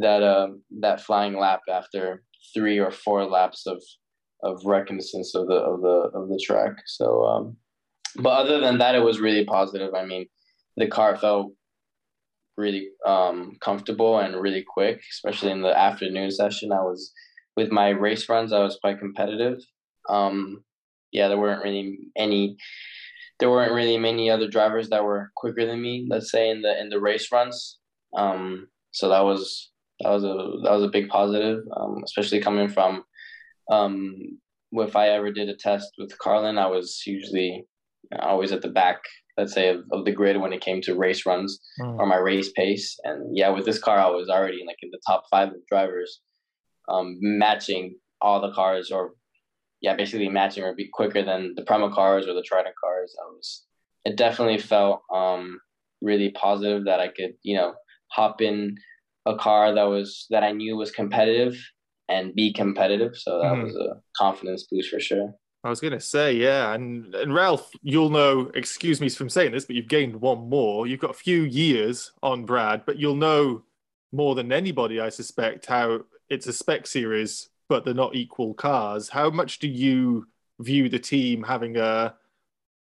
that 0.00 0.22
uh, 0.22 0.48
that 0.80 1.00
flying 1.00 1.38
lap 1.38 1.60
after 1.70 2.22
three 2.54 2.78
or 2.78 2.90
four 2.90 3.24
laps 3.24 3.66
of 3.66 3.82
of 4.42 4.60
reconnaissance 4.64 5.34
of 5.34 5.46
the 5.46 5.54
of 5.54 5.80
the 5.80 6.10
of 6.14 6.28
the 6.28 6.42
track. 6.44 6.74
So, 6.86 7.24
um, 7.24 7.56
but 8.16 8.30
other 8.30 8.60
than 8.60 8.78
that, 8.78 8.94
it 8.94 9.02
was 9.02 9.20
really 9.20 9.44
positive. 9.44 9.94
I 9.94 10.04
mean, 10.04 10.26
the 10.76 10.86
car 10.86 11.16
felt 11.16 11.52
really 12.56 12.88
um, 13.06 13.56
comfortable 13.60 14.18
and 14.18 14.40
really 14.40 14.64
quick, 14.66 15.00
especially 15.10 15.50
in 15.50 15.62
the 15.62 15.76
afternoon 15.76 16.30
session. 16.30 16.72
I 16.72 16.82
was 16.82 17.12
with 17.56 17.70
my 17.70 17.88
race 17.90 18.28
runs. 18.28 18.52
I 18.52 18.60
was 18.60 18.78
quite 18.80 18.98
competitive. 18.98 19.58
Um, 20.08 20.64
yeah, 21.12 21.28
there 21.28 21.38
weren't 21.38 21.64
really 21.64 21.98
any. 22.16 22.56
There 23.40 23.50
weren't 23.50 23.72
really 23.72 23.98
many 23.98 24.30
other 24.30 24.48
drivers 24.48 24.90
that 24.90 25.04
were 25.04 25.32
quicker 25.36 25.66
than 25.66 25.82
me. 25.82 26.06
Let's 26.08 26.30
say 26.30 26.50
in 26.50 26.62
the 26.62 26.78
in 26.78 26.88
the 26.88 27.00
race 27.00 27.32
runs. 27.32 27.78
Um, 28.16 28.68
so 28.94 29.08
that 29.08 29.24
was 29.24 29.72
that 30.00 30.10
was 30.10 30.24
a 30.24 30.34
that 30.62 30.72
was 30.72 30.84
a 30.84 30.88
big 30.88 31.08
positive, 31.08 31.60
um, 31.76 32.02
especially 32.04 32.40
coming 32.40 32.68
from. 32.68 33.04
Um, 33.70 34.38
if 34.72 34.96
I 34.96 35.10
ever 35.10 35.30
did 35.30 35.48
a 35.48 35.56
test 35.56 35.92
with 35.98 36.16
Carlin, 36.18 36.58
I 36.58 36.66
was 36.66 37.02
usually 37.06 37.66
always 38.20 38.52
at 38.52 38.62
the 38.62 38.68
back, 38.68 39.00
let's 39.36 39.52
say, 39.52 39.68
of, 39.68 39.84
of 39.92 40.04
the 40.04 40.12
grid 40.12 40.40
when 40.40 40.52
it 40.52 40.60
came 40.60 40.80
to 40.82 40.96
race 40.96 41.26
runs 41.26 41.60
mm. 41.80 41.98
or 41.98 42.06
my 42.06 42.16
race 42.16 42.50
pace. 42.52 42.98
And 43.04 43.36
yeah, 43.36 43.50
with 43.50 43.64
this 43.64 43.78
car, 43.78 43.98
I 43.98 44.10
was 44.10 44.28
already 44.28 44.62
like 44.66 44.78
in 44.82 44.90
the 44.90 45.00
top 45.06 45.24
five 45.30 45.48
of 45.48 45.66
drivers, 45.68 46.20
um, 46.88 47.16
matching 47.20 47.96
all 48.20 48.40
the 48.40 48.52
cars, 48.52 48.90
or 48.90 49.12
yeah, 49.80 49.94
basically 49.94 50.28
matching 50.28 50.64
or 50.64 50.74
be 50.74 50.88
quicker 50.92 51.22
than 51.22 51.54
the 51.56 51.62
Prema 51.62 51.90
cars 51.92 52.26
or 52.26 52.34
the 52.34 52.42
Trident 52.42 52.74
cars. 52.82 53.14
I 53.20 53.26
was. 53.30 53.64
It 54.04 54.16
definitely 54.16 54.58
felt 54.58 55.00
um, 55.12 55.58
really 56.02 56.30
positive 56.30 56.84
that 56.84 57.00
I 57.00 57.08
could, 57.08 57.34
you 57.42 57.56
know, 57.56 57.74
hop 58.08 58.40
in 58.40 58.76
a 59.26 59.36
car 59.36 59.74
that 59.74 59.84
was 59.84 60.26
that 60.30 60.42
I 60.42 60.52
knew 60.52 60.76
was 60.76 60.90
competitive 60.90 61.56
and 62.08 62.34
be 62.34 62.52
competitive. 62.52 63.16
So 63.16 63.38
that 63.38 63.52
mm-hmm. 63.52 63.64
was 63.64 63.76
a 63.76 64.00
confidence 64.16 64.66
boost 64.70 64.90
for 64.90 65.00
sure. 65.00 65.34
I 65.64 65.70
was 65.70 65.80
going 65.80 65.94
to 65.94 66.00
say, 66.00 66.34
yeah, 66.34 66.74
and 66.74 67.14
and 67.14 67.34
Ralph, 67.34 67.70
you'll 67.82 68.10
know. 68.10 68.50
Excuse 68.54 69.00
me 69.00 69.08
from 69.08 69.30
saying 69.30 69.52
this, 69.52 69.64
but 69.64 69.76
you've 69.76 69.88
gained 69.88 70.20
one 70.20 70.48
more. 70.48 70.86
You've 70.86 71.00
got 71.00 71.10
a 71.10 71.14
few 71.14 71.42
years 71.42 72.12
on 72.22 72.44
Brad, 72.44 72.84
but 72.84 72.98
you'll 72.98 73.16
know 73.16 73.62
more 74.12 74.34
than 74.34 74.52
anybody, 74.52 75.00
I 75.00 75.08
suspect, 75.08 75.66
how 75.66 76.02
it's 76.28 76.46
a 76.46 76.52
spec 76.52 76.86
series, 76.86 77.48
but 77.68 77.84
they're 77.84 77.94
not 77.94 78.14
equal 78.14 78.54
cars. 78.54 79.08
How 79.08 79.30
much 79.30 79.58
do 79.58 79.68
you 79.68 80.26
view 80.60 80.88
the 80.88 80.98
team 80.98 81.42
having 81.42 81.76
a 81.76 82.14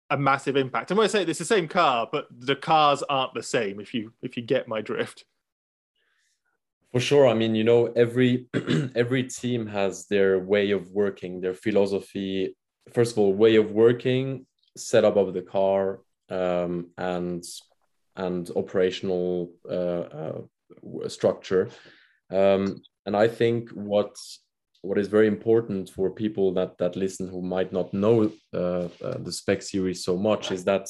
a 0.09 0.17
massive 0.17 0.55
impact? 0.55 0.91
And 0.91 0.97
when 0.97 1.05
I 1.05 1.07
say 1.07 1.23
it's 1.23 1.39
the 1.39 1.45
same 1.45 1.67
car, 1.67 2.07
but 2.11 2.27
the 2.31 2.55
cars 2.55 3.03
aren't 3.03 3.33
the 3.33 3.43
same. 3.43 3.79
If 3.79 3.93
you 3.93 4.13
if 4.21 4.37
you 4.37 4.43
get 4.43 4.67
my 4.67 4.81
drift. 4.81 5.25
For 6.91 6.99
sure. 6.99 7.27
I 7.27 7.35
mean, 7.35 7.53
you 7.53 7.63
know, 7.63 7.85
every 7.95 8.47
every 8.95 9.23
team 9.23 9.67
has 9.67 10.07
their 10.07 10.39
way 10.39 10.71
of 10.71 10.89
working, 10.89 11.41
their 11.41 11.53
philosophy. 11.53 12.55
First 12.93 13.11
of 13.11 13.19
all, 13.19 13.33
way 13.33 13.55
of 13.57 13.71
working, 13.71 14.47
setup 14.75 15.15
of 15.15 15.33
the 15.33 15.43
car, 15.43 15.99
um, 16.29 16.89
and 16.97 17.43
and 18.15 18.49
operational 18.55 19.51
uh, 19.69 20.03
uh, 20.21 20.41
structure. 21.07 21.69
Um, 22.31 22.81
and 23.05 23.15
I 23.15 23.27
think 23.27 23.69
what 23.71 24.15
what 24.81 24.97
is 24.97 25.07
very 25.07 25.27
important 25.27 25.89
for 25.89 26.09
people 26.09 26.53
that 26.53 26.77
that 26.77 26.95
listen 26.95 27.27
who 27.27 27.41
might 27.41 27.73
not 27.73 27.93
know 27.93 28.31
uh, 28.53 28.87
uh, 29.03 29.17
the 29.19 29.31
spec 29.31 29.61
series 29.61 30.03
so 30.03 30.17
much 30.17 30.51
is 30.51 30.63
that 30.63 30.87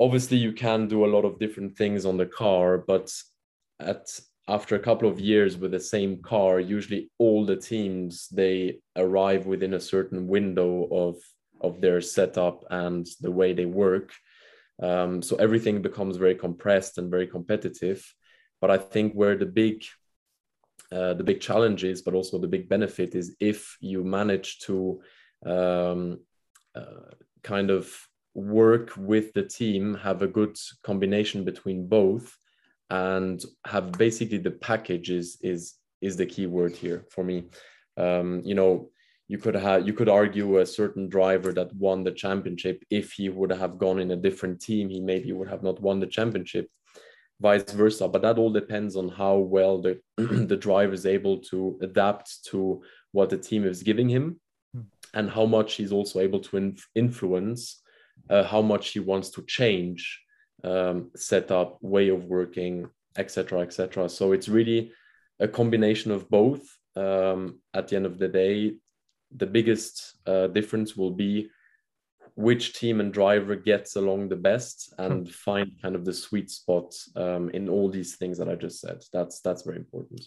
obviously 0.00 0.38
you 0.38 0.52
can 0.52 0.88
do 0.88 1.04
a 1.04 1.12
lot 1.14 1.24
of 1.24 1.38
different 1.38 1.76
things 1.76 2.04
on 2.04 2.16
the 2.16 2.26
car, 2.26 2.78
but 2.78 3.12
at 3.78 4.08
after 4.48 4.74
a 4.74 4.80
couple 4.80 5.08
of 5.08 5.20
years 5.20 5.56
with 5.56 5.70
the 5.70 5.78
same 5.78 6.20
car, 6.22 6.58
usually 6.58 7.10
all 7.18 7.44
the 7.44 7.54
teams 7.54 8.26
they 8.28 8.80
arrive 8.96 9.46
within 9.46 9.74
a 9.74 9.80
certain 9.80 10.26
window 10.26 10.88
of 10.90 11.16
of 11.60 11.80
their 11.80 12.00
setup 12.00 12.64
and 12.70 13.06
the 13.20 13.30
way 13.30 13.52
they 13.52 13.66
work. 13.66 14.12
Um, 14.82 15.20
so 15.20 15.36
everything 15.36 15.82
becomes 15.82 16.16
very 16.16 16.34
compressed 16.34 16.96
and 16.96 17.10
very 17.10 17.26
competitive. 17.26 18.02
But 18.62 18.70
I 18.70 18.78
think 18.78 19.12
where 19.12 19.36
the 19.36 19.46
big 19.46 19.84
uh, 20.92 21.14
the 21.14 21.24
big 21.24 21.40
challenge 21.40 21.84
is, 21.84 22.02
but 22.02 22.14
also 22.14 22.38
the 22.38 22.48
big 22.48 22.68
benefit 22.68 23.14
is 23.14 23.36
if 23.40 23.76
you 23.80 24.02
manage 24.02 24.58
to 24.60 25.00
um, 25.46 26.20
uh, 26.74 27.14
kind 27.42 27.70
of 27.70 27.92
work 28.34 28.92
with 28.96 29.32
the 29.32 29.42
team, 29.42 29.94
have 29.94 30.22
a 30.22 30.26
good 30.26 30.56
combination 30.82 31.44
between 31.44 31.86
both, 31.86 32.36
and 32.90 33.44
have 33.66 33.92
basically 33.92 34.38
the 34.38 34.50
package 34.50 35.10
is 35.10 35.38
is 35.42 35.74
is 36.00 36.16
the 36.16 36.26
key 36.26 36.46
word 36.46 36.74
here 36.74 37.04
for 37.10 37.22
me. 37.22 37.44
Um, 37.96 38.40
you 38.44 38.54
know, 38.54 38.90
you 39.28 39.38
could 39.38 39.54
have 39.54 39.86
you 39.86 39.92
could 39.92 40.08
argue 40.08 40.58
a 40.58 40.66
certain 40.66 41.08
driver 41.08 41.52
that 41.52 41.74
won 41.76 42.02
the 42.02 42.10
championship 42.10 42.82
if 42.90 43.12
he 43.12 43.28
would 43.28 43.52
have 43.52 43.78
gone 43.78 44.00
in 44.00 44.10
a 44.10 44.16
different 44.16 44.60
team, 44.60 44.88
he 44.88 45.00
maybe 45.00 45.30
would 45.32 45.48
have 45.48 45.62
not 45.62 45.80
won 45.80 46.00
the 46.00 46.06
championship, 46.06 46.68
vice 47.40 47.70
versa. 47.72 48.08
But 48.08 48.22
that 48.22 48.38
all 48.38 48.52
depends 48.52 48.96
on 48.96 49.08
how 49.08 49.36
well 49.38 49.80
the 49.80 50.00
the 50.16 50.56
driver 50.56 50.92
is 50.92 51.06
able 51.06 51.38
to 51.50 51.78
adapt 51.82 52.44
to 52.50 52.82
what 53.12 53.30
the 53.30 53.38
team 53.38 53.64
is 53.64 53.82
giving 53.82 54.08
him, 54.08 54.40
hmm. 54.74 54.82
and 55.14 55.30
how 55.30 55.46
much 55.46 55.74
he's 55.74 55.92
also 55.92 56.20
able 56.20 56.40
to 56.40 56.56
inf- 56.56 56.88
influence, 56.94 57.82
uh, 58.28 58.44
how 58.44 58.62
much 58.62 58.90
he 58.90 59.00
wants 59.00 59.30
to 59.30 59.42
change 59.42 60.20
um, 60.64 61.10
setup, 61.16 61.78
way 61.80 62.08
of 62.08 62.24
working, 62.24 62.88
etc., 63.16 63.60
etc. 63.60 64.08
So 64.08 64.32
it's 64.32 64.48
really 64.48 64.92
a 65.38 65.48
combination 65.48 66.12
of 66.12 66.28
both. 66.28 66.62
Um, 66.96 67.60
at 67.72 67.88
the 67.88 67.96
end 67.96 68.06
of 68.06 68.18
the 68.18 68.28
day, 68.28 68.74
the 69.34 69.46
biggest 69.46 70.16
uh, 70.26 70.48
difference 70.48 70.96
will 70.96 71.12
be 71.12 71.48
which 72.40 72.72
team 72.72 73.00
and 73.00 73.12
driver 73.12 73.54
gets 73.54 73.96
along 73.96 74.28
the 74.28 74.36
best 74.36 74.94
and 74.98 75.26
hmm. 75.26 75.32
find 75.32 75.72
kind 75.82 75.94
of 75.94 76.04
the 76.04 76.12
sweet 76.12 76.50
spot 76.50 76.94
um, 77.16 77.50
in 77.50 77.68
all 77.68 77.88
these 77.88 78.16
things 78.16 78.38
that 78.38 78.48
I 78.48 78.54
just 78.54 78.80
said. 78.80 79.02
That's 79.12 79.40
that's 79.40 79.62
very 79.62 79.76
important. 79.76 80.22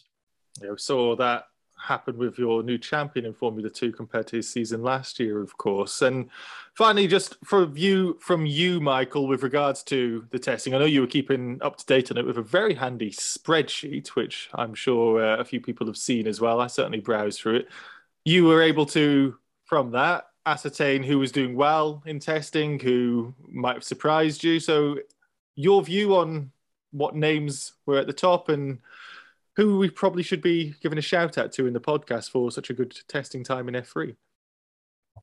Yeah, 0.62 0.72
we 0.72 0.78
saw 0.78 1.16
that 1.16 1.46
happen 1.76 2.18
with 2.18 2.38
your 2.38 2.64
new 2.64 2.78
champion 2.78 3.26
in 3.26 3.34
Formula 3.34 3.70
Two 3.70 3.92
compared 3.92 4.28
to 4.28 4.38
his 4.38 4.50
season 4.50 4.84
last 4.84 5.20
year, 5.20 5.42
of 5.42 5.58
course. 5.58 6.04
And 6.04 6.30
finally, 6.76 7.08
just 7.08 7.36
for 7.44 7.64
a 7.64 7.68
view 7.68 8.18
from 8.22 8.46
you, 8.46 8.80
Michael, 8.80 9.28
with 9.28 9.42
regards 9.42 9.82
to 9.84 10.26
the 10.30 10.40
testing, 10.40 10.76
I 10.76 10.78
know 10.78 10.86
you 10.86 11.02
were 11.02 11.08
keeping 11.08 11.60
up 11.62 11.78
to 11.78 11.86
date 11.86 12.12
on 12.12 12.18
it 12.18 12.26
with 12.26 12.38
a 12.38 12.44
very 12.44 12.76
handy 12.76 13.10
spreadsheet, 13.10 14.10
which 14.10 14.50
I'm 14.54 14.76
sure 14.76 15.24
uh, 15.24 15.38
a 15.38 15.46
few 15.46 15.60
people 15.60 15.88
have 15.88 15.98
seen 15.98 16.28
as 16.28 16.40
well. 16.40 16.62
I 16.62 16.68
certainly 16.68 17.00
browsed 17.00 17.40
through 17.40 17.56
it. 17.56 17.70
You 18.24 18.46
were 18.46 18.62
able 18.62 18.86
to, 18.88 19.36
from 19.66 19.92
that, 19.92 20.28
ascertain 20.46 21.04
who 21.04 21.20
was 21.20 21.32
doing 21.32 21.56
well 21.56 22.04
in 22.06 22.20
testing, 22.20 22.80
who 22.80 23.34
might 23.50 23.76
have 23.76 23.84
surprised 23.84 24.44
you. 24.44 24.60
So, 24.60 24.98
your 25.56 25.84
view 25.84 26.16
on 26.16 26.52
what 26.92 27.16
names 27.16 27.74
were 27.86 27.98
at 27.98 28.08
the 28.08 28.14
top 28.14 28.50
and 28.50 28.80
who 29.56 29.78
we 29.78 29.90
probably 29.90 30.24
should 30.24 30.42
be 30.42 30.74
giving 30.82 30.98
a 30.98 31.02
shout 31.02 31.38
out 31.38 31.52
to 31.54 31.68
in 31.68 31.74
the 31.74 31.80
podcast 31.80 32.32
for 32.32 32.52
such 32.52 32.70
a 32.70 32.74
good 32.74 32.96
testing 33.08 33.44
time 33.44 33.68
in 33.68 33.76
F3. 33.76 34.16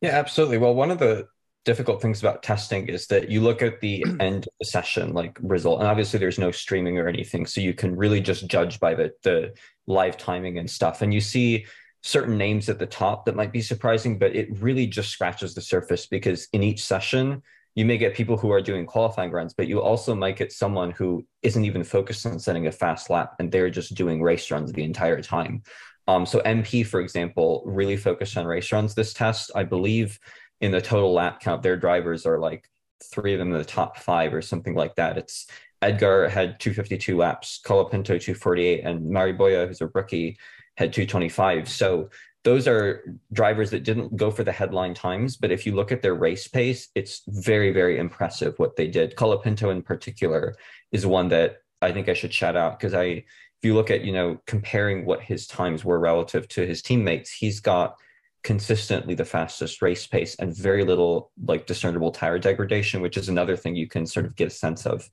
Yeah, 0.00 0.10
absolutely. 0.10 0.58
Well, 0.58 0.74
one 0.74 0.90
of 0.90 0.98
the 0.98 1.28
difficult 1.64 2.00
things 2.00 2.20
about 2.20 2.42
testing 2.42 2.88
is 2.88 3.06
that 3.08 3.28
you 3.28 3.40
look 3.40 3.60
at 3.60 3.80
the 3.80 4.04
end 4.20 4.46
of 4.46 4.52
the 4.58 4.64
session 4.64 5.12
like 5.12 5.38
result 5.42 5.80
and 5.80 5.88
obviously 5.88 6.18
there's 6.18 6.38
no 6.38 6.50
streaming 6.50 6.98
or 6.98 7.06
anything 7.06 7.44
so 7.44 7.60
you 7.60 7.74
can 7.74 7.94
really 7.94 8.20
just 8.20 8.46
judge 8.46 8.80
by 8.80 8.94
the 8.94 9.12
the 9.24 9.52
live 9.86 10.16
timing 10.16 10.58
and 10.58 10.70
stuff 10.70 11.02
and 11.02 11.12
you 11.12 11.20
see 11.20 11.66
certain 12.02 12.38
names 12.38 12.68
at 12.68 12.78
the 12.78 12.86
top 12.86 13.24
that 13.24 13.36
might 13.36 13.52
be 13.52 13.60
surprising 13.60 14.18
but 14.18 14.34
it 14.34 14.48
really 14.60 14.86
just 14.86 15.10
scratches 15.10 15.54
the 15.54 15.60
surface 15.60 16.06
because 16.06 16.48
in 16.52 16.62
each 16.62 16.82
session 16.82 17.42
you 17.74 17.84
may 17.84 17.98
get 17.98 18.14
people 18.14 18.36
who 18.36 18.50
are 18.50 18.60
doing 18.60 18.84
qualifying 18.84 19.30
runs, 19.30 19.54
but 19.54 19.68
you 19.68 19.80
also 19.80 20.14
might 20.14 20.36
get 20.36 20.52
someone 20.52 20.90
who 20.90 21.24
isn't 21.42 21.64
even 21.64 21.84
focused 21.84 22.26
on 22.26 22.38
setting 22.38 22.66
a 22.66 22.72
fast 22.72 23.10
lap 23.10 23.34
and 23.38 23.50
they're 23.50 23.70
just 23.70 23.94
doing 23.94 24.22
race 24.22 24.50
runs 24.50 24.72
the 24.72 24.82
entire 24.82 25.22
time. 25.22 25.62
Um, 26.08 26.26
so 26.26 26.40
MP, 26.40 26.84
for 26.84 27.00
example, 27.00 27.62
really 27.64 27.96
focused 27.96 28.36
on 28.36 28.46
race 28.46 28.72
runs 28.72 28.94
this 28.94 29.12
test. 29.12 29.52
I 29.54 29.62
believe 29.62 30.18
in 30.60 30.72
the 30.72 30.80
total 30.80 31.12
lap 31.12 31.40
count, 31.40 31.62
their 31.62 31.76
drivers 31.76 32.26
are 32.26 32.38
like 32.38 32.68
three 33.12 33.32
of 33.32 33.38
them 33.38 33.52
in 33.52 33.58
the 33.58 33.64
top 33.64 33.98
five 33.98 34.34
or 34.34 34.42
something 34.42 34.74
like 34.74 34.96
that. 34.96 35.16
It's 35.16 35.46
Edgar 35.80 36.28
had 36.28 36.58
252 36.60 37.16
laps, 37.16 37.60
Colapinto 37.64 38.20
248, 38.20 38.84
and 38.84 39.08
Mari 39.08 39.32
Boya, 39.32 39.66
who's 39.66 39.80
a 39.80 39.86
rookie, 39.94 40.36
had 40.80 40.92
225. 40.92 41.68
So 41.68 42.10
those 42.42 42.66
are 42.66 43.04
drivers 43.32 43.70
that 43.70 43.84
didn't 43.84 44.16
go 44.16 44.30
for 44.30 44.44
the 44.44 44.52
headline 44.52 44.94
times, 44.94 45.36
but 45.36 45.52
if 45.52 45.66
you 45.66 45.74
look 45.74 45.92
at 45.92 46.00
their 46.00 46.14
race 46.14 46.48
pace, 46.48 46.88
it's 46.94 47.22
very, 47.28 47.70
very 47.70 47.98
impressive 47.98 48.58
what 48.58 48.76
they 48.76 48.88
did. 48.88 49.14
Colapinto 49.14 49.70
in 49.70 49.82
particular 49.82 50.56
is 50.90 51.06
one 51.06 51.28
that 51.28 51.58
I 51.82 51.92
think 51.92 52.08
I 52.08 52.14
should 52.14 52.32
shout 52.32 52.56
out 52.56 52.78
because 52.78 52.94
I, 52.94 53.04
if 53.04 53.62
you 53.62 53.74
look 53.74 53.90
at, 53.90 54.04
you 54.04 54.12
know, 54.12 54.40
comparing 54.46 55.04
what 55.04 55.20
his 55.20 55.46
times 55.46 55.84
were 55.84 56.00
relative 56.00 56.48
to 56.48 56.66
his 56.66 56.80
teammates, 56.80 57.30
he's 57.30 57.60
got 57.60 57.96
consistently 58.42 59.14
the 59.14 59.24
fastest 59.24 59.82
race 59.82 60.06
pace 60.06 60.34
and 60.36 60.56
very 60.56 60.84
little 60.84 61.30
like 61.44 61.66
discernible 61.66 62.10
tire 62.10 62.38
degradation, 62.38 63.02
which 63.02 63.16
is 63.16 63.28
another 63.28 63.56
thing 63.56 63.76
you 63.76 63.88
can 63.88 64.06
sort 64.06 64.26
of 64.26 64.34
get 64.36 64.48
a 64.48 64.50
sense 64.50 64.86
of 64.86 65.08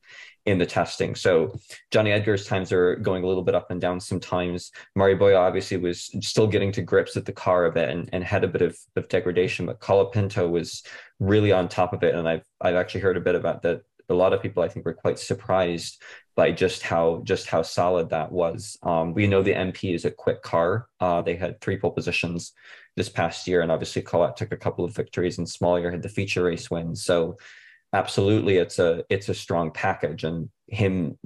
in 0.45 0.57
the 0.57 0.65
testing. 0.65 1.13
So 1.13 1.53
Jonny 1.91 2.11
Edgar's 2.11 2.47
times 2.47 2.71
are 2.71 2.95
going 2.95 3.25
a 3.25 3.27
little 3.27 3.43
bit 3.43 3.53
up 3.53 3.69
and 3.69 3.81
down 3.81 3.99
sometimes. 3.99 4.71
Mari 4.95 5.17
Boya 5.17 5.39
obviously 5.39 5.75
was 5.75 6.09
still 6.21 6.47
getting 6.47 6.71
to 6.71 6.81
grips 6.81 7.15
with 7.15 7.25
the 7.25 7.33
car 7.33 7.65
a 7.65 7.71
bit 7.71 7.89
and, 7.89 8.09
and 8.13 8.23
had 8.23 8.45
a 8.45 8.47
bit 8.47 8.61
of, 8.61 8.77
of 8.95 9.09
degradation, 9.09 9.65
but 9.65 9.81
Colapinto 9.81 10.49
was 10.49 10.83
really 11.19 11.51
on 11.51 11.67
top 11.67 11.91
of 11.91 12.01
it. 12.03 12.15
And 12.15 12.29
I've 12.29 12.45
I've 12.61 12.75
actually 12.75 13.01
heard 13.01 13.17
a 13.17 13.21
bit 13.21 13.35
about 13.35 13.61
that. 13.63 13.81
A 14.09 14.13
lot 14.13 14.33
of 14.33 14.41
people 14.41 14.63
I 14.63 14.69
think 14.69 14.85
were 14.85 14.93
quite 14.93 15.19
surprised 15.19 16.01
by 16.35 16.51
just 16.51 16.83
how 16.83 17.21
just 17.23 17.47
how 17.47 17.61
solid 17.61 18.09
that 18.09 18.31
was. 18.31 18.77
Um, 18.83 19.13
we 19.13 19.27
know 19.27 19.41
the 19.41 19.53
MP 19.53 19.93
is 19.93 20.05
a 20.05 20.11
quick 20.11 20.41
car. 20.41 20.87
Uh, 20.99 21.21
they 21.21 21.35
had 21.35 21.59
three 21.61 21.77
pole 21.77 21.91
positions 21.91 22.53
this 22.95 23.09
past 23.09 23.47
year, 23.47 23.61
and 23.61 23.71
obviously 23.71 24.01
Collet 24.01 24.37
took 24.37 24.51
a 24.51 24.57
couple 24.57 24.85
of 24.85 24.95
victories, 24.95 25.37
and 25.37 25.47
Smolyar 25.47 25.91
had 25.91 26.01
the 26.01 26.09
feature 26.09 26.43
race 26.43 26.71
win. 26.71 26.95
So 26.95 27.37
absolutely 27.93 28.57
it's 28.57 28.79
a 28.79 29.03
it's 29.09 29.29
a 29.29 29.33
strong 29.33 29.71
package 29.71 30.23
and 30.25 30.49
him 30.67 31.17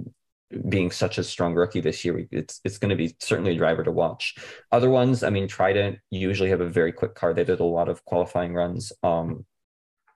being 0.69 0.91
such 0.91 1.17
a 1.17 1.23
strong 1.23 1.53
rookie 1.53 1.81
this 1.81 2.03
year, 2.03 2.27
it's 2.31 2.59
it's 2.63 2.77
going 2.77 2.89
to 2.89 2.95
be 2.95 3.15
certainly 3.19 3.53
a 3.53 3.57
driver 3.57 3.83
to 3.83 3.91
watch. 3.91 4.35
Other 4.71 4.89
ones, 4.89 5.23
I 5.23 5.29
mean, 5.29 5.47
Trident 5.47 5.99
usually 6.09 6.49
have 6.49 6.61
a 6.61 6.69
very 6.69 6.91
quick 6.91 7.15
car. 7.15 7.33
They 7.33 7.43
did 7.43 7.59
a 7.59 7.65
lot 7.65 7.89
of 7.89 8.03
qualifying 8.05 8.53
runs. 8.53 8.91
Um, 9.03 9.45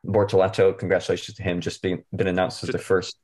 Bortoleto, 0.06 0.78
congratulations 0.78 1.38
to 1.38 1.44
him, 1.44 1.62
just 1.62 1.82
being 1.82 2.04
been 2.16 2.28
announced 2.28 2.64
as 2.64 2.70
the 2.70 2.78
first 2.78 3.18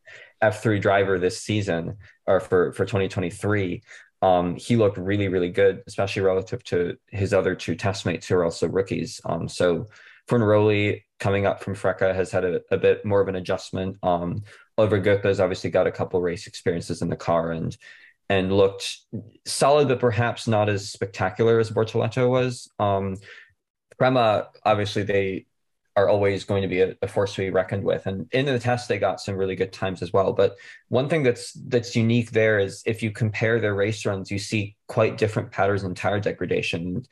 F3 0.44 0.82
driver 0.82 1.20
this 1.20 1.42
season 1.42 1.98
or 2.28 2.40
for 2.40 2.72
for 2.74 2.86
2023. 2.86 3.82
Um, 4.22 4.56
he 4.56 4.76
looked 4.76 4.98
really, 4.98 5.28
really 5.30 5.50
good, 5.50 5.82
especially 5.88 6.22
relative 6.22 6.64
to 6.66 6.96
his 7.08 7.34
other 7.34 7.56
two 7.56 7.76
testmates 7.76 8.26
who 8.26 8.36
are 8.36 8.44
also 8.44 8.68
rookies. 8.68 9.20
Um, 9.26 9.48
so 9.48 9.88
Fornaroli 10.28 11.04
coming 11.20 11.46
up 11.46 11.64
from 11.64 11.76
FRECA 11.76 12.14
has 12.14 12.32
had 12.32 12.46
a, 12.46 12.62
a 12.70 12.78
bit 12.78 13.04
more 13.04 13.22
of 13.22 13.28
an 13.28 13.36
adjustment. 13.36 13.98
Um, 14.04 14.44
Oliver 14.78 15.00
Goethe 15.00 15.24
has 15.24 15.40
obviously 15.40 15.70
got 15.70 15.88
a 15.88 15.92
couple 15.92 16.22
race 16.22 16.48
experiences 16.48 17.02
in 17.02 17.10
the 17.10 17.16
car 17.16 17.52
and 17.52 17.76
and 18.30 18.56
looked 18.56 19.00
solid, 19.46 19.90
but 19.90 20.00
perhaps 20.00 20.48
not 20.48 20.70
as 20.70 20.90
spectacular 20.90 21.60
as 21.60 21.70
Bortoleto 21.70 22.30
was. 22.30 22.70
Um, 22.80 23.18
Prema, 23.98 24.48
obviously, 24.64 25.04
they 25.04 25.46
are 25.96 26.08
always 26.08 26.46
going 26.46 26.62
to 26.62 26.68
be 26.68 26.82
a, 26.82 26.96
a, 27.02 27.08
force 27.08 27.36
to 27.36 27.42
be 27.42 27.50
reckoned 27.50 27.84
with. 27.84 28.06
And 28.06 28.28
in 28.32 28.46
the 28.46 28.60
test, 28.60 28.88
they 28.88 28.98
got 28.98 29.20
some 29.20 29.36
really 29.36 29.56
good 29.56 29.74
times 29.74 30.02
as 30.02 30.14
well. 30.14 30.32
But 30.32 30.56
one 30.88 31.10
thing 31.10 31.24
that's 31.24 31.52
that's 31.54 31.96
unique 31.96 32.32
there 32.32 32.60
is 32.60 32.82
if 32.86 33.04
you 33.04 33.12
compare 33.12 33.60
their 33.60 33.76
race 33.76 34.06
runs, 34.06 34.32
you 34.32 34.40
see 34.40 34.78
quite 34.88 35.18
different 35.18 35.52
patterns 35.52 35.84
in 35.84 35.94
tire 35.94 36.20
degradation 36.20 37.04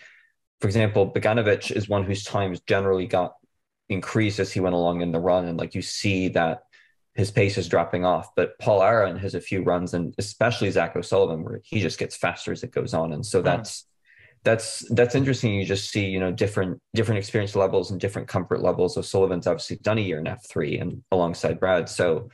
for 0.60 0.68
example, 0.68 1.10
Beganovic 1.10 1.72
is 1.72 1.88
one 1.88 2.04
whose 2.04 2.24
times 2.24 2.60
generally 2.62 3.08
got 3.08 3.36
increased 3.88 4.40
as 4.40 4.52
he 4.52 4.60
went 4.60 4.76
along 4.76 5.02
in 5.02 5.12
the 5.12 5.20
run. 5.20 5.46
And 5.46 5.58
like 5.58 5.74
you 5.74 5.82
see 5.82 6.30
that 6.30 6.64
his 7.16 7.32
pace 7.32 7.58
is 7.58 7.70
dropping 7.70 8.06
off. 8.06 8.36
But 8.36 8.60
Paul 8.60 8.84
Aron 8.84 9.18
has 9.18 9.36
a 9.36 9.42
few 9.42 9.64
runs, 9.64 9.94
and 9.94 10.14
especially 10.18 10.70
Zach 10.70 10.96
O'Sullivan, 10.96 11.44
where 11.44 11.62
he 11.64 11.80
just 11.80 11.98
gets 11.98 12.16
faster 12.16 12.52
as 12.52 12.64
it 12.64 12.72
goes 12.72 12.94
on. 12.94 13.14
And 13.14 13.26
so 13.26 13.40
hmm. 13.40 13.46
that's 13.46 13.86
that's 14.44 14.88
that's 14.94 15.16
interesting. 15.16 15.54
You 15.54 15.66
just 15.66 15.92
see, 15.92 16.06
you 16.06 16.20
know, 16.20 16.32
different 16.32 16.82
different 16.94 17.20
experience 17.20 17.56
levels 17.56 17.92
and 17.92 18.00
different 18.00 18.28
comfort 18.28 18.62
levels. 18.62 18.96
So 18.96 19.02
Sullivan's 19.02 19.48
obviously 19.48 19.78
done 19.78 19.98
a 19.98 20.02
year 20.02 20.20
in 20.20 20.26
F3 20.26 20.82
and 20.82 21.04
alongside 21.12 21.60
Brad. 21.60 21.90
So 21.90 22.30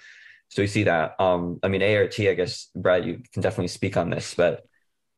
so 0.49 0.61
we 0.61 0.67
see 0.67 0.83
that. 0.83 1.19
Um, 1.19 1.59
I 1.63 1.67
mean, 1.67 1.81
ART, 1.81 2.19
I 2.19 2.33
guess, 2.33 2.69
Brad, 2.75 3.05
you 3.05 3.21
can 3.33 3.41
definitely 3.41 3.67
speak 3.67 3.97
on 3.97 4.09
this, 4.09 4.35
but 4.35 4.65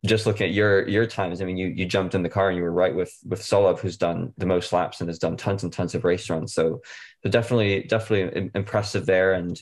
just 0.05 0.25
looking 0.25 0.47
at 0.47 0.53
your 0.53 0.87
your 0.87 1.05
times, 1.05 1.41
I 1.41 1.45
mean, 1.45 1.57
you 1.57 1.67
you 1.67 1.85
jumped 1.85 2.15
in 2.15 2.23
the 2.23 2.29
car 2.29 2.49
and 2.49 2.57
you 2.57 2.63
were 2.63 2.71
right 2.71 2.95
with 2.95 3.13
with 3.25 3.41
Solov, 3.41 3.79
who's 3.79 3.97
done 3.97 4.33
the 4.37 4.45
most 4.45 4.71
laps 4.71 5.01
and 5.01 5.09
has 5.09 5.19
done 5.19 5.37
tons 5.37 5.63
and 5.63 5.73
tons 5.73 5.95
of 5.95 6.05
race 6.05 6.29
runs. 6.29 6.53
So, 6.53 6.81
so 7.23 7.29
definitely 7.29 7.83
definitely 7.83 8.49
impressive 8.55 9.05
there. 9.05 9.33
And 9.33 9.61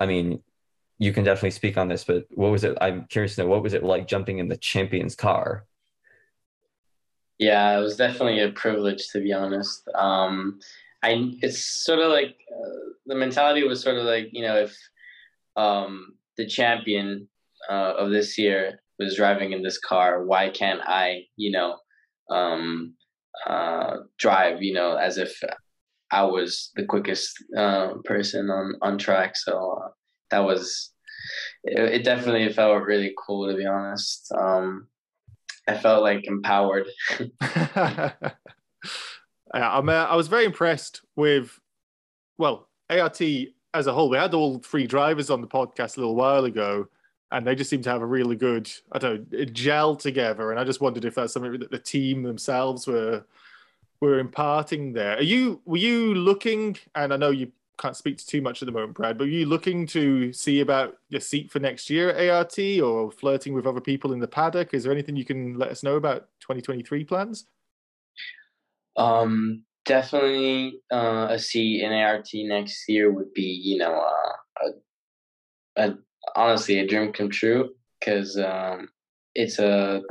I 0.00 0.06
mean, 0.06 0.42
you 0.98 1.12
can 1.12 1.24
definitely 1.24 1.50
speak 1.50 1.76
on 1.78 1.88
this, 1.88 2.04
but 2.04 2.24
what 2.30 2.50
was 2.50 2.64
it? 2.64 2.76
I'm 2.80 3.06
curious 3.08 3.36
to 3.36 3.42
know 3.42 3.48
what 3.48 3.62
was 3.62 3.74
it 3.74 3.84
like 3.84 4.08
jumping 4.08 4.38
in 4.38 4.48
the 4.48 4.56
champion's 4.56 5.14
car? 5.14 5.64
Yeah, 7.42 7.76
it 7.78 7.82
was 7.82 7.96
definitely 7.96 8.40
a 8.40 8.52
privilege 8.52 9.08
to 9.08 9.20
be 9.20 9.32
honest. 9.32 9.82
Um, 9.94 10.60
I 11.02 11.32
it's 11.42 11.84
sort 11.84 11.98
of 11.98 12.10
like 12.12 12.36
uh, 12.54 12.92
the 13.06 13.16
mentality 13.16 13.64
was 13.66 13.82
sort 13.82 13.96
of 13.96 14.04
like 14.04 14.28
you 14.32 14.42
know 14.42 14.56
if 14.56 14.76
um, 15.56 16.14
the 16.36 16.46
champion 16.46 17.28
uh, 17.68 17.94
of 17.98 18.10
this 18.10 18.38
year 18.38 18.80
was 18.98 19.16
driving 19.16 19.52
in 19.52 19.62
this 19.62 19.78
car, 19.78 20.24
why 20.24 20.50
can't 20.50 20.80
I, 20.84 21.22
you 21.36 21.50
know, 21.50 21.78
um, 22.30 22.94
uh, 23.46 23.98
drive, 24.18 24.62
you 24.62 24.74
know, 24.74 24.96
as 24.96 25.18
if 25.18 25.36
I 26.12 26.24
was 26.24 26.70
the 26.76 26.84
quickest 26.86 27.32
uh, 27.56 27.94
person 28.04 28.50
on 28.50 28.74
on 28.82 28.98
track. 28.98 29.36
So 29.36 29.80
uh, 29.84 29.88
that 30.30 30.40
was 30.44 30.92
it, 31.64 31.78
it, 31.94 32.04
Definitely 32.04 32.52
felt 32.52 32.84
really 32.84 33.14
cool, 33.26 33.48
to 33.50 33.56
be 33.56 33.66
honest. 33.66 34.32
Um, 34.38 34.88
I 35.68 35.78
felt 35.78 36.02
like 36.02 36.26
empowered. 36.26 36.86
I'm, 39.54 39.88
uh, 39.88 39.92
I 39.92 40.16
was 40.16 40.28
very 40.28 40.44
impressed 40.44 41.02
with, 41.16 41.58
well, 42.38 42.68
ART 42.90 43.20
as 43.74 43.86
a 43.86 43.92
whole. 43.92 44.08
We 44.10 44.16
had 44.16 44.34
all 44.34 44.58
three 44.58 44.86
drivers 44.86 45.30
on 45.30 45.40
the 45.40 45.46
podcast 45.46 45.96
a 45.96 46.00
little 46.00 46.16
while 46.16 46.44
ago, 46.44 46.88
and 47.30 47.46
they 47.46 47.54
just 47.54 47.70
seem 47.70 47.82
to 47.82 47.90
have 47.90 48.02
a 48.02 48.06
really 48.06 48.36
good, 48.36 48.70
I 48.92 48.98
don't 48.98 49.32
know, 49.32 49.44
gel 49.46 49.96
together. 49.96 50.50
And 50.50 50.60
I 50.60 50.64
just 50.64 50.80
wondered 50.80 51.04
if 51.04 51.14
that's 51.14 51.32
something 51.32 51.58
that 51.60 51.70
the 51.70 51.78
team 51.78 52.22
themselves 52.22 52.86
were 52.86 53.24
were 54.00 54.18
imparting 54.18 54.92
there. 54.92 55.18
Are 55.18 55.22
you 55.22 55.60
were 55.64 55.76
you 55.76 56.14
looking? 56.14 56.76
And 56.94 57.12
I 57.12 57.16
know 57.16 57.30
you 57.30 57.52
can't 57.82 57.96
speak 57.96 58.16
to 58.16 58.26
too 58.26 58.40
much 58.40 58.62
at 58.62 58.66
the 58.66 58.72
moment, 58.72 58.94
Brad, 58.94 59.18
but 59.18 59.24
are 59.24 59.30
you 59.30 59.44
looking 59.44 59.86
to 59.88 60.32
see 60.32 60.60
about 60.60 60.98
your 61.08 61.20
seat 61.20 61.50
for 61.50 61.58
next 61.58 61.90
year 61.90 62.10
at 62.10 62.30
ART 62.30 62.56
or 62.80 63.10
flirting 63.10 63.54
with 63.54 63.66
other 63.66 63.80
people 63.80 64.12
in 64.12 64.20
the 64.20 64.28
paddock? 64.28 64.72
Is 64.72 64.84
there 64.84 64.92
anything 64.92 65.16
you 65.16 65.24
can 65.24 65.58
let 65.58 65.70
us 65.70 65.82
know 65.82 65.96
about 65.96 66.28
2023 66.40 67.04
plans? 67.04 67.46
Um, 68.96 69.64
definitely 69.84 70.80
uh, 70.92 71.26
a 71.30 71.38
seat 71.40 71.82
in 71.82 71.92
ART 71.92 72.28
next 72.34 72.88
year 72.88 73.10
would 73.10 73.34
be, 73.34 73.42
you 73.42 73.78
know, 73.78 74.00
uh, 74.00 74.68
a, 75.76 75.84
a 75.88 75.98
honestly 76.36 76.78
a 76.78 76.86
dream 76.86 77.12
come 77.12 77.30
true 77.30 77.70
because 77.98 78.38
um, 78.38 78.88
it's 79.34 79.58
a 79.58 80.02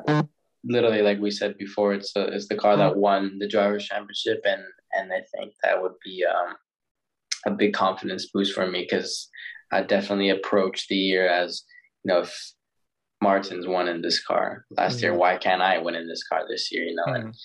literally 0.66 1.02
like 1.02 1.20
we 1.20 1.32
said 1.32 1.58
before 1.58 1.94
it's 1.94 2.14
a, 2.18 2.24
it's 2.28 2.48
the 2.48 2.56
car 2.56 2.76
that 2.76 2.96
won 2.96 3.40
the 3.40 3.48
drivers 3.48 3.86
championship 3.86 4.42
and 4.46 4.62
and 4.94 5.12
I 5.14 5.22
think 5.34 5.54
that 5.64 5.82
would 5.82 5.94
be 6.04 6.26
um, 6.26 6.56
a 7.46 7.52
big 7.52 7.74
confidence 7.74 8.30
boost 8.34 8.54
for 8.54 8.68
me 8.68 8.88
because 8.90 9.30
I 9.72 9.82
definitely 9.84 10.30
approached 10.30 10.88
the 10.90 10.96
year 10.96 11.28
as 11.28 11.64
you 12.04 12.14
know 12.14 12.20
if 12.20 12.54
Martin's 13.22 13.68
won 13.68 13.88
in 13.88 14.02
this 14.02 14.24
car 14.24 14.66
last 14.72 14.98
mm-hmm. 14.98 15.04
year 15.04 15.16
why 15.16 15.38
can't 15.38 15.62
I 15.62 15.78
win 15.78 15.96
in 15.96 16.08
this 16.08 16.24
car 16.28 16.44
this 16.48 16.72
year 16.72 16.84
you 16.84 16.96
know 16.96 17.06
mm-hmm. 17.06 17.28
and 17.28 17.36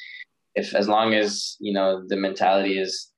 if 0.54 0.74
as 0.74 0.88
long 0.88 1.14
as 1.14 1.56
you 1.60 1.72
know 1.72 2.02
the 2.06 2.16
mentality 2.16 2.78
is 2.78 3.10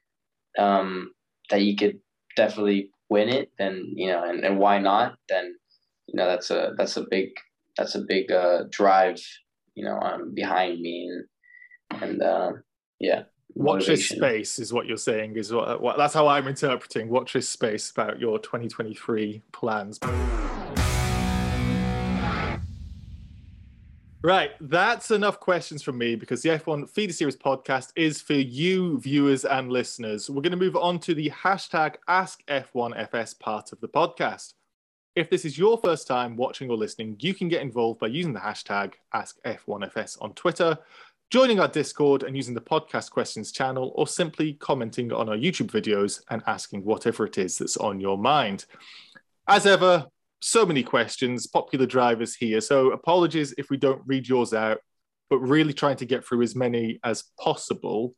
um, 0.59 1.13
that 1.51 1.63
you 1.63 1.77
could 1.77 1.99
definitely 2.37 2.91
win 3.09 3.29
it, 3.29 3.51
then 3.59 3.93
you 3.95 4.09
know, 4.09 4.25
and, 4.25 4.45
and 4.45 4.59
why 4.59 4.79
not? 4.79 5.17
Then 5.29 5.55
you 6.07 6.17
know 6.17 6.27
that's 6.27 6.51
a 6.51 6.73
that's 6.77 6.97
a 6.97 7.07
big 7.09 7.31
that's 7.77 7.95
a 7.95 8.03
big 8.07 8.31
uh, 8.31 8.65
drive, 8.71 9.21
you 9.75 9.85
know, 9.85 9.99
um, 10.01 10.35
behind 10.35 10.81
me, 10.81 11.11
and 11.91 12.03
and 12.03 12.23
uh, 12.23 12.53
yeah. 12.99 13.23
Watch 13.59 13.87
this 13.87 14.09
space 14.09 14.61
is 14.61 14.73
what 14.73 14.87
you're 14.87 14.97
saying. 14.97 15.35
Is 15.35 15.53
what, 15.53 15.83
what 15.83 15.99
that's 15.99 16.15
how 16.15 16.29
I'm 16.29 16.47
interpreting. 16.47 17.09
Watch 17.09 17.33
this 17.33 17.49
space 17.49 17.91
about 17.91 18.21
your 18.21 18.39
2023 18.39 19.43
plans. 19.51 19.99
Right, 20.01 20.13
Right, 24.23 24.51
that's 24.61 25.11
enough 25.11 25.41
questions 25.41 25.83
from 25.83 25.99
me 25.99 26.15
because 26.15 26.43
the 26.43 26.51
F1 26.51 26.89
Feeder 26.89 27.13
Series 27.13 27.37
podcast 27.37 27.93
is 27.97 28.21
for 28.21 28.35
you, 28.35 29.01
viewers 29.01 29.45
and 29.45 29.73
listeners. 29.73 30.31
We're 30.31 30.43
going 30.43 30.53
to 30.53 30.57
move 30.57 30.77
on 30.77 31.01
to 31.01 31.15
the 31.15 31.31
hashtag 31.31 31.97
AskF1FS 32.09 33.41
part 33.41 33.73
of 33.73 33.81
the 33.81 33.89
podcast. 33.89 34.55
If 35.17 35.31
this 35.31 35.45
is 35.45 35.59
your 35.59 35.79
first 35.79 36.07
time 36.07 36.37
watching 36.37 36.71
or 36.71 36.77
listening, 36.77 37.17
you 37.19 37.35
can 37.35 37.49
get 37.49 37.63
involved 37.63 37.99
by 37.99 38.07
using 38.07 38.33
the 38.33 38.39
hashtag 38.39 38.95
AskF1FS 39.13 40.23
on 40.23 40.33
Twitter, 40.35 40.79
joining 41.31 41.61
our 41.61 41.69
Discord 41.69 42.23
and 42.23 42.35
using 42.35 42.55
the 42.55 42.61
podcast 42.61 43.11
questions 43.11 43.53
channel, 43.53 43.93
or 43.95 44.07
simply 44.07 44.55
commenting 44.55 45.13
on 45.13 45.29
our 45.29 45.37
YouTube 45.37 45.71
videos 45.71 46.23
and 46.31 46.43
asking 46.47 46.85
whatever 46.85 47.27
it 47.27 47.37
is 47.37 47.59
that's 47.59 47.77
on 47.77 48.01
your 48.01 48.17
mind. 48.17 48.65
As 49.47 49.67
ever, 49.67 50.07
so 50.41 50.65
many 50.65 50.83
questions, 50.83 51.47
popular 51.47 51.87
drivers 51.87 52.35
here. 52.35 52.61
So 52.61 52.93
apologies 52.93 53.55
if 53.59 53.71
we 53.71 53.77
don't 53.77 54.03
read 54.07 54.29
yours 54.29 54.55
out, 54.55 54.79
but 55.29 55.39
really 55.41 55.73
trying 55.73 55.97
to 55.97 56.07
get 56.07 56.25
through 56.25 56.43
as 56.43 56.57
many 56.57 56.99
as 57.05 57.25
possible. 57.39 58.15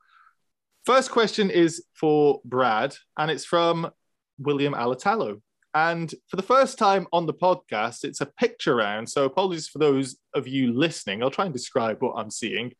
First 0.84 1.11
question 1.11 1.50
is 1.50 1.84
for 1.94 2.40
Brad, 2.44 2.94
and 3.18 3.30
it's 3.30 3.44
from 3.44 3.90
William 4.38 4.74
Alatalo. 4.74 5.40
And 5.74 6.12
for 6.28 6.36
the 6.36 6.42
first 6.42 6.78
time 6.78 7.06
on 7.12 7.26
the 7.26 7.34
podcast, 7.34 8.04
it's 8.04 8.20
a 8.20 8.26
picture 8.26 8.74
round. 8.74 9.08
So 9.08 9.24
apologies 9.24 9.68
for 9.68 9.78
those 9.78 10.16
of 10.34 10.48
you 10.48 10.72
listening. 10.72 11.22
I'll 11.22 11.30
try 11.30 11.44
and 11.44 11.54
describe 11.54 12.02
what 12.02 12.14
I'm 12.16 12.30
seeing. 12.30 12.72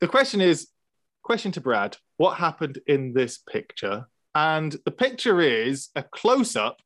The 0.00 0.08
question 0.08 0.40
is 0.40 0.68
question 1.22 1.52
to 1.52 1.60
Brad 1.60 1.96
what 2.16 2.36
happened 2.36 2.78
in 2.86 3.12
this 3.12 3.38
picture? 3.38 4.06
And 4.34 4.76
the 4.84 4.90
picture 4.90 5.40
is 5.40 5.88
a 5.96 6.02
close 6.02 6.56
up 6.56 6.78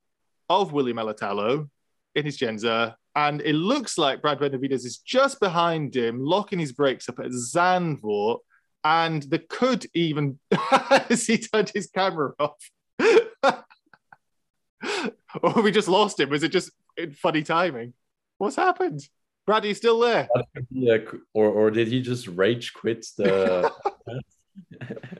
of 0.48 0.72
Willie 0.72 0.92
Alatalo 0.92 1.68
in 2.14 2.24
his 2.24 2.38
Jenzer, 2.38 2.94
and 3.16 3.40
it 3.40 3.54
looks 3.54 3.98
like 3.98 4.22
Brad 4.22 4.38
Benavides 4.38 4.84
is 4.84 4.98
just 4.98 5.40
behind 5.40 5.96
him, 5.96 6.22
locking 6.24 6.58
his 6.58 6.72
brakes 6.72 7.08
up 7.08 7.18
at 7.18 7.32
Zandvoort, 7.32 8.38
and 8.84 9.22
the 9.24 9.38
could 9.38 9.86
even, 9.94 10.38
as 11.10 11.26
he 11.26 11.38
turned 11.38 11.70
his 11.74 11.88
camera 11.88 12.32
off, 12.38 12.70
or 15.42 15.62
we 15.62 15.70
just 15.70 15.88
lost 15.88 16.20
him. 16.20 16.30
Was 16.30 16.42
it 16.42 16.52
just 16.52 16.70
funny 17.14 17.42
timing? 17.42 17.94
What's 18.38 18.56
happened? 18.56 19.00
Brad, 19.46 19.64
are 19.64 19.74
still 19.74 19.98
there? 20.00 20.28
Yeah, 20.70 20.98
or 21.34 21.48
or 21.48 21.70
did 21.70 21.88
he 21.88 22.02
just 22.02 22.26
rage 22.28 22.72
quit 22.72 23.06
the? 23.16 23.72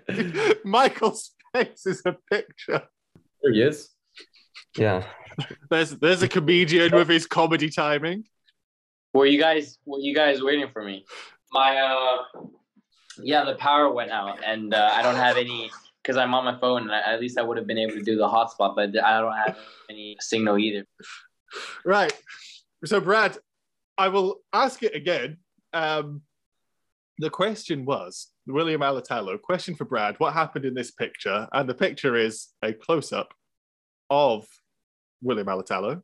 Michael's 0.65 1.33
face 1.53 1.87
is 1.87 2.03
a 2.05 2.17
picture. 2.31 2.83
There 3.43 3.53
he 3.53 3.63
is. 3.63 3.91
Yeah. 4.77 5.05
There's 5.71 5.91
there's 5.91 6.23
a 6.23 6.29
comedian 6.29 6.95
with 6.95 7.09
his 7.09 7.27
comedy 7.27 7.71
timing. 7.71 8.25
Were 9.13 9.27
you 9.27 9.41
guys 9.41 9.79
were 9.85 9.99
you 9.99 10.15
guys 10.15 10.43
waiting 10.43 10.69
for 10.73 10.85
me? 10.85 11.05
My 11.53 11.77
uh 11.77 12.43
yeah, 13.23 13.45
the 13.45 13.55
power 13.55 13.91
went 13.91 14.11
out 14.11 14.39
and 14.45 14.73
uh, 14.73 14.91
I 14.93 15.03
don't 15.03 15.17
have 15.17 15.37
any 15.37 15.71
because 16.03 16.17
I'm 16.17 16.35
on 16.35 16.45
my 16.45 16.59
phone 16.59 16.83
and 16.83 16.93
I, 16.93 17.13
at 17.13 17.21
least 17.21 17.39
I 17.39 17.43
would 17.43 17.57
have 17.57 17.67
been 17.67 17.79
able 17.79 17.95
to 17.95 18.03
do 18.03 18.17
the 18.17 18.29
hotspot, 18.29 18.75
but 18.75 18.97
I 19.05 19.21
don't 19.21 19.37
have 19.37 19.59
any 19.89 20.17
signal 20.21 20.59
either. 20.59 20.85
Right. 21.85 22.13
So 22.85 23.01
Brad, 23.01 23.37
I 23.99 24.09
will 24.09 24.37
ask 24.53 24.83
it 24.83 24.95
again. 24.95 25.39
Um, 25.73 26.23
the 27.19 27.31
question 27.31 27.85
was 27.85 28.29
William 28.47 28.81
Alatalo, 28.81 29.41
question 29.41 29.75
for 29.75 29.85
Brad, 29.85 30.19
what 30.19 30.33
happened 30.33 30.65
in 30.65 30.75
this 30.75 30.91
picture? 30.91 31.47
And 31.53 31.69
the 31.69 31.75
picture 31.75 32.17
is 32.17 32.49
a 32.63 32.73
close 32.73 33.13
up 33.13 33.35
of 34.09 34.47
William 35.23 35.47
Alatalo. 35.47 36.03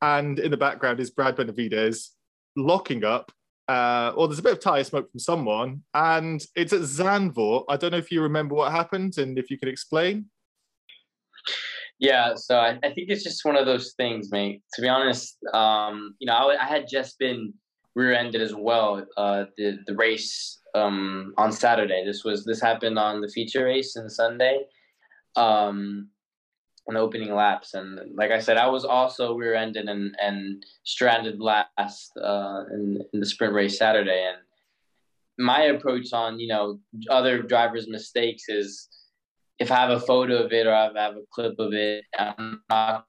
And 0.00 0.38
in 0.38 0.50
the 0.50 0.56
background 0.56 0.98
is 0.98 1.10
Brad 1.10 1.36
Benavides 1.36 2.12
locking 2.56 3.04
up. 3.04 3.32
Uh, 3.70 4.12
or 4.16 4.26
there's 4.26 4.40
a 4.40 4.42
bit 4.42 4.54
of 4.54 4.58
tire 4.58 4.82
smoke 4.82 5.08
from 5.12 5.20
someone, 5.20 5.80
and 5.94 6.44
it's 6.56 6.72
at 6.72 6.80
Zandvoort. 6.80 7.66
I 7.68 7.76
don't 7.76 7.92
know 7.92 7.98
if 7.98 8.10
you 8.10 8.20
remember 8.20 8.56
what 8.56 8.72
happened 8.72 9.16
and 9.18 9.38
if 9.38 9.48
you 9.48 9.58
can 9.58 9.68
explain. 9.68 10.26
Yeah, 12.00 12.34
so 12.34 12.56
I, 12.56 12.80
I 12.82 12.90
think 12.92 13.10
it's 13.10 13.22
just 13.22 13.44
one 13.44 13.54
of 13.54 13.66
those 13.66 13.92
things, 13.92 14.32
mate. 14.32 14.62
To 14.74 14.82
be 14.82 14.88
honest, 14.88 15.36
um, 15.54 16.16
you 16.18 16.26
know, 16.26 16.32
I, 16.32 16.60
I, 16.60 16.64
had 16.64 16.88
just 16.90 17.16
been 17.20 17.54
rear-ended 17.94 18.40
as 18.40 18.52
well. 18.56 19.06
Uh, 19.16 19.44
the 19.56 19.78
the 19.86 19.94
race 19.94 20.60
um, 20.74 21.32
on 21.36 21.52
Saturday. 21.52 22.04
This 22.04 22.24
was 22.24 22.44
this 22.44 22.60
happened 22.60 22.98
on 22.98 23.20
the 23.20 23.28
feature 23.28 23.66
race 23.66 23.96
on 23.96 24.10
Sunday. 24.10 24.64
Um, 25.36 26.08
on 26.90 26.96
opening 26.96 27.32
laps. 27.34 27.74
And 27.74 28.00
like 28.16 28.32
I 28.32 28.40
said, 28.40 28.56
I 28.56 28.66
was 28.66 28.84
also 28.84 29.34
rear-ended 29.34 29.88
and, 29.88 30.14
and 30.20 30.64
stranded 30.84 31.40
last 31.40 32.10
uh, 32.20 32.64
in, 32.72 33.02
in 33.12 33.20
the 33.20 33.26
sprint 33.26 33.54
race 33.54 33.78
Saturday. 33.78 34.26
And 34.28 34.38
my 35.38 35.62
approach 35.62 36.12
on 36.12 36.38
you 36.38 36.48
know 36.48 36.80
other 37.08 37.42
drivers' 37.42 37.88
mistakes 37.88 38.44
is 38.48 38.88
if 39.58 39.70
I 39.70 39.76
have 39.76 39.90
a 39.90 40.00
photo 40.00 40.42
of 40.44 40.52
it 40.52 40.66
or 40.66 40.74
I 40.74 40.84
have 40.84 41.16
a 41.16 41.22
clip 41.32 41.58
of 41.58 41.72
it, 41.72 42.04
I'm 42.18 42.60
not 42.68 43.06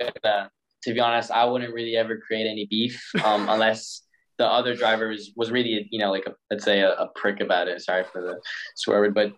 gonna. 0.00 0.50
To 0.84 0.94
be 0.94 1.00
honest, 1.00 1.30
I 1.30 1.44
wouldn't 1.44 1.74
really 1.74 1.96
ever 1.96 2.18
create 2.18 2.46
any 2.46 2.66
beef 2.66 3.02
um, 3.24 3.48
unless 3.54 4.02
the 4.38 4.46
other 4.46 4.74
driver 4.74 5.08
was, 5.08 5.32
was 5.36 5.50
really 5.50 5.86
you 5.90 5.98
know 5.98 6.10
like 6.10 6.26
a, 6.26 6.34
let's 6.50 6.64
say 6.64 6.80
a, 6.80 6.92
a 6.94 7.08
prick 7.14 7.40
about 7.40 7.68
it. 7.68 7.82
Sorry 7.82 8.04
for 8.10 8.22
the 8.22 8.40
swear 8.74 9.00
word, 9.00 9.14
but 9.14 9.32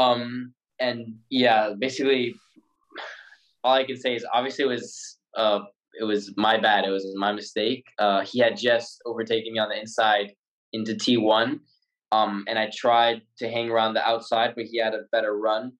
um 0.00 0.54
and 0.80 1.16
yeah, 1.28 1.74
basically 1.78 2.36
all 3.68 3.74
I 3.74 3.84
can 3.84 4.00
say 4.00 4.14
is 4.14 4.24
obviously 4.32 4.64
it 4.64 4.68
was 4.68 5.18
uh, 5.36 5.60
it 6.00 6.04
was 6.04 6.32
my 6.36 6.58
bad. 6.58 6.86
It 6.86 6.90
was 6.90 7.04
my 7.16 7.32
mistake. 7.32 7.84
Uh, 7.98 8.22
he 8.22 8.38
had 8.38 8.56
just 8.56 9.02
overtaken 9.04 9.52
me 9.52 9.58
on 9.58 9.68
the 9.68 9.78
inside 9.78 10.32
into 10.72 10.94
T1, 10.94 11.60
um, 12.12 12.44
and 12.48 12.58
I 12.58 12.70
tried 12.74 13.22
to 13.38 13.50
hang 13.50 13.68
around 13.70 13.92
the 13.92 14.08
outside, 14.08 14.54
but 14.56 14.64
he 14.64 14.78
had 14.78 14.94
a 14.94 15.02
better 15.12 15.36
run 15.36 15.72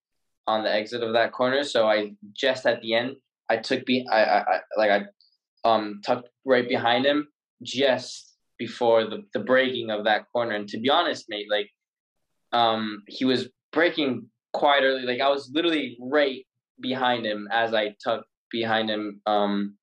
on 0.46 0.64
the 0.64 0.72
exit 0.72 1.02
of 1.02 1.14
that 1.14 1.32
corner. 1.32 1.64
So 1.64 1.88
I 1.88 2.12
just 2.34 2.66
at 2.66 2.82
the 2.82 2.94
end, 2.94 3.16
I 3.48 3.56
took 3.56 3.86
be 3.86 4.06
I, 4.10 4.22
I, 4.22 4.38
I 4.40 4.60
like 4.76 4.90
I 4.90 5.00
um 5.64 6.00
tucked 6.04 6.28
right 6.44 6.68
behind 6.68 7.06
him 7.06 7.28
just 7.62 8.36
before 8.58 9.04
the 9.04 9.22
the 9.32 9.40
braking 9.40 9.90
of 9.90 10.04
that 10.04 10.26
corner. 10.30 10.54
And 10.54 10.68
to 10.68 10.78
be 10.78 10.90
honest, 10.90 11.24
mate, 11.30 11.46
like 11.50 11.70
um 12.52 13.02
he 13.06 13.24
was 13.24 13.48
braking 13.72 14.28
quite 14.52 14.82
early. 14.82 15.04
Like 15.04 15.22
I 15.22 15.30
was 15.30 15.50
literally 15.54 15.96
right 16.00 16.44
behind 16.80 17.26
him 17.26 17.48
as 17.50 17.74
I 17.74 17.94
tucked 18.02 18.28
behind 18.50 18.90
him. 18.90 19.20
Um, 19.26 19.76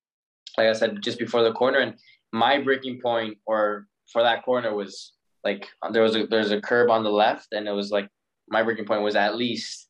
like 0.58 0.68
I 0.68 0.74
said, 0.74 1.02
just 1.02 1.20
before 1.20 1.44
the 1.44 1.54
corner, 1.54 1.80
and 1.80 1.96
my 2.32 2.60
braking 2.60 3.02
point 3.02 3.38
or 3.46 3.88
for 4.12 4.22
that 4.24 4.44
corner 4.44 4.74
was 4.74 5.14
like 5.44 5.68
there 5.92 6.02
was 6.02 6.16
a 6.16 6.26
there's 6.28 6.52
a 6.52 6.62
curb 6.62 6.90
on 6.90 7.04
the 7.04 7.10
left, 7.10 7.48
and 7.52 7.68
it 7.68 7.72
was 7.72 7.92
like 7.92 8.10
my 8.50 8.64
braking 8.64 8.86
point 8.86 9.02
was 9.02 9.16
at 9.16 9.36
least 9.36 9.90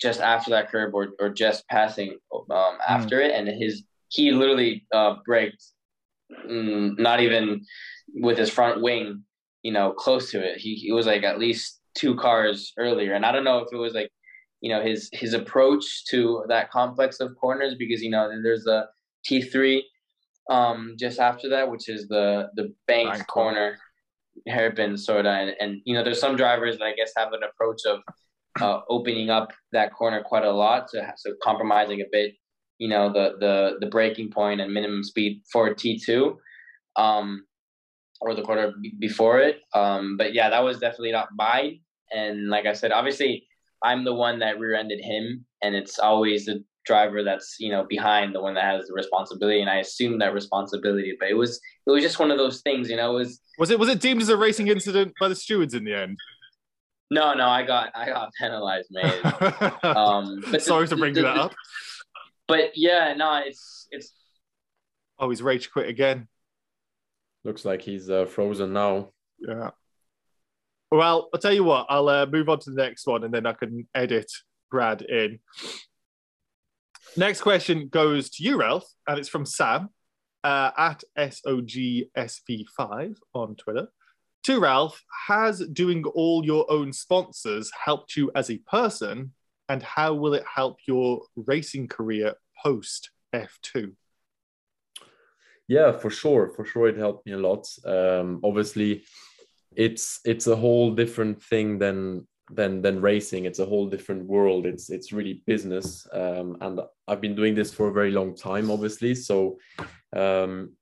just 0.00 0.20
after 0.20 0.50
that 0.50 0.70
curb 0.70 0.94
or 0.94 1.10
or 1.20 1.30
just 1.30 1.66
passing 1.68 2.18
um, 2.32 2.44
mm. 2.50 2.78
after 2.88 3.20
it, 3.20 3.32
and 3.32 3.48
his 3.48 3.84
he 4.08 4.30
literally 4.30 4.86
uh, 4.92 5.16
braked, 5.24 5.64
mm, 6.46 6.98
not 6.98 7.20
even 7.20 7.64
with 8.14 8.36
his 8.36 8.50
front 8.50 8.82
wing, 8.82 9.22
you 9.62 9.72
know, 9.72 9.92
close 9.92 10.30
to 10.30 10.40
it. 10.40 10.58
He 10.58 10.74
he 10.74 10.92
was 10.92 11.06
like 11.06 11.22
at 11.22 11.38
least 11.38 11.80
two 11.94 12.14
cars 12.16 12.72
earlier, 12.78 13.14
and 13.14 13.24
I 13.24 13.32
don't 13.32 13.44
know 13.44 13.58
if 13.58 13.68
it 13.72 13.76
was 13.76 13.94
like 13.94 14.10
you 14.62 14.72
know 14.72 14.80
his 14.80 15.10
his 15.12 15.34
approach 15.34 16.06
to 16.06 16.44
that 16.48 16.70
complex 16.70 17.20
of 17.20 17.36
corners 17.38 17.74
because 17.78 18.00
you 18.00 18.10
know 18.10 18.30
there's 18.42 18.66
a 18.66 18.86
T 19.24 19.42
three 19.42 19.84
um, 20.50 20.94
just 20.98 21.18
after 21.20 21.48
that, 21.50 21.70
which 21.70 21.88
is 21.88 22.08
the 22.08 22.48
the 22.54 22.72
bank 22.86 23.10
Bank 23.10 23.26
corner 23.26 23.76
hairpin 24.46 24.96
sort 24.96 25.26
of, 25.26 25.34
and, 25.34 25.52
and 25.60 25.80
you 25.84 25.94
know 25.94 26.02
there's 26.02 26.20
some 26.20 26.36
drivers 26.36 26.78
that 26.78 26.84
I 26.84 26.94
guess 26.94 27.12
have 27.16 27.32
an 27.32 27.42
approach 27.42 27.80
of 27.86 28.00
uh, 28.60 28.80
opening 28.88 29.30
up 29.30 29.52
that 29.72 29.92
corner 29.92 30.22
quite 30.22 30.44
a 30.44 30.52
lot, 30.52 30.90
so 30.90 31.02
so 31.16 31.32
compromising 31.42 32.00
a 32.00 32.06
bit, 32.10 32.34
you 32.78 32.88
know 32.88 33.12
the 33.12 33.34
the 33.40 33.76
the 33.80 33.86
braking 33.86 34.30
point 34.30 34.60
and 34.60 34.72
minimum 34.72 35.02
speed 35.02 35.42
for 35.52 35.74
T 35.74 35.98
two, 35.98 36.38
um, 36.96 37.44
or 38.20 38.34
the 38.34 38.42
corner 38.42 38.72
b- 38.80 38.94
before 38.98 39.40
it. 39.40 39.60
Um, 39.74 40.16
but 40.16 40.34
yeah, 40.34 40.50
that 40.50 40.62
was 40.62 40.78
definitely 40.78 41.12
not 41.12 41.28
mine. 41.36 41.80
And 42.14 42.48
like 42.48 42.66
I 42.66 42.74
said, 42.74 42.92
obviously 42.92 43.46
I'm 43.84 44.04
the 44.04 44.14
one 44.14 44.38
that 44.40 44.58
rear-ended 44.58 45.00
him, 45.00 45.44
and 45.62 45.74
it's 45.74 45.98
always 45.98 46.46
the 46.46 46.64
driver 46.84 47.22
that's 47.22 47.56
you 47.60 47.70
know 47.70 47.84
behind 47.84 48.34
the 48.34 48.40
one 48.40 48.54
that 48.54 48.64
has 48.64 48.86
the 48.86 48.94
responsibility, 48.94 49.60
and 49.60 49.70
I 49.70 49.76
assume 49.76 50.18
that 50.18 50.34
responsibility. 50.34 51.16
But 51.18 51.28
it 51.30 51.34
was 51.34 51.60
it 51.86 51.90
was 51.90 52.02
just 52.02 52.18
one 52.18 52.30
of 52.30 52.38
those 52.38 52.60
things, 52.62 52.88
you 52.90 52.96
know. 52.96 53.16
It 53.16 53.20
was 53.20 53.40
was 53.58 53.70
it 53.70 53.78
was 53.78 53.88
it 53.88 54.00
deemed 54.00 54.22
as 54.22 54.28
a 54.28 54.36
racing 54.36 54.68
incident 54.68 55.12
by 55.20 55.28
the 55.28 55.34
stewards 55.34 55.74
in 55.74 55.84
the 55.84 55.94
end? 55.94 56.18
No, 57.10 57.34
no, 57.34 57.46
I 57.46 57.62
got 57.62 57.90
I 57.94 58.06
got 58.06 58.30
penalized, 58.40 58.88
man. 58.90 59.20
um, 59.82 60.42
but 60.50 60.62
Sorry 60.62 60.86
the, 60.86 60.94
to 60.94 61.00
bring 61.00 61.14
the, 61.14 61.22
that 61.22 61.36
up. 61.36 61.54
But 62.48 62.72
yeah, 62.74 63.14
no, 63.16 63.40
it's 63.44 63.88
it's. 63.90 64.12
Oh, 65.18 65.30
he's 65.30 65.42
rage 65.42 65.70
quit 65.70 65.88
again. 65.88 66.28
Looks 67.44 67.64
like 67.64 67.82
he's 67.82 68.08
uh, 68.08 68.24
frozen 68.24 68.72
now. 68.72 69.10
Yeah. 69.38 69.70
Well, 70.92 71.30
I'll 71.32 71.40
tell 71.40 71.54
you 71.54 71.64
what, 71.64 71.86
I'll 71.88 72.08
uh, 72.08 72.26
move 72.26 72.50
on 72.50 72.58
to 72.60 72.70
the 72.70 72.76
next 72.82 73.06
one 73.06 73.24
and 73.24 73.32
then 73.32 73.46
I 73.46 73.54
can 73.54 73.88
edit 73.94 74.30
Brad 74.70 75.00
in. 75.00 75.38
Next 77.16 77.40
question 77.40 77.88
goes 77.88 78.28
to 78.30 78.44
you, 78.44 78.58
Ralph, 78.58 78.86
and 79.08 79.18
it's 79.18 79.28
from 79.28 79.46
Sam. 79.46 79.88
uh, 80.44 80.70
at 80.76 81.02
SOGSV5 81.18 83.16
on 83.34 83.56
Twitter. 83.56 83.88
To 84.44 84.60
Ralph, 84.60 85.02
has 85.28 85.60
doing 85.68 86.04
all 86.04 86.44
your 86.44 86.70
own 86.70 86.92
sponsors 86.92 87.70
helped 87.84 88.16
you 88.16 88.30
as 88.34 88.50
a 88.50 88.58
person, 88.58 89.32
and 89.68 89.82
how 89.82 90.14
will 90.14 90.34
it 90.34 90.44
help 90.52 90.78
your 90.86 91.22
racing 91.36 91.86
career 91.88 92.34
post 92.62 93.10
F2? 93.34 93.94
Yeah, 95.68 95.92
for 95.92 96.10
sure, 96.10 96.50
for 96.56 96.64
sure, 96.64 96.88
it 96.88 96.96
helped 96.96 97.24
me 97.24 97.32
a 97.32 97.38
lot. 97.38 97.68
Um, 97.86 98.40
obviously, 98.42 99.04
it's 99.76 100.20
it's 100.24 100.46
a 100.46 100.56
whole 100.56 100.90
different 100.92 101.42
thing 101.42 101.78
than 101.78 102.26
than 102.50 102.82
than 102.82 103.00
racing. 103.00 103.44
It's 103.44 103.58
a 103.58 103.66
whole 103.66 103.88
different 103.88 104.26
world. 104.26 104.66
It's 104.66 104.90
it's 104.90 105.12
really 105.12 105.42
business, 105.46 106.06
um, 106.12 106.56
and 106.60 106.80
I've 107.08 107.20
been 107.20 107.34
doing 107.34 107.54
this 107.54 107.72
for 107.72 107.88
a 107.88 107.92
very 107.92 108.10
long 108.10 108.34
time, 108.34 108.70
obviously. 108.70 109.14
So 109.14 109.58
um, 110.14 110.72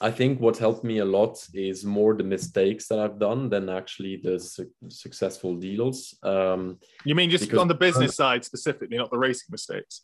I 0.00 0.10
think 0.10 0.40
what 0.40 0.56
helped 0.56 0.84
me 0.84 0.98
a 0.98 1.04
lot 1.04 1.46
is 1.52 1.84
more 1.84 2.14
the 2.14 2.24
mistakes 2.24 2.88
that 2.88 2.98
I've 2.98 3.18
done 3.18 3.48
than 3.50 3.68
actually 3.68 4.20
the 4.22 4.38
su- 4.40 4.70
successful 4.88 5.56
deals. 5.56 6.16
Um, 6.22 6.78
you 7.04 7.14
mean 7.14 7.30
just 7.30 7.52
on 7.54 7.68
the 7.68 7.74
business 7.74 8.16
side 8.16 8.44
specifically, 8.44 8.96
not 8.96 9.10
the 9.10 9.18
racing 9.18 9.48
mistakes? 9.50 10.02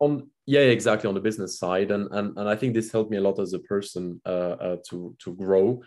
On 0.00 0.28
yeah, 0.46 0.60
exactly 0.60 1.08
on 1.08 1.14
the 1.14 1.20
business 1.20 1.58
side, 1.58 1.90
and 1.90 2.08
and 2.12 2.36
and 2.38 2.48
I 2.48 2.56
think 2.56 2.74
this 2.74 2.90
helped 2.90 3.10
me 3.10 3.16
a 3.16 3.20
lot 3.20 3.38
as 3.38 3.52
a 3.52 3.58
person 3.60 4.20
uh, 4.26 4.56
uh, 4.60 4.76
to 4.90 5.14
to 5.20 5.34
grow. 5.34 5.82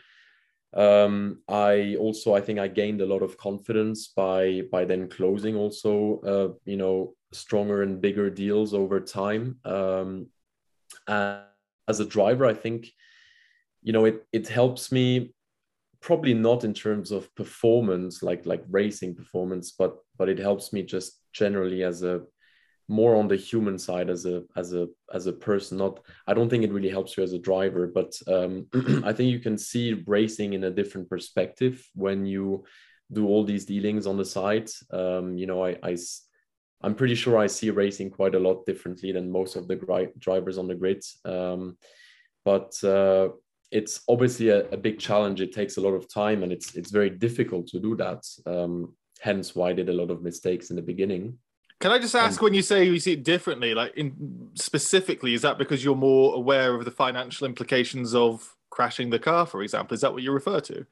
Um, 0.73 1.39
I 1.49 1.95
also 1.99 2.33
I 2.33 2.41
think 2.41 2.59
I 2.59 2.67
gained 2.67 3.01
a 3.01 3.05
lot 3.05 3.21
of 3.21 3.37
confidence 3.37 4.07
by 4.07 4.63
by 4.71 4.85
then 4.85 5.09
closing 5.09 5.55
also 5.55 6.21
uh, 6.21 6.53
you 6.65 6.77
know 6.77 7.15
stronger 7.33 7.83
and 7.83 8.01
bigger 8.01 8.29
deals 8.29 8.73
over 8.73 8.99
time. 8.99 9.57
Um, 9.65 10.27
and 11.07 11.41
as 11.87 11.99
a 11.99 12.05
driver, 12.05 12.45
I 12.45 12.53
think 12.53 12.87
you 13.81 13.93
know 13.93 14.05
it 14.05 14.25
it 14.31 14.47
helps 14.47 14.91
me 14.91 15.33
probably 16.01 16.33
not 16.33 16.63
in 16.63 16.73
terms 16.73 17.11
of 17.11 17.33
performance 17.35 18.23
like 18.23 18.45
like 18.45 18.63
racing 18.69 19.13
performance 19.13 19.71
but 19.71 19.97
but 20.17 20.27
it 20.29 20.39
helps 20.39 20.73
me 20.73 20.81
just 20.81 21.19
generally 21.31 21.83
as 21.83 22.01
a 22.03 22.21
more 22.91 23.15
on 23.15 23.27
the 23.27 23.37
human 23.37 23.79
side 23.79 24.09
as 24.09 24.25
a 24.25 24.43
as 24.55 24.73
a 24.73 24.87
as 25.13 25.25
a 25.25 25.33
person 25.33 25.77
not 25.77 26.01
i 26.27 26.33
don't 26.33 26.49
think 26.49 26.63
it 26.63 26.73
really 26.73 26.89
helps 26.89 27.15
you 27.15 27.23
as 27.23 27.33
a 27.33 27.39
driver 27.39 27.87
but 27.87 28.13
um, 28.27 28.67
i 29.05 29.13
think 29.13 29.31
you 29.31 29.39
can 29.39 29.57
see 29.57 30.03
racing 30.05 30.53
in 30.53 30.65
a 30.65 30.75
different 30.79 31.09
perspective 31.09 31.87
when 31.95 32.25
you 32.25 32.65
do 33.13 33.27
all 33.27 33.43
these 33.45 33.65
dealings 33.65 34.05
on 34.05 34.17
the 34.17 34.25
side 34.25 34.69
um, 34.91 35.37
you 35.37 35.47
know 35.47 35.63
I, 35.63 35.77
I 35.81 35.97
i'm 36.83 36.95
pretty 36.95 37.15
sure 37.15 37.37
i 37.37 37.47
see 37.47 37.69
racing 37.69 38.09
quite 38.09 38.35
a 38.35 38.39
lot 38.39 38.65
differently 38.65 39.11
than 39.13 39.31
most 39.31 39.55
of 39.55 39.67
the 39.67 39.77
gri- 39.77 40.13
drivers 40.19 40.57
on 40.57 40.67
the 40.67 40.75
grid 40.75 41.03
um, 41.23 41.77
but 42.43 42.83
uh, 42.83 43.29
it's 43.71 44.01
obviously 44.09 44.49
a, 44.49 44.67
a, 44.69 44.77
big 44.77 44.99
challenge. 44.99 45.39
It 45.39 45.53
takes 45.53 45.77
a 45.77 45.81
lot 45.81 45.93
of 45.93 46.11
time, 46.11 46.43
and 46.43 46.51
it's 46.51 46.75
it's 46.75 46.91
very 46.91 47.09
difficult 47.09 47.67
to 47.67 47.79
do 47.79 47.95
that. 47.95 48.23
Um, 48.45 48.95
hence, 49.21 49.55
why 49.55 49.69
I 49.69 49.73
did 49.73 49.89
a 49.89 49.93
lot 49.93 50.11
of 50.11 50.21
mistakes 50.21 50.69
in 50.71 50.75
the 50.75 50.81
beginning. 50.81 51.37
Can 51.81 51.91
I 51.91 51.99
just 51.99 52.15
ask, 52.15 52.39
and, 52.39 52.43
when 52.43 52.53
you 52.53 52.61
say 52.61 52.85
you 52.85 52.99
see 52.99 53.13
it 53.13 53.23
differently, 53.23 53.73
like 53.73 53.95
in 53.97 54.49
specifically, 54.53 55.33
is 55.33 55.41
that 55.41 55.57
because 55.57 55.83
you're 55.83 55.95
more 55.95 56.35
aware 56.35 56.75
of 56.75 56.85
the 56.85 56.91
financial 56.91 57.47
implications 57.47 58.13
of 58.15 58.55
crashing 58.69 59.09
the 59.09 59.19
car, 59.19 59.45
for 59.45 59.63
example? 59.63 59.95
Is 59.95 60.01
that 60.01 60.13
what 60.13 60.23
you 60.23 60.31
refer 60.31 60.59
to? 60.61 60.85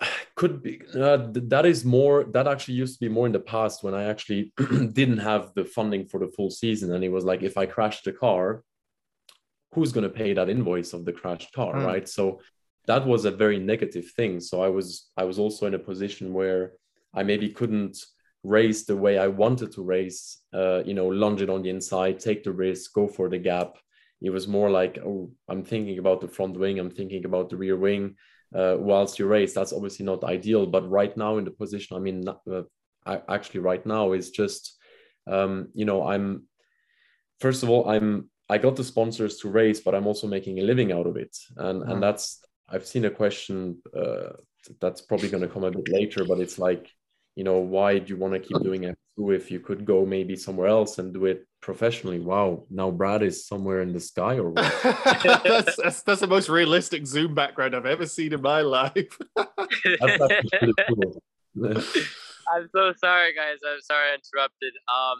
Could 0.36 0.62
be. 0.62 0.80
Uh, 0.94 1.28
that 1.32 1.66
is 1.66 1.84
more. 1.84 2.24
That 2.24 2.46
actually 2.46 2.74
used 2.74 2.94
to 2.94 3.00
be 3.00 3.08
more 3.08 3.26
in 3.26 3.32
the 3.32 3.40
past 3.40 3.82
when 3.82 3.94
I 3.94 4.04
actually 4.04 4.52
didn't 4.92 5.18
have 5.18 5.52
the 5.54 5.64
funding 5.64 6.06
for 6.06 6.20
the 6.20 6.28
full 6.28 6.50
season, 6.50 6.94
and 6.94 7.02
it 7.04 7.10
was 7.10 7.24
like 7.24 7.42
if 7.42 7.58
I 7.58 7.66
crashed 7.66 8.04
the 8.04 8.12
car, 8.12 8.62
who's 9.72 9.92
going 9.92 10.04
to 10.04 10.10
pay 10.10 10.32
that 10.34 10.50
invoice 10.50 10.92
of 10.92 11.04
the 11.04 11.12
crashed 11.12 11.52
car 11.52 11.74
mm. 11.74 11.86
right 11.86 12.08
so 12.08 12.40
that 12.86 13.06
was 13.06 13.24
a 13.24 13.30
very 13.30 13.58
negative 13.58 14.10
thing 14.12 14.40
so 14.40 14.62
i 14.62 14.68
was 14.68 15.10
i 15.16 15.24
was 15.24 15.38
also 15.38 15.66
in 15.66 15.74
a 15.74 15.78
position 15.78 16.32
where 16.32 16.72
i 17.14 17.22
maybe 17.22 17.48
couldn't 17.48 17.98
race 18.44 18.84
the 18.84 18.96
way 18.96 19.18
i 19.18 19.26
wanted 19.26 19.72
to 19.72 19.82
race 19.82 20.38
uh, 20.52 20.82
you 20.84 20.94
know 20.94 21.06
lunge 21.06 21.42
it 21.42 21.50
on 21.50 21.62
the 21.62 21.70
inside 21.70 22.18
take 22.18 22.42
the 22.42 22.52
risk 22.52 22.92
go 22.92 23.06
for 23.06 23.28
the 23.28 23.38
gap 23.38 23.76
it 24.20 24.30
was 24.30 24.48
more 24.48 24.70
like 24.70 24.98
oh 25.04 25.30
i'm 25.48 25.62
thinking 25.62 25.98
about 25.98 26.20
the 26.20 26.28
front 26.28 26.58
wing 26.58 26.78
i'm 26.78 26.90
thinking 26.90 27.24
about 27.24 27.50
the 27.50 27.56
rear 27.56 27.76
wing 27.76 28.14
uh, 28.54 28.76
whilst 28.78 29.18
you 29.18 29.26
race 29.26 29.54
that's 29.54 29.72
obviously 29.72 30.04
not 30.04 30.24
ideal 30.24 30.66
but 30.66 30.88
right 30.90 31.16
now 31.16 31.38
in 31.38 31.44
the 31.44 31.50
position 31.50 31.96
i 31.96 32.00
mean 32.00 32.24
uh, 32.28 32.62
I, 33.06 33.20
actually 33.28 33.60
right 33.60 33.84
now 33.86 34.12
is 34.12 34.30
just 34.30 34.76
um, 35.26 35.68
you 35.74 35.84
know 35.84 36.06
i'm 36.06 36.46
first 37.38 37.62
of 37.62 37.70
all 37.70 37.88
i'm 37.88 38.28
I 38.52 38.58
got 38.58 38.76
the 38.76 38.84
sponsors 38.84 39.38
to 39.38 39.48
race, 39.48 39.80
but 39.80 39.94
I'm 39.94 40.06
also 40.06 40.26
making 40.26 40.58
a 40.58 40.62
living 40.62 40.92
out 40.92 41.06
of 41.06 41.16
it. 41.16 41.34
And 41.56 41.82
mm. 41.82 41.90
and 41.90 42.02
that's 42.02 42.44
I've 42.68 42.86
seen 42.86 43.06
a 43.06 43.10
question 43.10 43.78
uh, 43.96 44.34
that's 44.78 45.00
probably 45.00 45.30
going 45.30 45.42
to 45.42 45.48
come 45.48 45.64
a 45.64 45.70
bit 45.70 45.88
later, 45.88 46.24
but 46.24 46.38
it's 46.38 46.58
like, 46.58 46.90
you 47.34 47.44
know, 47.44 47.58
why 47.58 47.98
do 47.98 48.12
you 48.12 48.16
want 48.18 48.34
to 48.34 48.40
keep 48.40 48.62
doing 48.62 48.82
F2 48.82 49.34
if 49.34 49.50
you 49.50 49.60
could 49.60 49.84
go 49.84 50.04
maybe 50.04 50.36
somewhere 50.36 50.68
else 50.68 50.98
and 50.98 51.14
do 51.14 51.26
it 51.26 51.46
professionally? 51.60 52.20
Wow, 52.20 52.64
now 52.70 52.90
Brad 52.90 53.22
is 53.22 53.46
somewhere 53.46 53.80
in 53.80 53.92
the 53.92 54.00
sky 54.00 54.38
or 54.38 54.50
what? 54.50 54.80
that's, 55.44 55.76
that's, 55.76 56.02
that's 56.02 56.20
the 56.20 56.26
most 56.26 56.48
realistic 56.48 57.06
Zoom 57.06 57.34
background 57.34 57.74
I've 57.74 57.86
ever 57.86 58.06
seen 58.06 58.32
in 58.32 58.42
my 58.42 58.60
life. 58.60 59.18
I'm 62.52 62.68
so 62.74 62.92
sorry, 62.96 63.34
guys. 63.34 63.58
I'm 63.66 63.80
sorry 63.80 64.10
I 64.10 64.14
interrupted. 64.14 64.74
Um, 64.92 65.18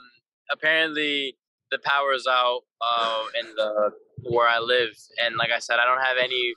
apparently 0.51 1.37
the 1.71 1.79
power's 1.85 2.27
out 2.29 2.61
uh, 2.83 3.25
in 3.41 3.55
the 3.57 3.93
where 4.25 4.49
I 4.49 4.59
live, 4.59 4.91
and 5.25 5.37
like 5.37 5.51
I 5.51 5.59
said, 5.59 5.79
I 5.79 5.87
don't 5.87 6.03
have 6.03 6.17
any 6.23 6.55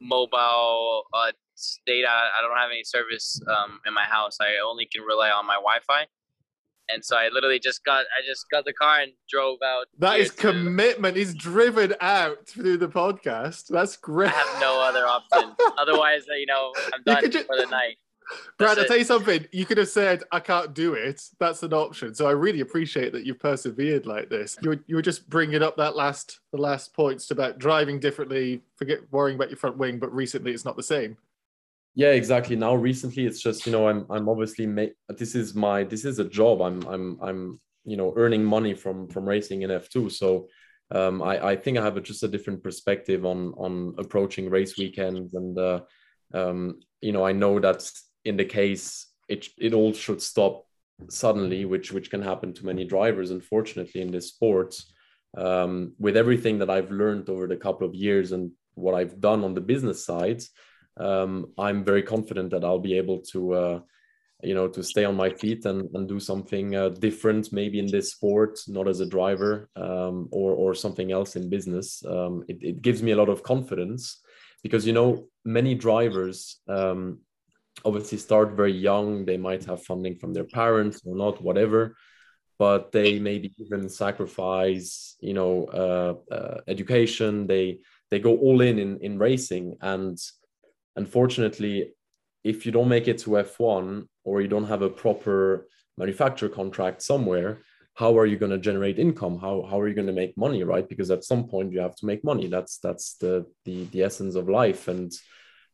mobile 0.00 1.04
uh, 1.12 1.32
data. 1.86 2.08
I 2.08 2.42
don't 2.42 2.56
have 2.56 2.70
any 2.70 2.84
service 2.84 3.40
um, 3.48 3.80
in 3.86 3.94
my 3.94 4.04
house. 4.04 4.38
I 4.40 4.56
only 4.64 4.86
can 4.86 5.02
rely 5.02 5.30
on 5.30 5.46
my 5.46 5.54
Wi-Fi. 5.54 6.06
And 6.90 7.02
so 7.02 7.16
I 7.16 7.28
literally 7.32 7.58
just 7.58 7.82
got 7.84 8.00
I 8.00 8.26
just 8.26 8.44
got 8.50 8.66
the 8.66 8.74
car 8.74 9.00
and 9.00 9.12
drove 9.28 9.58
out. 9.64 9.86
That 9.98 10.20
is 10.20 10.30
commitment. 10.30 11.16
He's 11.16 11.34
driven 11.34 11.94
out 12.00 12.46
through 12.46 12.76
the 12.76 12.88
podcast. 12.88 13.68
That's 13.68 13.96
great. 13.96 14.28
I 14.28 14.32
have 14.32 14.60
no 14.60 14.82
other 14.82 15.06
option. 15.06 15.54
Otherwise, 15.78 16.24
you 16.28 16.44
know, 16.46 16.74
I'm 16.92 17.02
done 17.04 17.30
just, 17.30 17.46
for 17.46 17.56
the 17.56 17.66
night. 17.66 17.96
Brad, 18.58 18.78
I'll 18.78 18.86
tell 18.86 18.98
you 18.98 19.04
something. 19.04 19.46
You 19.52 19.66
could 19.66 19.78
have 19.78 19.88
said, 19.88 20.22
I 20.32 20.40
can't 20.40 20.74
do 20.74 20.94
it. 20.94 21.22
That's 21.38 21.62
an 21.62 21.72
option. 21.72 22.14
So 22.14 22.26
I 22.26 22.32
really 22.32 22.60
appreciate 22.60 23.12
that 23.12 23.24
you've 23.24 23.38
persevered 23.38 24.06
like 24.06 24.30
this. 24.30 24.56
You 24.62 24.70
were, 24.70 24.84
you 24.86 24.96
were 24.96 25.02
just 25.02 25.28
bringing 25.28 25.62
up 25.62 25.76
that 25.76 25.94
last, 25.96 26.40
the 26.50 26.58
last 26.58 26.94
points 26.94 27.30
about 27.30 27.58
driving 27.58 28.00
differently, 28.00 28.62
forget 28.76 29.00
worrying 29.10 29.36
about 29.36 29.50
your 29.50 29.58
front 29.58 29.76
wing, 29.76 29.98
but 29.98 30.14
recently 30.14 30.52
it's 30.52 30.64
not 30.64 30.76
the 30.76 30.82
same. 30.82 31.16
Yeah, 31.94 32.10
exactly. 32.10 32.56
Now 32.56 32.74
recently 32.74 33.26
it's 33.26 33.40
just, 33.40 33.66
you 33.66 33.72
know, 33.72 33.88
I'm, 33.88 34.06
I'm 34.10 34.28
obviously, 34.28 34.66
this 35.08 35.34
is 35.34 35.54
my, 35.54 35.84
this 35.84 36.04
is 36.04 36.18
a 36.18 36.24
job. 36.24 36.60
I'm, 36.60 36.82
I'm, 36.86 37.18
I'm, 37.22 37.60
you 37.84 37.96
know, 37.96 38.12
earning 38.16 38.44
money 38.44 38.74
from, 38.74 39.08
from 39.08 39.28
racing 39.28 39.62
in 39.62 39.70
F2. 39.70 40.10
So 40.10 40.48
um, 40.90 41.22
I, 41.22 41.50
I 41.50 41.56
think 41.56 41.78
I 41.78 41.82
have 41.84 41.96
a, 41.96 42.00
just 42.00 42.22
a 42.22 42.28
different 42.28 42.62
perspective 42.62 43.24
on, 43.24 43.52
on 43.56 43.94
approaching 43.98 44.50
race 44.50 44.76
weekends. 44.76 45.34
And, 45.34 45.56
uh, 45.56 45.80
um, 46.32 46.80
you 47.00 47.12
know, 47.12 47.24
I 47.24 47.32
know 47.32 47.60
that 47.60 47.88
in 48.24 48.36
the 48.36 48.44
case 48.44 49.06
it 49.28 49.48
it 49.58 49.74
all 49.74 49.92
should 49.92 50.20
stop 50.20 50.66
suddenly, 51.08 51.64
which 51.64 51.92
which 51.92 52.10
can 52.10 52.22
happen 52.22 52.52
to 52.54 52.66
many 52.66 52.84
drivers, 52.84 53.30
unfortunately, 53.30 54.00
in 54.00 54.10
this 54.10 54.28
sport. 54.28 54.74
Um, 55.36 55.94
with 55.98 56.16
everything 56.16 56.58
that 56.58 56.70
I've 56.70 56.92
learned 56.92 57.28
over 57.28 57.48
the 57.48 57.56
couple 57.56 57.86
of 57.88 57.94
years 57.94 58.30
and 58.30 58.52
what 58.74 58.94
I've 58.94 59.20
done 59.20 59.42
on 59.42 59.54
the 59.54 59.60
business 59.60 60.04
side, 60.04 60.42
um, 60.96 61.52
I'm 61.58 61.84
very 61.84 62.02
confident 62.02 62.50
that 62.50 62.64
I'll 62.64 62.78
be 62.78 62.96
able 62.96 63.20
to, 63.32 63.52
uh, 63.52 63.80
you 64.42 64.54
know, 64.54 64.68
to 64.68 64.82
stay 64.82 65.04
on 65.04 65.16
my 65.16 65.30
feet 65.30 65.64
and, 65.64 65.88
and 65.94 66.08
do 66.08 66.20
something 66.20 66.76
uh, 66.76 66.90
different, 66.90 67.52
maybe 67.52 67.78
in 67.78 67.86
this 67.90 68.12
sport, 68.12 68.60
not 68.68 68.88
as 68.88 69.00
a 69.00 69.06
driver 69.06 69.68
um, 69.76 70.28
or 70.30 70.52
or 70.52 70.74
something 70.74 71.12
else 71.12 71.36
in 71.36 71.48
business. 71.48 72.02
Um, 72.06 72.44
it, 72.48 72.58
it 72.60 72.82
gives 72.82 73.02
me 73.02 73.12
a 73.12 73.16
lot 73.16 73.28
of 73.28 73.42
confidence 73.42 74.20
because 74.62 74.86
you 74.86 74.92
know 74.92 75.28
many 75.44 75.74
drivers 75.74 76.60
um, 76.68 77.20
obviously 77.84 78.18
start 78.18 78.52
very 78.52 78.72
young. 78.72 79.24
They 79.24 79.36
might 79.36 79.64
have 79.64 79.82
funding 79.82 80.16
from 80.16 80.32
their 80.32 80.44
parents 80.44 81.00
or 81.04 81.16
not, 81.16 81.42
whatever, 81.42 81.96
but 82.58 82.92
they 82.92 83.18
maybe 83.18 83.52
even 83.58 83.88
sacrifice, 83.88 85.16
you 85.20 85.34
know, 85.34 85.64
uh, 85.66 86.34
uh, 86.34 86.60
education. 86.68 87.46
They 87.46 87.78
they 88.10 88.20
go 88.20 88.36
all 88.36 88.60
in, 88.60 88.78
in 88.78 88.98
in 89.00 89.18
racing, 89.18 89.76
and 89.80 90.18
unfortunately, 90.96 91.94
if 92.42 92.66
you 92.66 92.72
don't 92.72 92.88
make 92.88 93.08
it 93.08 93.18
to 93.18 93.30
F1 93.30 94.06
or 94.24 94.40
you 94.40 94.48
don't 94.48 94.66
have 94.66 94.82
a 94.82 94.90
proper 94.90 95.66
manufacturer 95.96 96.48
contract 96.48 97.02
somewhere, 97.02 97.62
how 97.94 98.18
are 98.18 98.26
you 98.26 98.36
going 98.36 98.50
to 98.50 98.58
generate 98.58 98.98
income? 98.98 99.38
How 99.38 99.66
how 99.70 99.80
are 99.80 99.88
you 99.88 99.94
going 99.94 100.08
to 100.08 100.12
make 100.12 100.36
money, 100.36 100.64
right? 100.64 100.88
Because 100.88 101.10
at 101.10 101.24
some 101.24 101.48
point 101.48 101.72
you 101.72 101.80
have 101.80 101.94
to 101.96 102.06
make 102.06 102.24
money. 102.24 102.48
That's 102.48 102.78
that's 102.78 103.14
the 103.14 103.46
the 103.64 103.84
the 103.84 104.02
essence 104.02 104.34
of 104.34 104.48
life 104.48 104.88
and 104.88 105.12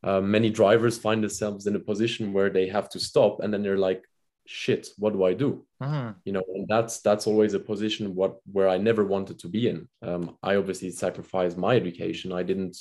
uh, 0.03 0.21
many 0.21 0.49
drivers 0.49 0.97
find 0.97 1.23
themselves 1.23 1.67
in 1.67 1.75
a 1.75 1.79
position 1.79 2.33
where 2.33 2.49
they 2.49 2.67
have 2.67 2.89
to 2.89 2.99
stop 2.99 3.39
and 3.39 3.53
then 3.53 3.61
they're 3.63 3.77
like 3.77 4.03
shit, 4.47 4.89
what 4.97 5.13
do 5.13 5.23
I 5.23 5.33
do? 5.33 5.65
Mhm. 5.81 6.15
You 6.25 6.33
know, 6.33 6.43
and 6.55 6.67
that's 6.67 6.99
that's 7.01 7.27
always 7.27 7.53
a 7.53 7.59
position 7.59 8.15
what 8.15 8.37
where 8.51 8.67
I 8.67 8.77
never 8.77 9.05
wanted 9.05 9.39
to 9.39 9.47
be 9.47 9.67
in. 9.67 9.87
Um, 10.01 10.37
I 10.43 10.55
obviously 10.55 10.91
sacrificed 10.91 11.57
my 11.57 11.75
education. 11.75 12.31
I 12.31 12.43
didn't 12.43 12.77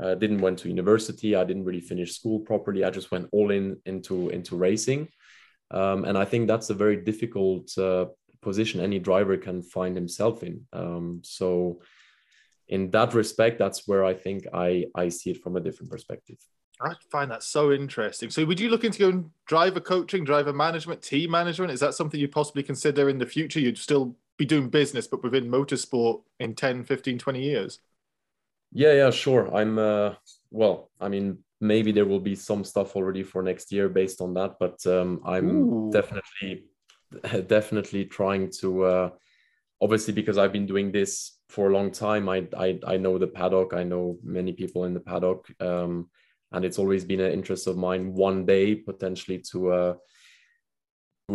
uh, 0.00 0.14
didn't 0.14 0.40
went 0.40 0.58
to 0.60 0.68
university. 0.68 1.34
I 1.34 1.44
didn't 1.44 1.64
really 1.64 1.80
finish 1.80 2.14
school 2.14 2.40
properly. 2.40 2.84
I 2.84 2.90
just 2.90 3.10
went 3.10 3.28
all 3.32 3.50
in 3.50 3.76
into 3.86 4.30
into 4.30 4.56
racing, 4.56 5.08
um, 5.70 6.04
and 6.04 6.16
I 6.16 6.24
think 6.24 6.46
that's 6.46 6.70
a 6.70 6.74
very 6.74 6.96
difficult 6.96 7.76
uh, 7.78 8.06
position 8.40 8.80
any 8.80 8.98
driver 8.98 9.36
can 9.36 9.62
find 9.62 9.96
himself 9.96 10.42
in. 10.42 10.66
Um, 10.72 11.20
so, 11.24 11.80
in 12.68 12.90
that 12.90 13.14
respect, 13.14 13.58
that's 13.58 13.88
where 13.88 14.04
I 14.04 14.14
think 14.14 14.46
I 14.52 14.86
I 14.94 15.08
see 15.08 15.30
it 15.30 15.42
from 15.42 15.56
a 15.56 15.60
different 15.60 15.90
perspective. 15.90 16.38
I 16.80 16.94
find 17.10 17.30
that 17.32 17.42
so 17.42 17.72
interesting. 17.72 18.30
So, 18.30 18.44
would 18.44 18.60
you 18.60 18.68
look 18.68 18.84
into 18.84 19.00
going 19.00 19.30
driver 19.46 19.80
coaching, 19.80 20.24
driver 20.24 20.52
management, 20.52 21.02
team 21.02 21.30
management? 21.30 21.72
Is 21.72 21.80
that 21.80 21.94
something 21.94 22.20
you'd 22.20 22.32
possibly 22.32 22.62
consider 22.62 23.08
in 23.08 23.18
the 23.18 23.26
future? 23.26 23.60
You'd 23.60 23.78
still 23.78 24.14
be 24.36 24.46
doing 24.46 24.68
business, 24.68 25.08
but 25.08 25.22
within 25.22 25.50
motorsport 25.50 26.22
in 26.38 26.54
10, 26.54 26.84
15, 26.84 27.18
20 27.18 27.42
years? 27.42 27.80
Yeah, 28.72 28.92
yeah, 28.92 29.10
sure. 29.10 29.54
I'm 29.54 29.78
uh 29.78 30.14
well, 30.50 30.90
I 31.00 31.08
mean, 31.08 31.38
maybe 31.60 31.92
there 31.92 32.04
will 32.06 32.20
be 32.20 32.34
some 32.34 32.64
stuff 32.64 32.96
already 32.96 33.22
for 33.22 33.42
next 33.42 33.72
year 33.72 33.88
based 33.88 34.20
on 34.20 34.34
that, 34.34 34.56
but 34.60 34.84
um 34.86 35.20
I'm 35.24 35.46
Ooh. 35.48 35.90
definitely 35.90 36.64
definitely 37.46 38.04
trying 38.04 38.50
to 38.60 38.84
uh 38.84 39.10
obviously 39.80 40.12
because 40.12 40.38
I've 40.38 40.52
been 40.52 40.66
doing 40.66 40.92
this 40.92 41.38
for 41.48 41.68
a 41.70 41.72
long 41.72 41.90
time, 41.90 42.28
I 42.28 42.46
I 42.56 42.78
I 42.86 42.96
know 42.98 43.18
the 43.18 43.26
paddock, 43.26 43.72
I 43.74 43.84
know 43.84 44.18
many 44.22 44.52
people 44.52 44.84
in 44.84 44.94
the 44.94 45.00
paddock. 45.00 45.48
Um 45.60 46.10
and 46.52 46.64
it's 46.64 46.78
always 46.78 47.04
been 47.04 47.20
an 47.20 47.32
interest 47.32 47.66
of 47.66 47.76
mine 47.76 48.14
one 48.14 48.46
day 48.46 48.74
potentially 48.74 49.38
to 49.52 49.72
uh 49.72 49.94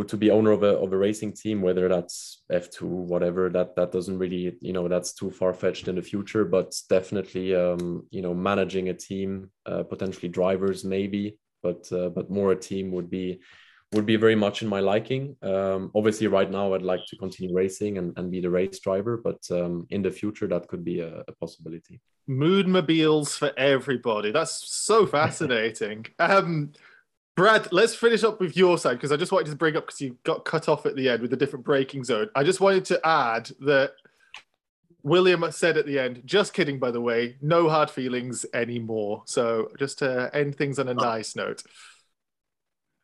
to 0.01 0.17
be 0.17 0.31
owner 0.31 0.51
of 0.51 0.63
a 0.63 0.75
of 0.79 0.91
a 0.91 0.97
racing 0.97 1.33
team, 1.33 1.61
whether 1.61 1.87
that's 1.87 2.41
F2, 2.51 2.81
whatever, 2.81 3.49
that 3.49 3.75
that 3.75 3.91
doesn't 3.91 4.17
really, 4.17 4.57
you 4.59 4.73
know, 4.73 4.87
that's 4.87 5.13
too 5.13 5.29
far 5.29 5.53
fetched 5.53 5.87
in 5.87 5.95
the 5.95 6.01
future. 6.01 6.45
But 6.45 6.73
definitely, 6.89 7.53
um, 7.53 8.07
you 8.09 8.23
know, 8.23 8.33
managing 8.33 8.89
a 8.89 8.95
team, 8.95 9.51
uh, 9.67 9.83
potentially 9.83 10.29
drivers, 10.29 10.83
maybe, 10.83 11.37
but 11.61 11.91
uh, 11.91 12.09
but 12.09 12.31
more 12.31 12.53
a 12.53 12.55
team 12.55 12.91
would 12.91 13.11
be 13.11 13.39
would 13.93 14.07
be 14.07 14.15
very 14.15 14.35
much 14.35 14.63
in 14.63 14.67
my 14.67 14.79
liking. 14.79 15.35
Um, 15.43 15.91
obviously, 15.93 16.25
right 16.25 16.49
now, 16.49 16.73
I'd 16.73 16.81
like 16.81 17.05
to 17.09 17.15
continue 17.17 17.55
racing 17.55 17.99
and, 17.99 18.13
and 18.17 18.31
be 18.31 18.41
the 18.41 18.49
race 18.49 18.79
driver, 18.79 19.17
but 19.17 19.39
um, 19.51 19.85
in 19.91 20.01
the 20.01 20.09
future, 20.09 20.47
that 20.47 20.67
could 20.67 20.83
be 20.83 21.01
a, 21.01 21.23
a 21.27 21.31
possibility. 21.33 22.01
Moonmobiles 22.27 23.37
for 23.37 23.51
everybody. 23.57 24.31
That's 24.31 24.71
so 24.73 25.05
fascinating. 25.17 26.07
um, 26.17 26.71
Brad, 27.36 27.71
let's 27.71 27.95
finish 27.95 28.23
up 28.23 28.39
with 28.39 28.55
your 28.55 28.77
side 28.77 28.93
because 28.93 29.11
I 29.11 29.17
just 29.17 29.31
wanted 29.31 29.49
to 29.49 29.55
bring 29.55 29.75
up 29.75 29.88
because 29.88 30.01
you 30.01 30.17
got 30.23 30.45
cut 30.45 30.69
off 30.69 30.86
at 30.86 30.95
the 30.95 31.09
end 31.09 31.21
with 31.21 31.31
the 31.31 31.38
different 31.38 31.65
braking 31.65 32.03
zone. 32.03 32.29
I 32.36 32.43
just 32.43 32.61
wanted 32.61 32.86
to 32.86 33.05
add 33.05 33.49
that 33.61 33.93
William 35.01 35.43
said 35.51 35.77
at 35.77 35.88
the 35.88 35.97
end, 35.97 36.21
just 36.25 36.53
kidding, 36.53 36.79
by 36.79 36.91
the 36.91 37.01
way, 37.01 37.36
no 37.41 37.69
hard 37.69 37.89
feelings 37.89 38.45
anymore. 38.53 39.23
So 39.25 39.69
just 39.79 39.99
to 39.99 40.29
end 40.34 40.55
things 40.55 40.77
on 40.77 40.88
a 40.88 40.93
nice 40.93 41.36
note. 41.36 41.63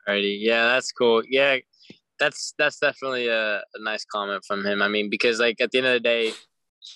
Alrighty, 0.07 0.37
yeah, 0.39 0.63
that's 0.63 0.91
cool. 0.91 1.23
Yeah, 1.27 1.57
that's 2.19 2.53
that's 2.57 2.79
definitely 2.79 3.27
a, 3.27 3.57
a 3.57 3.81
nice 3.81 4.05
comment 4.05 4.43
from 4.47 4.63
him. 4.63 4.81
I 4.81 4.87
mean, 4.89 5.09
because 5.09 5.39
like 5.39 5.59
at 5.59 5.71
the 5.71 5.79
end 5.79 5.87
of 5.87 5.93
the 5.93 5.99
day, 5.99 6.31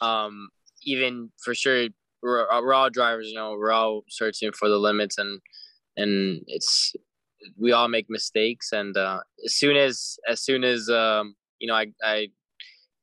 um, 0.02 0.50
even 0.84 1.32
for 1.44 1.56
sure, 1.56 1.88
we're, 2.22 2.48
we're 2.62 2.74
all 2.74 2.90
drivers. 2.90 3.28
You 3.28 3.36
know, 3.36 3.52
we're 3.52 3.72
all 3.72 4.04
searching 4.10 4.52
for 4.52 4.70
the 4.70 4.78
limits, 4.78 5.18
and 5.18 5.42
and 5.98 6.44
it's 6.48 6.96
we 7.58 7.72
all 7.72 7.88
make 7.88 8.10
mistakes. 8.10 8.72
And 8.72 8.96
uh, 8.96 9.20
as 9.46 9.56
soon 9.56 9.76
as 9.76 10.18
as 10.28 10.42
soon 10.42 10.64
as 10.64 10.90
um, 10.90 11.36
you 11.60 11.68
know, 11.68 11.76
I 11.76 11.88
I 12.04 12.28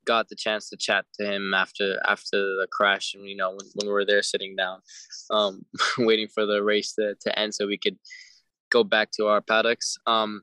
got 0.06 0.28
the 0.28 0.36
chance 0.36 0.68
to 0.68 0.76
chat 0.76 1.04
to 1.14 1.26
him 1.26 1.54
after 1.54 2.00
after 2.06 2.36
the 2.36 2.66
crash, 2.70 3.14
and 3.14 3.28
you 3.28 3.36
know, 3.36 3.50
when, 3.50 3.66
when 3.74 3.86
we 3.86 3.92
were 3.92 4.04
there 4.04 4.22
sitting 4.22 4.56
down, 4.56 4.80
um, 5.30 5.64
waiting 5.98 6.28
for 6.28 6.46
the 6.46 6.62
race 6.62 6.94
to, 6.94 7.14
to 7.20 7.38
end, 7.38 7.54
so 7.54 7.66
we 7.66 7.78
could 7.78 7.98
go 8.70 8.84
back 8.84 9.10
to 9.12 9.26
our 9.26 9.40
paddocks. 9.40 9.96
Um, 10.06 10.42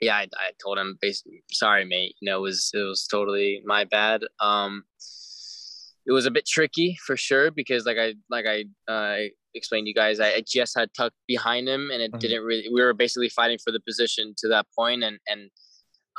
yeah, 0.00 0.16
I, 0.16 0.22
I 0.22 0.50
told 0.62 0.78
him 0.78 0.98
basically, 1.00 1.42
sorry, 1.50 1.84
mate. 1.84 2.14
You 2.20 2.30
know, 2.30 2.38
it 2.38 2.42
was 2.42 2.70
it 2.74 2.78
was 2.78 3.06
totally 3.06 3.62
my 3.64 3.84
bad. 3.84 4.22
Um, 4.40 4.84
it 6.06 6.12
was 6.12 6.26
a 6.26 6.30
bit 6.30 6.46
tricky 6.46 6.96
for 7.06 7.16
sure 7.16 7.50
because, 7.50 7.84
like 7.84 7.98
I 7.98 8.14
like 8.30 8.46
I 8.46 8.64
uh, 8.92 9.28
explained 9.54 9.86
to 9.86 9.88
you 9.88 9.94
guys, 9.94 10.20
I, 10.20 10.28
I 10.34 10.42
just 10.46 10.76
had 10.78 10.92
tucked 10.94 11.16
behind 11.26 11.68
him, 11.68 11.90
and 11.92 12.02
it 12.02 12.12
Mhm. 12.12 12.20
didn't 12.20 12.42
really. 12.44 12.68
We 12.72 12.82
were 12.82 12.94
basically 12.94 13.28
fighting 13.28 13.58
for 13.58 13.72
the 13.72 13.80
position 13.80 14.34
to 14.38 14.48
that 14.48 14.66
point, 14.76 15.02
and 15.04 15.18
and 15.26 15.50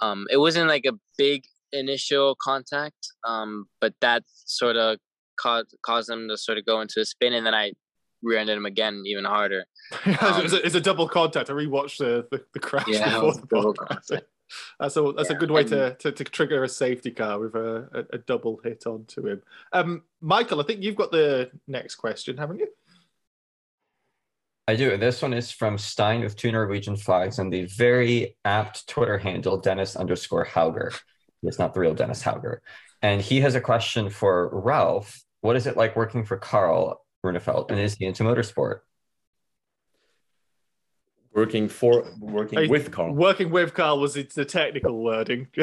um, 0.01 0.27
it 0.31 0.37
wasn't 0.37 0.67
like 0.67 0.85
a 0.85 0.93
big 1.17 1.43
initial 1.71 2.35
contact, 2.41 3.07
um, 3.25 3.67
but 3.81 3.93
that 4.01 4.23
sort 4.27 4.75
of 4.77 4.97
caused 5.37 5.75
caused 5.85 6.09
him 6.09 6.27
to 6.29 6.37
sort 6.37 6.57
of 6.57 6.65
go 6.65 6.81
into 6.81 6.99
a 6.99 7.05
spin, 7.05 7.33
and 7.33 7.45
then 7.45 7.53
I 7.53 7.73
rear-ended 8.21 8.57
him 8.57 8.65
again 8.65 9.03
even 9.05 9.23
harder. 9.25 9.65
it's, 10.05 10.53
a, 10.53 10.65
it's 10.65 10.75
a 10.75 10.81
double 10.81 11.07
contact. 11.07 11.49
I 11.49 11.53
rewatched 11.53 11.97
the, 11.99 12.27
the, 12.31 12.43
the 12.53 12.59
crash 12.59 12.85
Yeah, 12.87 13.13
before 13.13 13.33
the 13.33 13.47
double 13.47 13.73
contact. 13.73 14.23
That's 14.79 14.97
a 14.97 15.13
that's 15.15 15.29
a 15.29 15.35
good 15.35 15.51
way 15.51 15.61
and- 15.61 15.69
to, 15.69 15.95
to 15.99 16.11
to 16.11 16.23
trigger 16.23 16.63
a 16.63 16.67
safety 16.67 17.11
car 17.11 17.37
with 17.39 17.53
a, 17.53 17.87
a, 17.93 18.15
a 18.15 18.17
double 18.17 18.59
hit 18.63 18.87
onto 18.87 19.27
him. 19.27 19.43
Um, 19.73 20.01
Michael, 20.21 20.59
I 20.59 20.63
think 20.63 20.81
you've 20.81 20.95
got 20.95 21.11
the 21.11 21.51
next 21.67 21.95
question, 21.97 22.35
haven't 22.35 22.57
you? 22.57 22.67
I 24.69 24.75
do. 24.75 24.95
This 24.97 25.23
one 25.23 25.33
is 25.33 25.49
from 25.49 25.79
Stein 25.79 26.21
with 26.21 26.35
two 26.35 26.51
Norwegian 26.51 26.95
flags 26.95 27.39
and 27.39 27.51
the 27.51 27.65
very 27.65 28.37
apt 28.45 28.87
Twitter 28.87 29.17
handle 29.17 29.57
Dennis 29.57 29.95
underscore 29.95 30.45
Hauger. 30.45 30.95
It's 31.41 31.57
not 31.57 31.73
the 31.73 31.79
real 31.79 31.95
Dennis 31.95 32.21
Hauger. 32.21 32.59
And 33.01 33.19
he 33.19 33.41
has 33.41 33.55
a 33.55 33.61
question 33.61 34.11
for 34.11 34.47
Ralph. 34.53 35.23
What 35.41 35.55
is 35.55 35.65
it 35.65 35.75
like 35.75 35.95
working 35.95 36.23
for 36.23 36.37
Carl 36.37 37.03
Runefelt? 37.25 37.71
And 37.71 37.79
is 37.79 37.95
he 37.95 38.05
into 38.05 38.21
motorsport? 38.21 38.81
Working 41.33 41.67
for 41.67 42.05
working 42.19 42.59
Hey, 42.59 42.67
with 42.67 42.91
Carl. 42.91 43.15
Working 43.15 43.49
with 43.49 43.73
Carl 43.73 43.99
was 43.99 44.17
it's 44.17 44.35
the 44.35 44.45
technical 44.45 45.03
wording. 45.03 45.47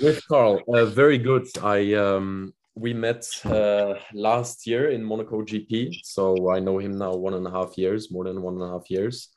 with 0.00 0.26
Carl, 0.26 0.60
uh, 0.66 0.86
very 0.86 1.18
good. 1.18 1.46
I 1.62 1.94
um, 1.94 2.52
we 2.74 2.94
met 2.94 3.28
uh, 3.44 3.94
last 4.14 4.66
year 4.66 4.90
in 4.90 5.04
Monaco 5.04 5.42
GP, 5.42 6.00
so 6.04 6.50
I 6.50 6.58
know 6.58 6.78
him 6.78 6.96
now 6.98 7.14
one 7.14 7.34
and 7.34 7.46
a 7.46 7.50
half 7.50 7.76
years, 7.76 8.10
more 8.10 8.24
than 8.24 8.42
one 8.42 8.54
and 8.54 8.62
a 8.62 8.68
half 8.68 8.90
years, 8.90 9.28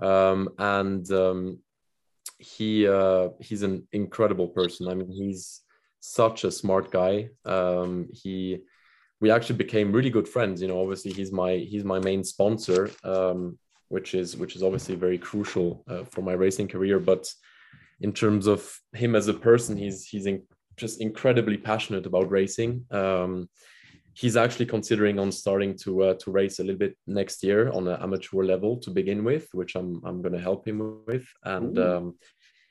um, 0.00 0.50
and 0.58 1.10
um, 1.10 1.58
he 2.38 2.86
uh, 2.86 3.28
he's 3.40 3.62
an 3.62 3.86
incredible 3.92 4.48
person. 4.48 4.88
I 4.88 4.94
mean, 4.94 5.10
he's 5.10 5.62
such 6.00 6.44
a 6.44 6.50
smart 6.50 6.90
guy. 6.90 7.30
Um, 7.44 8.08
he 8.12 8.58
we 9.20 9.30
actually 9.30 9.56
became 9.56 9.92
really 9.92 10.10
good 10.10 10.28
friends. 10.28 10.60
You 10.60 10.68
know, 10.68 10.80
obviously 10.80 11.12
he's 11.12 11.32
my 11.32 11.56
he's 11.56 11.84
my 11.84 11.98
main 11.98 12.22
sponsor, 12.22 12.90
um, 13.02 13.58
which 13.88 14.14
is 14.14 14.36
which 14.36 14.56
is 14.56 14.62
obviously 14.62 14.94
very 14.94 15.16
crucial 15.16 15.84
uh, 15.88 16.04
for 16.04 16.20
my 16.20 16.32
racing 16.32 16.68
career, 16.68 16.98
but 16.98 17.32
in 18.00 18.12
terms 18.12 18.46
of 18.46 18.78
him 18.92 19.14
as 19.14 19.28
a 19.28 19.34
person, 19.34 19.76
he's 19.76 20.04
he's 20.04 20.26
in, 20.26 20.42
just 20.76 21.00
incredibly 21.00 21.56
passionate 21.56 22.06
about 22.06 22.30
racing. 22.30 22.84
Um, 22.90 23.48
he's 24.14 24.36
actually 24.36 24.66
considering 24.66 25.18
on 25.18 25.32
starting 25.32 25.76
to 25.78 26.02
uh, 26.02 26.14
to 26.14 26.30
race 26.30 26.58
a 26.58 26.62
little 26.62 26.78
bit 26.78 26.96
next 27.06 27.42
year 27.42 27.70
on 27.70 27.88
an 27.88 28.00
amateur 28.00 28.42
level 28.44 28.78
to 28.78 28.90
begin 28.90 29.24
with, 29.24 29.48
which 29.52 29.74
I'm 29.74 30.00
I'm 30.04 30.22
going 30.22 30.34
to 30.34 30.40
help 30.40 30.66
him 30.66 31.02
with. 31.06 31.26
And 31.42 31.78
um, 31.78 32.14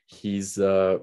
he's 0.07 0.57
uh, 0.57 0.97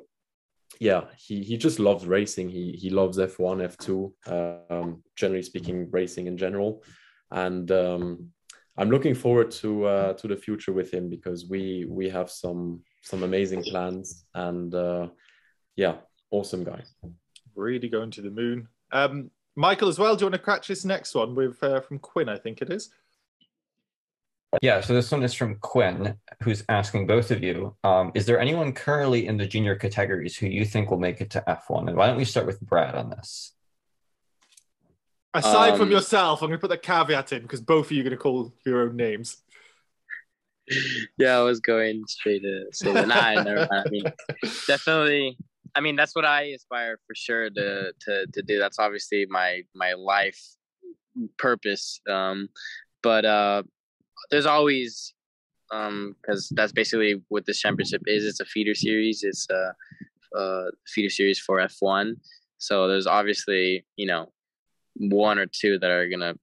yeah 0.78 1.04
he 1.16 1.42
he 1.42 1.56
just 1.56 1.78
loves 1.78 2.06
racing. 2.06 2.48
He 2.48 2.72
he 2.72 2.90
loves 2.90 3.18
F1, 3.18 3.76
F2, 3.76 4.70
um, 4.70 5.02
generally 5.16 5.42
speaking, 5.42 5.90
racing 5.90 6.26
in 6.26 6.36
general. 6.36 6.82
And 7.30 7.70
um, 7.70 8.30
I'm 8.76 8.90
looking 8.90 9.14
forward 9.14 9.50
to 9.62 9.84
uh, 9.84 10.12
to 10.14 10.28
the 10.28 10.36
future 10.36 10.72
with 10.72 10.92
him 10.92 11.10
because 11.10 11.46
we 11.48 11.86
we 11.88 12.08
have 12.08 12.30
some 12.30 12.80
some 13.02 13.22
amazing 13.22 13.62
plans 13.62 14.24
and 14.34 14.74
uh, 14.74 15.08
yeah, 15.76 15.96
awesome 16.30 16.64
guy. 16.64 16.82
really 17.54 17.88
going 17.88 18.10
to 18.12 18.22
the 18.22 18.30
moon. 18.30 18.68
Um, 18.92 19.30
Michael, 19.56 19.88
as 19.88 19.98
well. 19.98 20.16
Do 20.16 20.24
you 20.24 20.30
want 20.30 20.40
to 20.42 20.50
catch 20.50 20.68
this 20.68 20.84
next 20.84 21.14
one 21.14 21.34
with 21.34 21.62
uh, 21.62 21.80
from 21.80 21.98
Quinn? 21.98 22.28
I 22.28 22.38
think 22.38 22.62
it 22.62 22.70
is. 22.70 22.90
Yeah, 24.62 24.80
so 24.80 24.94
this 24.94 25.12
one 25.12 25.22
is 25.22 25.32
from 25.32 25.56
Quinn, 25.56 26.16
who's 26.42 26.64
asking 26.68 27.06
both 27.06 27.30
of 27.30 27.40
you 27.42 27.76
um, 27.84 28.10
Is 28.14 28.26
there 28.26 28.40
anyone 28.40 28.72
currently 28.72 29.26
in 29.28 29.36
the 29.36 29.46
junior 29.46 29.76
categories 29.76 30.36
who 30.36 30.48
you 30.48 30.64
think 30.64 30.90
will 30.90 30.98
make 30.98 31.20
it 31.20 31.30
to 31.30 31.44
F1? 31.46 31.86
And 31.88 31.96
why 31.96 32.08
don't 32.08 32.16
we 32.16 32.24
start 32.24 32.46
with 32.46 32.60
Brad 32.60 32.96
on 32.96 33.10
this? 33.10 33.52
Aside 35.34 35.74
from 35.74 35.82
Um, 35.82 35.92
yourself, 35.92 36.42
I'm 36.42 36.48
going 36.48 36.58
to 36.58 36.60
put 36.60 36.70
the 36.70 36.78
caveat 36.78 37.32
in 37.32 37.42
because 37.42 37.60
both 37.60 37.86
of 37.86 37.92
you 37.92 38.00
are 38.00 38.04
going 38.04 38.10
to 38.10 38.16
call 38.16 38.52
your 38.66 38.82
own 38.82 38.96
names. 38.96 39.36
yeah, 41.16 41.38
I 41.38 41.42
was 41.42 41.60
going 41.60 42.04
straight 42.08 42.42
to 42.42 42.66
say 42.72 42.92
that. 42.92 43.06
Nah, 43.06 43.42
never 43.44 43.68
mind. 43.70 43.86
I 43.86 43.88
mean, 43.90 44.04
definitely. 44.66 45.38
I 45.74 45.80
mean, 45.80 45.96
that's 45.96 46.14
what 46.14 46.24
I 46.24 46.42
aspire 46.54 46.98
for 47.06 47.14
sure 47.14 47.50
to 47.50 47.92
to 48.00 48.26
to 48.32 48.42
do. 48.42 48.58
That's 48.58 48.78
obviously 48.78 49.26
my 49.28 49.62
my 49.74 49.94
life 49.94 50.40
purpose. 51.38 52.00
Um, 52.08 52.48
but 53.02 53.24
uh, 53.24 53.62
there's 54.30 54.46
always 54.46 55.14
because 55.68 56.50
um, 56.50 56.56
that's 56.56 56.72
basically 56.72 57.22
what 57.28 57.46
this 57.46 57.60
championship 57.60 58.02
is. 58.06 58.24
It's 58.24 58.40
a 58.40 58.44
feeder 58.44 58.74
series. 58.74 59.22
It's 59.22 59.46
a, 59.50 59.74
a 60.36 60.70
feeder 60.86 61.10
series 61.10 61.38
for 61.38 61.58
F1. 61.58 62.16
So 62.58 62.88
there's 62.88 63.06
obviously 63.06 63.84
you 63.96 64.06
know 64.06 64.32
one 64.96 65.38
or 65.38 65.46
two 65.46 65.78
that 65.78 65.90
are 65.90 66.08
gonna 66.08 66.34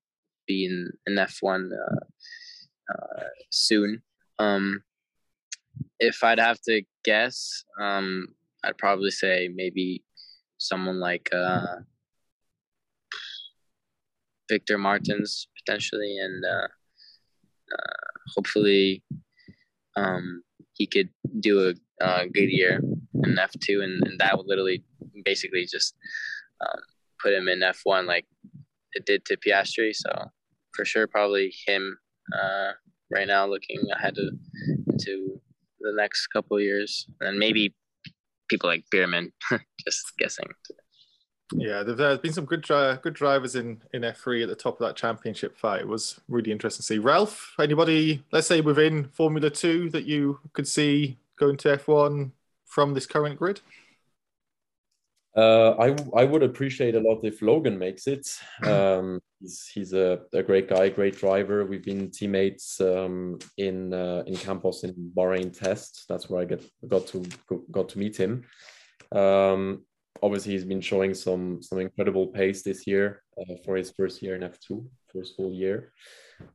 be 0.48 0.66
in 0.66 0.92
in 1.06 1.16
F1 1.16 1.72
uh, 1.72 2.94
uh, 2.94 3.24
soon. 3.50 4.02
Um, 4.40 4.84
if 6.00 6.24
I'd 6.24 6.40
have 6.40 6.62
to 6.62 6.84
guess, 7.04 7.64
um, 7.80 8.30
I'd 8.64 8.78
probably 8.78 9.12
say 9.12 9.50
maybe 9.54 10.04
someone 10.58 11.00
like 11.00 11.30
uh, 11.34 11.78
Victor 14.50 14.78
Martins 14.78 15.48
potentially, 15.60 16.18
and 16.18 16.44
uh, 16.46 16.68
uh, 17.78 18.08
hopefully 18.36 19.04
um, 19.96 20.44
he 20.74 20.88
could 20.88 21.10
do 21.40 21.70
a 21.70 22.04
uh, 22.04 22.26
good 22.34 22.50
year 22.50 22.82
in 23.24 23.38
F 23.40 23.52
two, 23.62 23.82
and, 23.82 24.02
and 24.08 24.20
that 24.20 24.38
would 24.38 24.48
literally 24.48 24.84
basically 25.26 25.66
just 25.66 25.96
um, 26.62 26.82
put 27.22 27.34
him 27.34 27.48
in 27.48 27.64
F 27.64 27.82
one 27.84 28.06
like 28.06 28.26
it 28.94 29.06
did 29.06 29.26
to 29.26 29.38
Piastri. 29.38 29.94
So 29.94 30.12
for 30.74 30.86
sure, 30.86 31.08
probably 31.08 31.54
him 31.66 31.98
uh, 32.34 32.72
right 33.12 33.28
now, 33.28 33.48
looking 33.48 33.82
ahead 33.96 34.16
to, 34.16 34.32
to 35.00 35.42
the 35.80 35.94
next 35.96 36.28
couple 36.28 36.60
years, 36.60 37.08
and 37.22 37.38
maybe 37.38 37.74
people 38.48 38.70
like 38.70 38.86
Bearman. 38.92 39.32
just 39.86 40.18
guessing. 40.18 40.48
Yeah, 41.54 41.84
there's 41.84 42.20
been 42.20 42.34
some 42.34 42.46
good 42.46 42.62
dri- 42.62 42.98
good 43.02 43.14
drivers 43.14 43.56
in 43.56 43.82
in 43.94 44.02
F3 44.02 44.44
at 44.44 44.50
the 44.50 44.56
top 44.56 44.82
of 44.82 44.88
that 44.88 44.98
championship 44.98 45.58
fight. 45.58 45.82
It 45.82 45.88
was 45.88 46.20
really 46.28 46.52
interesting 46.52 46.82
to 46.82 46.86
see. 46.86 47.00
Ralph, 47.00 47.54
anybody, 47.60 48.24
let's 48.32 48.48
say 48.48 48.60
within 48.60 49.06
Formula 49.14 49.50
Two, 49.50 49.90
that 49.92 50.06
you 50.06 50.40
could 50.54 50.68
see 50.68 51.18
going 51.38 51.56
to 51.58 51.78
F1 51.78 52.32
from 52.66 52.94
this 52.94 53.06
current 53.06 53.38
grid? 53.38 53.62
Uh, 55.38 55.76
I 55.78 55.96
I 56.16 56.24
would 56.24 56.42
appreciate 56.42 56.96
a 56.96 57.00
lot 57.00 57.24
if 57.24 57.42
Logan 57.42 57.78
makes 57.78 58.08
it. 58.08 58.28
Um, 58.64 59.22
he's 59.40 59.68
he's 59.68 59.94
a, 59.94 60.22
a 60.34 60.42
great 60.42 60.68
guy, 60.68 60.90
great 60.90 61.16
driver. 61.16 61.64
We've 61.64 61.86
been 61.86 62.10
teammates 62.10 62.82
um, 62.82 63.38
in 63.58 63.94
uh, 63.94 64.24
in 64.26 64.36
Campos 64.36 64.84
in 64.84 65.12
Bahrain 65.16 65.58
test. 65.58 66.06
That's 66.10 66.28
where 66.28 66.42
I 66.42 66.46
get 66.46 66.66
got 66.88 67.06
to 67.08 67.24
got 67.72 67.90
to 67.90 68.00
meet 68.00 68.18
him. 68.18 68.46
Um, 69.12 69.86
obviously, 70.24 70.54
he's 70.54 70.66
been 70.66 70.82
showing 70.82 71.14
some 71.14 71.62
some 71.62 71.80
incredible 71.80 72.28
pace 72.28 72.64
this 72.64 72.88
year 72.88 73.22
uh, 73.40 73.56
for 73.64 73.76
his 73.76 73.92
first 73.92 74.24
year 74.24 74.36
in 74.36 74.44
F 74.44 74.60
two, 74.60 74.90
first 75.14 75.36
full 75.36 75.54
year. 75.54 75.94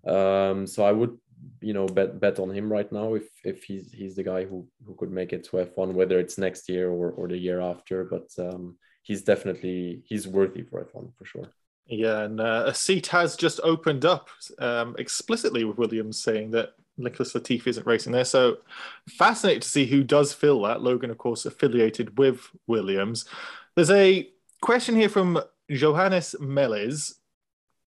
Um, 0.06 0.66
so 0.66 0.84
I 0.84 0.90
would 0.90 1.16
you 1.60 1.72
know 1.72 1.86
bet 1.86 2.20
bet 2.20 2.38
on 2.38 2.50
him 2.50 2.70
right 2.70 2.90
now 2.92 3.14
if 3.14 3.28
if 3.44 3.64
he's 3.64 3.92
he's 3.92 4.16
the 4.16 4.22
guy 4.22 4.44
who 4.44 4.66
who 4.86 4.94
could 4.94 5.10
make 5.10 5.32
it 5.32 5.44
to 5.44 5.56
F1 5.56 5.92
whether 5.92 6.18
it's 6.18 6.38
next 6.38 6.68
year 6.68 6.90
or 6.90 7.10
or 7.12 7.28
the 7.28 7.36
year 7.36 7.60
after 7.60 8.04
but 8.04 8.28
um 8.38 8.76
he's 9.02 9.22
definitely 9.22 10.02
he's 10.04 10.28
worthy 10.28 10.62
for 10.62 10.84
F1 10.84 11.12
for 11.16 11.24
sure. 11.24 11.48
Yeah 11.86 12.20
and 12.22 12.40
uh, 12.40 12.64
a 12.66 12.74
seat 12.74 13.06
has 13.08 13.36
just 13.36 13.60
opened 13.62 14.04
up 14.04 14.28
um 14.58 14.94
explicitly 14.98 15.64
with 15.64 15.78
Williams 15.78 16.22
saying 16.22 16.50
that 16.52 16.70
Nicholas 16.98 17.32
Latifi 17.32 17.68
isn't 17.68 17.86
racing 17.86 18.12
there. 18.12 18.24
So 18.24 18.58
fascinated 19.08 19.62
to 19.62 19.68
see 19.68 19.86
who 19.86 20.04
does 20.04 20.32
fill 20.32 20.62
that. 20.62 20.82
Logan 20.82 21.10
of 21.10 21.18
course 21.18 21.46
affiliated 21.46 22.18
with 22.18 22.40
Williams. 22.66 23.24
There's 23.74 23.90
a 23.90 24.28
question 24.60 24.94
here 24.94 25.08
from 25.08 25.42
Johannes 25.70 26.34
Meles 26.38 27.14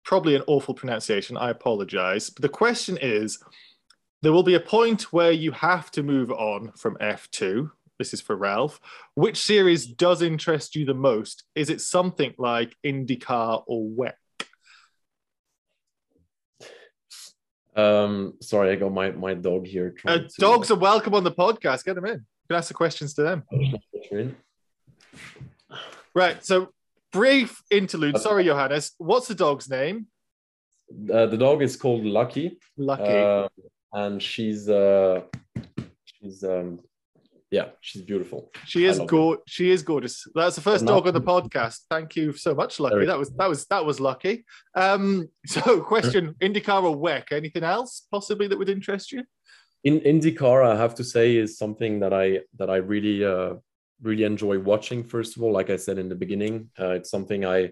probably 0.04 0.36
an 0.36 0.44
awful 0.48 0.74
pronunciation. 0.74 1.38
I 1.38 1.50
apologize. 1.50 2.30
But 2.30 2.42
the 2.42 2.50
question 2.50 2.98
is 3.02 3.40
there 4.22 4.32
will 4.32 4.44
be 4.44 4.56
a 4.56 4.60
point 4.60 5.14
where 5.14 5.32
you 5.32 5.52
have 5.52 5.92
to 5.92 6.04
move 6.04 6.32
on 6.32 6.72
from 6.74 6.98
F2. 6.98 7.72
This 7.98 8.14
is 8.14 8.22
for 8.22 8.36
Ralph. 8.36 8.80
Which 9.16 9.38
series 9.38 9.86
does 9.86 10.22
interest 10.22 10.76
you 10.76 10.86
the 10.86 10.94
most? 10.94 11.44
Is 11.56 11.70
it 11.70 11.82
something 11.82 12.34
like 12.38 12.76
IndyCar 12.86 13.64
or 13.68 13.88
WEC? 13.90 14.14
Um, 17.76 18.34
sorry, 18.42 18.72
I 18.72 18.76
got 18.76 18.92
my, 18.92 19.12
my 19.12 19.34
dog 19.34 19.66
here. 19.66 19.96
Uh, 20.06 20.20
to... 20.20 20.30
Dogs 20.40 20.72
are 20.72 20.76
welcome 20.76 21.16
on 21.16 21.24
the 21.24 21.32
podcast. 21.32 21.86
Get 21.86 21.96
them 21.96 22.06
in. 22.06 22.14
You 22.16 22.48
can 22.50 22.58
ask 22.58 22.68
the 22.68 22.74
questions 22.74 23.14
to 23.16 23.24
them. 23.24 23.44
Right. 26.14 26.44
So 26.44 26.74
brief 27.12 27.62
interlude. 27.70 28.18
Sorry, 28.20 28.46
Johannes. 28.46 28.92
What's 28.98 29.28
the 29.28 29.36
dog's 29.36 29.70
name? 29.70 30.08
Uh, 31.12 31.26
the 31.26 31.38
dog 31.38 31.62
is 31.62 31.76
called 31.76 32.04
Lucky. 32.06 32.60
Lucky. 32.78 33.04
Uh, 33.04 33.48
and 33.94 34.22
she's 34.22 34.70
uh, 34.70 35.22
she's 36.06 36.44
um, 36.44 36.80
yeah, 37.50 37.70
she's 37.82 38.02
beautiful. 38.02 38.50
She 38.66 38.86
is 38.86 39.00
go- 39.00 39.42
She 39.46 39.72
is 39.72 39.84
gorgeous. 39.84 40.26
That's 40.34 40.56
the 40.56 40.62
first 40.62 40.86
dog 40.86 41.08
on 41.08 41.14
the 41.14 41.22
podcast. 41.36 41.80
Thank 41.90 42.16
you 42.16 42.32
so 42.34 42.56
much, 42.56 42.80
Lucky. 42.80 43.06
That 43.06 43.20
was 43.20 43.30
that 43.32 43.50
was 43.50 43.66
that 43.66 43.86
was 43.86 44.00
lucky. 44.00 44.46
Um, 44.76 45.28
so, 45.46 45.82
question: 45.82 46.36
IndyCar 46.42 46.84
or 46.84 46.96
WEC? 46.96 47.32
Anything 47.34 47.64
else 47.64 48.08
possibly 48.10 48.48
that 48.48 48.58
would 48.58 48.70
interest 48.70 49.12
you? 49.12 49.24
In 49.84 50.00
IndyCar, 50.00 50.66
I 50.66 50.78
have 50.78 50.96
to 50.96 51.04
say, 51.04 51.36
is 51.36 51.58
something 51.58 52.00
that 52.00 52.14
I 52.14 52.42
that 52.58 52.70
I 52.70 52.78
really 52.78 53.26
uh, 53.26 53.56
really 54.02 54.24
enjoy 54.24 54.60
watching. 54.60 55.04
First 55.04 55.38
of 55.38 55.44
all, 55.44 55.52
like 55.52 55.70
I 55.70 55.78
said 55.78 55.98
in 55.98 56.10
the 56.10 56.16
beginning, 56.16 56.70
uh, 56.80 56.92
it's 56.92 57.10
something 57.10 57.46
I 57.46 57.72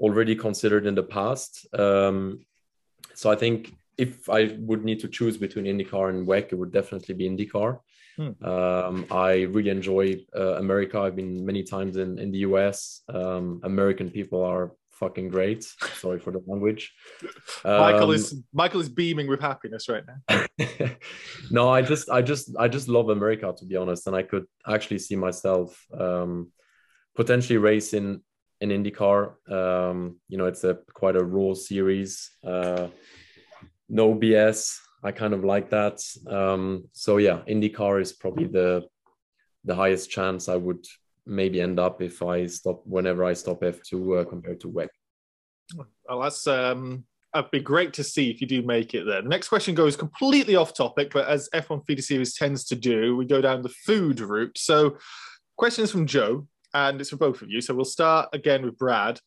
already 0.00 0.34
considered 0.36 0.86
in 0.86 0.94
the 0.94 1.02
past. 1.02 1.66
Um, 1.78 2.40
so 3.14 3.30
I 3.30 3.36
think 3.36 3.74
if 3.96 4.28
I 4.28 4.56
would 4.58 4.84
need 4.84 5.00
to 5.00 5.08
choose 5.08 5.36
between 5.36 5.64
IndyCar 5.64 6.10
and 6.10 6.26
WEC, 6.26 6.52
it 6.52 6.56
would 6.56 6.72
definitely 6.72 7.14
be 7.14 7.28
IndyCar. 7.28 7.80
Hmm. 8.16 8.44
Um, 8.44 9.06
I 9.10 9.42
really 9.42 9.70
enjoy 9.70 10.24
uh, 10.36 10.56
America. 10.56 11.00
I've 11.00 11.16
been 11.16 11.44
many 11.44 11.62
times 11.62 11.96
in, 11.96 12.18
in 12.18 12.30
the 12.32 12.38
US. 12.38 13.02
Um, 13.08 13.60
American 13.62 14.10
people 14.10 14.42
are 14.44 14.72
fucking 14.98 15.28
great. 15.28 15.64
Sorry 16.00 16.18
for 16.18 16.30
the 16.30 16.42
language. 16.46 16.92
Michael 17.64 18.10
um, 18.10 18.14
is 18.14 18.42
Michael 18.52 18.80
is 18.80 18.88
beaming 18.88 19.28
with 19.28 19.40
happiness 19.40 19.88
right 19.88 20.04
now. 20.06 20.46
no, 21.50 21.70
I 21.70 21.82
just 21.82 22.10
I 22.10 22.22
just 22.22 22.54
I 22.58 22.68
just 22.68 22.88
love 22.88 23.08
America 23.08 23.54
to 23.56 23.64
be 23.64 23.76
honest, 23.76 24.06
and 24.06 24.16
I 24.16 24.22
could 24.22 24.46
actually 24.66 24.98
see 24.98 25.16
myself 25.16 25.80
um, 25.98 26.52
potentially 27.14 27.58
racing 27.58 28.22
in 28.60 28.70
IndyCar. 28.70 29.50
Um, 29.50 30.16
you 30.28 30.38
know, 30.38 30.46
it's 30.46 30.64
a 30.64 30.78
quite 30.92 31.16
a 31.16 31.24
raw 31.24 31.54
series. 31.54 32.30
Uh, 32.44 32.88
no 33.88 34.14
BS. 34.14 34.78
I 35.02 35.12
kind 35.12 35.32
of 35.32 35.44
like 35.44 35.70
that. 35.70 36.00
Um, 36.26 36.88
so 36.92 37.18
yeah, 37.18 37.40
IndyCar 37.48 38.00
is 38.00 38.12
probably 38.12 38.46
the 38.46 38.86
the 39.64 39.74
highest 39.74 40.10
chance 40.10 40.48
I 40.48 40.56
would 40.56 40.84
maybe 41.28 41.60
end 41.60 41.78
up 41.78 42.02
if 42.02 42.22
I 42.22 42.46
stop 42.46 42.82
whenever 42.84 43.24
I 43.24 43.34
stop 43.34 43.60
F2 43.60 44.20
uh, 44.20 44.24
compared 44.24 44.60
to 44.60 44.68
WEC. 44.68 44.88
Well, 46.08 46.20
that's 46.20 46.46
um, 46.46 47.04
it'd 47.34 47.50
be 47.50 47.60
great 47.60 47.92
to 47.94 48.04
see 48.04 48.30
if 48.30 48.40
you 48.40 48.46
do 48.46 48.62
make 48.62 48.94
it 48.94 49.04
there. 49.04 49.22
The 49.22 49.28
next 49.28 49.48
question 49.48 49.74
goes 49.74 49.96
completely 49.96 50.56
off 50.56 50.74
topic, 50.74 51.10
but 51.12 51.28
as 51.28 51.48
F1 51.54 51.84
Feeder 51.86 52.02
Series 52.02 52.34
tends 52.34 52.64
to 52.66 52.74
do, 52.74 53.16
we 53.16 53.26
go 53.26 53.40
down 53.40 53.62
the 53.62 53.68
food 53.68 54.20
route. 54.20 54.56
So, 54.56 54.96
questions 55.56 55.90
from 55.90 56.06
Joe, 56.06 56.46
and 56.74 57.00
it's 57.00 57.10
for 57.10 57.16
both 57.16 57.42
of 57.42 57.50
you. 57.50 57.60
So 57.60 57.74
we'll 57.74 57.84
start 57.84 58.28
again 58.32 58.64
with 58.64 58.78
Brad. 58.78 59.20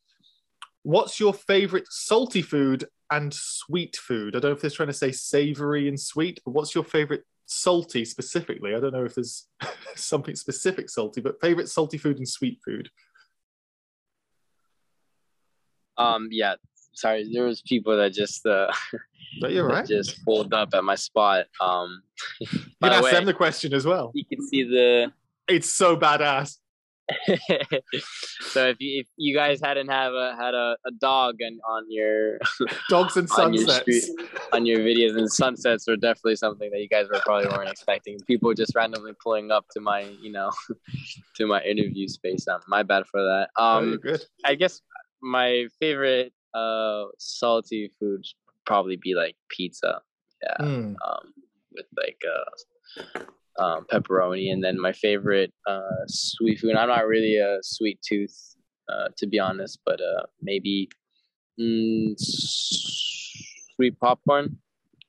What's 0.84 1.20
your 1.20 1.34
favorite 1.34 1.86
salty 1.90 2.42
food 2.42 2.86
and 3.12 3.34
sweet 3.34 3.96
food? 3.96 4.36
I 4.36 4.40
don't 4.40 4.52
know 4.52 4.56
if 4.56 4.62
they're 4.62 4.72
trying 4.72 4.88
to 4.88 4.94
say 4.94 5.12
savory 5.12 5.88
and 5.88 6.00
sweet, 6.00 6.40
but 6.44 6.52
what's 6.52 6.74
your 6.74 6.84
favorite 6.84 7.24
salty 7.52 8.06
specifically. 8.06 8.74
I 8.74 8.80
don't 8.80 8.94
know 8.94 9.04
if 9.04 9.16
there's 9.16 9.48
something 9.96 10.36
specific 10.36 10.90
salty, 10.90 11.22
but 11.22 11.42
favorite 11.42 11.70
salty 11.70 11.98
food 11.98 12.18
and 12.18 12.28
sweet 12.28 12.60
food. 12.66 12.90
Um. 15.98 16.30
Yeah. 16.32 16.56
Sorry, 16.94 17.30
there 17.32 17.46
was 17.46 17.62
people 17.62 17.96
that 17.98 18.14
just 18.14 18.46
uh, 18.46 18.72
you're 19.42 19.68
right. 19.70 19.86
just 19.86 20.24
pulled 20.26 20.54
up 20.54 20.70
at 20.74 20.84
my 20.84 20.96
spot. 20.96 21.46
Um. 21.60 22.02
You 22.42 22.88
can 22.90 22.94
ask 22.94 23.04
way, 23.04 23.12
them 23.12 23.26
the 23.26 23.34
question 23.34 23.74
as 23.74 23.86
well. 23.86 24.12
You 24.16 24.26
can 24.26 24.48
see 24.48 24.64
the. 24.64 25.14
It's 25.48 25.72
so 25.72 25.96
badass. 25.96 26.58
so 28.42 28.68
if 28.68 28.78
you 28.80 29.02
if 29.02 29.08
you 29.18 29.36
guys 29.36 29.60
hadn't 29.64 29.90
have 29.90 30.14
a 30.14 30.36
had 30.40 30.54
a, 30.54 30.78
a 30.86 30.92
dog 31.00 31.36
and 31.40 31.60
on 31.68 31.86
your 31.90 32.40
dogs 32.90 33.18
and 33.18 33.30
sunsets 33.30 34.10
on 34.10 34.16
your, 34.18 34.30
on 34.54 34.66
your 34.66 34.80
videos 34.80 35.18
and 35.18 35.32
sunsets 35.32 35.86
were 35.88 35.96
definitely 35.96 36.36
something 36.36 36.70
that 36.72 36.80
you 36.80 36.88
guys 36.88 37.08
were 37.12 37.20
probably 37.26 37.48
weren't 37.48 37.70
expecting. 37.70 38.18
People 38.28 38.54
just 38.54 38.76
randomly 38.76 39.14
pulling 39.24 39.52
up 39.52 39.66
to 39.72 39.80
my 39.80 40.02
you 40.22 40.32
know 40.32 40.52
to 41.36 41.48
my 41.48 41.62
interview 41.64 42.08
space. 42.08 42.48
Um, 42.48 42.62
my 42.68 42.84
bad 42.84 43.06
for 43.08 43.22
that. 43.22 43.50
Um, 43.62 43.98
good. 44.02 44.24
I 44.46 44.56
guess 44.56 44.82
my 45.22 45.68
favorite 45.80 46.34
uh 46.54 47.06
salty 47.18 47.92
food 48.00 48.26
probably 48.66 48.98
be 48.98 49.16
like 49.16 49.36
pizza. 49.50 50.02
Yeah. 50.44 50.66
Mm. 50.66 50.96
Um, 51.08 51.34
with 51.74 51.86
like 51.98 52.22
uh 52.28 53.22
um, 53.60 53.86
pepperoni, 53.92 54.52
and 54.52 54.64
then 54.64 54.80
my 54.80 54.94
favorite 54.94 55.54
uh, 55.68 55.82
sweet 56.08 56.60
food. 56.60 56.76
I'm 56.76 56.90
not 56.90 57.08
really 57.08 57.38
a 57.38 57.60
sweet 57.62 58.00
tooth, 58.02 58.56
uh, 58.90 59.10
to 59.18 59.28
be 59.28 59.40
honest, 59.40 59.80
but 59.86 60.00
uh, 60.00 60.26
maybe 60.42 60.90
mm, 61.60 62.14
sweet 62.18 64.00
popcorn. 64.00 64.58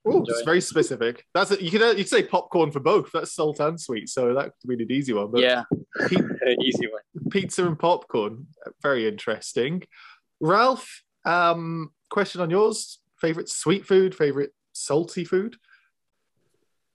Oh, 0.04 0.24
it's 0.26 0.42
very 0.42 0.60
specific. 0.60 1.24
That's 1.32 1.52
it. 1.52 1.60
You 1.60 1.84
uh, 1.84 1.92
you 1.92 2.04
say 2.04 2.24
popcorn 2.24 2.72
for 2.72 2.80
both. 2.80 3.10
That's 3.12 3.34
salt 3.34 3.60
and 3.60 3.80
sweet, 3.80 4.08
so 4.08 4.34
that 4.34 4.52
could 4.60 4.76
be 4.76 4.82
an 4.82 4.90
easy 4.90 5.12
one. 5.12 5.30
But 5.30 5.42
yeah, 5.42 5.62
pe- 6.08 6.16
easy 6.60 6.88
one. 6.88 7.30
pizza 7.30 7.64
and 7.64 7.78
popcorn, 7.78 8.48
very 8.82 9.06
interesting. 9.06 9.84
Ralph, 10.40 11.02
um, 11.24 11.90
question 12.10 12.40
on 12.40 12.50
yours: 12.50 12.98
favorite 13.20 13.48
sweet 13.48 13.86
food, 13.86 14.12
favorite 14.12 14.50
salty 14.72 15.24
food? 15.24 15.56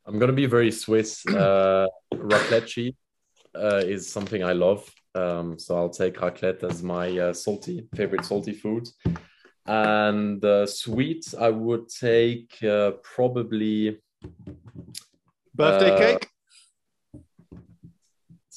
I'm 0.08 0.20
gonna 0.20 0.34
be 0.34 0.46
very 0.46 0.72
Swiss. 0.72 1.26
Uh, 1.36 1.88
raclette 2.14 2.66
cheese 2.66 2.94
uh, 3.56 3.84
is 3.86 4.10
something 4.10 4.44
I 4.44 4.54
love, 4.54 4.90
um, 5.16 5.60
so 5.60 5.76
I'll 5.78 5.90
take 5.90 6.16
raclette 6.18 6.64
as 6.64 6.82
my 6.82 7.08
uh, 7.20 7.34
salty 7.34 7.88
favorite 7.96 8.26
salty 8.26 8.54
food. 8.54 8.88
And 9.66 10.44
uh, 10.46 10.66
sweet, 10.66 11.26
I 11.38 11.50
would 11.50 11.90
take 11.90 12.52
uh, 12.64 12.92
probably 13.04 14.00
Birthday 15.54 15.92
Uh, 15.92 15.98
cake? 15.98 16.28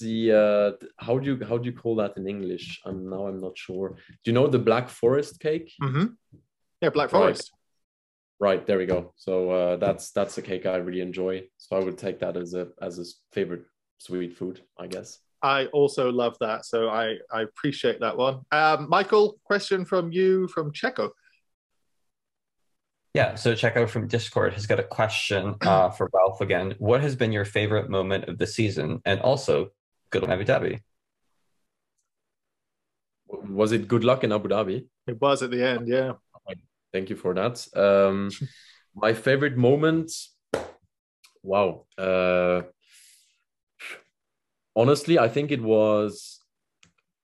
the 0.01 0.33
uh, 0.33 0.87
how 0.99 1.19
do 1.19 1.35
you 1.35 1.45
how 1.45 1.59
do 1.59 1.67
you 1.71 1.77
call 1.77 1.97
that 1.97 2.17
in 2.17 2.27
English? 2.29 2.81
I'm 2.87 3.11
now 3.11 3.27
I'm 3.27 3.41
not 3.41 3.59
sure. 3.59 3.89
Do 4.23 4.31
you 4.31 4.33
know 4.33 4.47
the 4.47 4.59
Black 4.59 4.89
Forest 4.89 5.41
cake? 5.41 5.73
hmm 5.83 6.07
Yeah, 6.81 6.91
Black 6.91 7.11
Forest. 7.11 7.51
Right 7.53 7.60
there 8.41 8.79
we 8.79 8.87
go. 8.87 9.13
So 9.17 9.51
uh, 9.51 9.77
that's 9.77 10.13
that's 10.13 10.39
a 10.39 10.43
cake 10.43 10.67
I 10.67 10.77
really 10.77 11.01
enjoy. 11.01 11.45
So 11.59 11.77
I 11.77 11.85
would 11.85 11.99
take 11.99 12.19
that 12.21 12.37
as 12.37 12.55
a 12.55 12.69
as 12.81 12.99
a 12.99 13.05
favorite 13.33 13.65
sweet 13.99 14.37
food, 14.37 14.63
I 14.79 14.87
guess. 14.87 15.19
I 15.43 15.67
also 15.67 16.11
love 16.11 16.37
that, 16.41 16.67
so 16.67 16.89
I 16.89 17.17
I 17.33 17.43
appreciate 17.43 18.01
that 18.01 18.17
one. 18.17 18.41
Um, 18.53 18.89
Michael, 18.89 19.39
question 19.45 19.85
from 19.85 20.13
you 20.13 20.49
from 20.49 20.73
Checo. 20.73 21.11
Yeah, 23.13 23.35
so 23.35 23.55
Checo 23.55 23.89
from 23.89 24.07
Discord 24.07 24.53
has 24.55 24.67
got 24.67 24.79
a 24.79 24.85
question 24.85 25.57
uh, 25.63 25.91
for 25.97 26.09
Ralph 26.13 26.41
again. 26.41 26.75
What 26.79 27.01
has 27.01 27.17
been 27.17 27.33
your 27.33 27.45
favorite 27.45 27.91
moment 27.91 28.29
of 28.29 28.39
the 28.39 28.47
season? 28.47 29.01
And 29.05 29.21
also, 29.21 29.71
good 30.11 30.23
luck 30.23 30.31
in 30.31 30.41
Abu 30.41 30.45
Dhabi. 30.45 30.81
Was 33.51 33.73
it 33.73 33.89
good 33.89 34.05
luck 34.05 34.23
in 34.23 34.33
Abu 34.33 34.49
Dhabi? 34.49 34.87
It 35.09 35.21
was 35.21 35.43
at 35.43 35.51
the 35.51 35.67
end, 35.67 35.89
yeah. 35.89 36.13
Thank 36.93 37.11
you 37.11 37.17
for 37.17 37.35
that. 37.35 37.67
Um, 37.77 38.31
my 38.95 39.13
favorite 39.13 39.57
moment. 39.57 40.13
Wow. 41.43 41.87
Uh, 41.97 42.63
honestly, 44.77 45.19
I 45.19 45.29
think 45.29 45.51
it 45.51 45.63
was. 45.63 46.39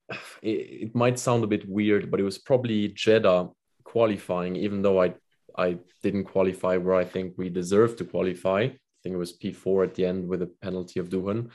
It, 0.43 0.83
it 0.83 0.95
might 0.95 1.17
sound 1.17 1.43
a 1.43 1.47
bit 1.47 1.67
weird, 1.67 2.11
but 2.11 2.19
it 2.19 2.23
was 2.23 2.37
probably 2.37 2.89
Jeddah 2.89 3.49
qualifying. 3.83 4.55
Even 4.55 4.83
though 4.83 5.01
I 5.01 5.15
I 5.57 5.79
didn't 6.03 6.25
qualify 6.25 6.77
where 6.77 6.95
I 6.95 7.03
think 7.03 7.33
we 7.37 7.49
deserved 7.49 7.97
to 7.97 8.05
qualify. 8.05 8.61
I 8.61 8.99
think 9.01 9.15
it 9.15 9.17
was 9.17 9.33
P 9.33 9.51
four 9.51 9.83
at 9.83 9.95
the 9.95 10.05
end 10.05 10.27
with 10.27 10.43
a 10.43 10.51
penalty 10.61 10.99
of 10.99 11.09
Doohan. 11.09 11.49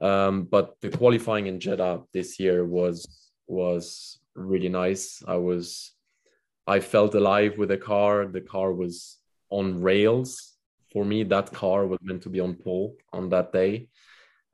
Um, 0.00 0.44
but 0.44 0.76
the 0.80 0.90
qualifying 0.90 1.46
in 1.46 1.58
Jeddah 1.60 2.04
this 2.12 2.38
year 2.38 2.64
was 2.64 3.30
was 3.48 4.20
really 4.34 4.68
nice. 4.68 5.22
I 5.26 5.36
was 5.36 5.92
I 6.70 6.78
felt 6.78 7.16
alive 7.16 7.58
with 7.58 7.70
the 7.70 7.76
car. 7.76 8.26
The 8.26 8.40
car 8.40 8.72
was 8.72 9.18
on 9.50 9.82
rails. 9.82 10.54
For 10.92 11.04
me, 11.04 11.24
that 11.24 11.52
car 11.52 11.84
was 11.86 11.98
meant 12.00 12.22
to 12.22 12.28
be 12.28 12.38
on 12.38 12.54
pole 12.54 12.96
on 13.12 13.28
that 13.30 13.52
day. 13.52 13.88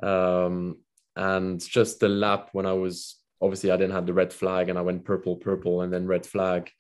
Um, 0.03 0.79
and 1.15 1.61
just 1.61 2.01
the 2.01 2.09
lap 2.09 2.49
when 2.53 2.65
I 2.65 2.73
was 2.73 3.17
obviously 3.41 3.71
I 3.71 3.77
didn't 3.77 3.97
have 3.99 4.07
the 4.07 4.15
red 4.15 4.33
flag 4.33 4.71
and 4.71 4.79
I 4.79 4.83
went 4.83 5.05
purple, 5.05 5.37
purple, 5.37 5.83
and 5.83 5.93
then 5.93 6.07
red 6.07 6.25
flag. 6.25 6.71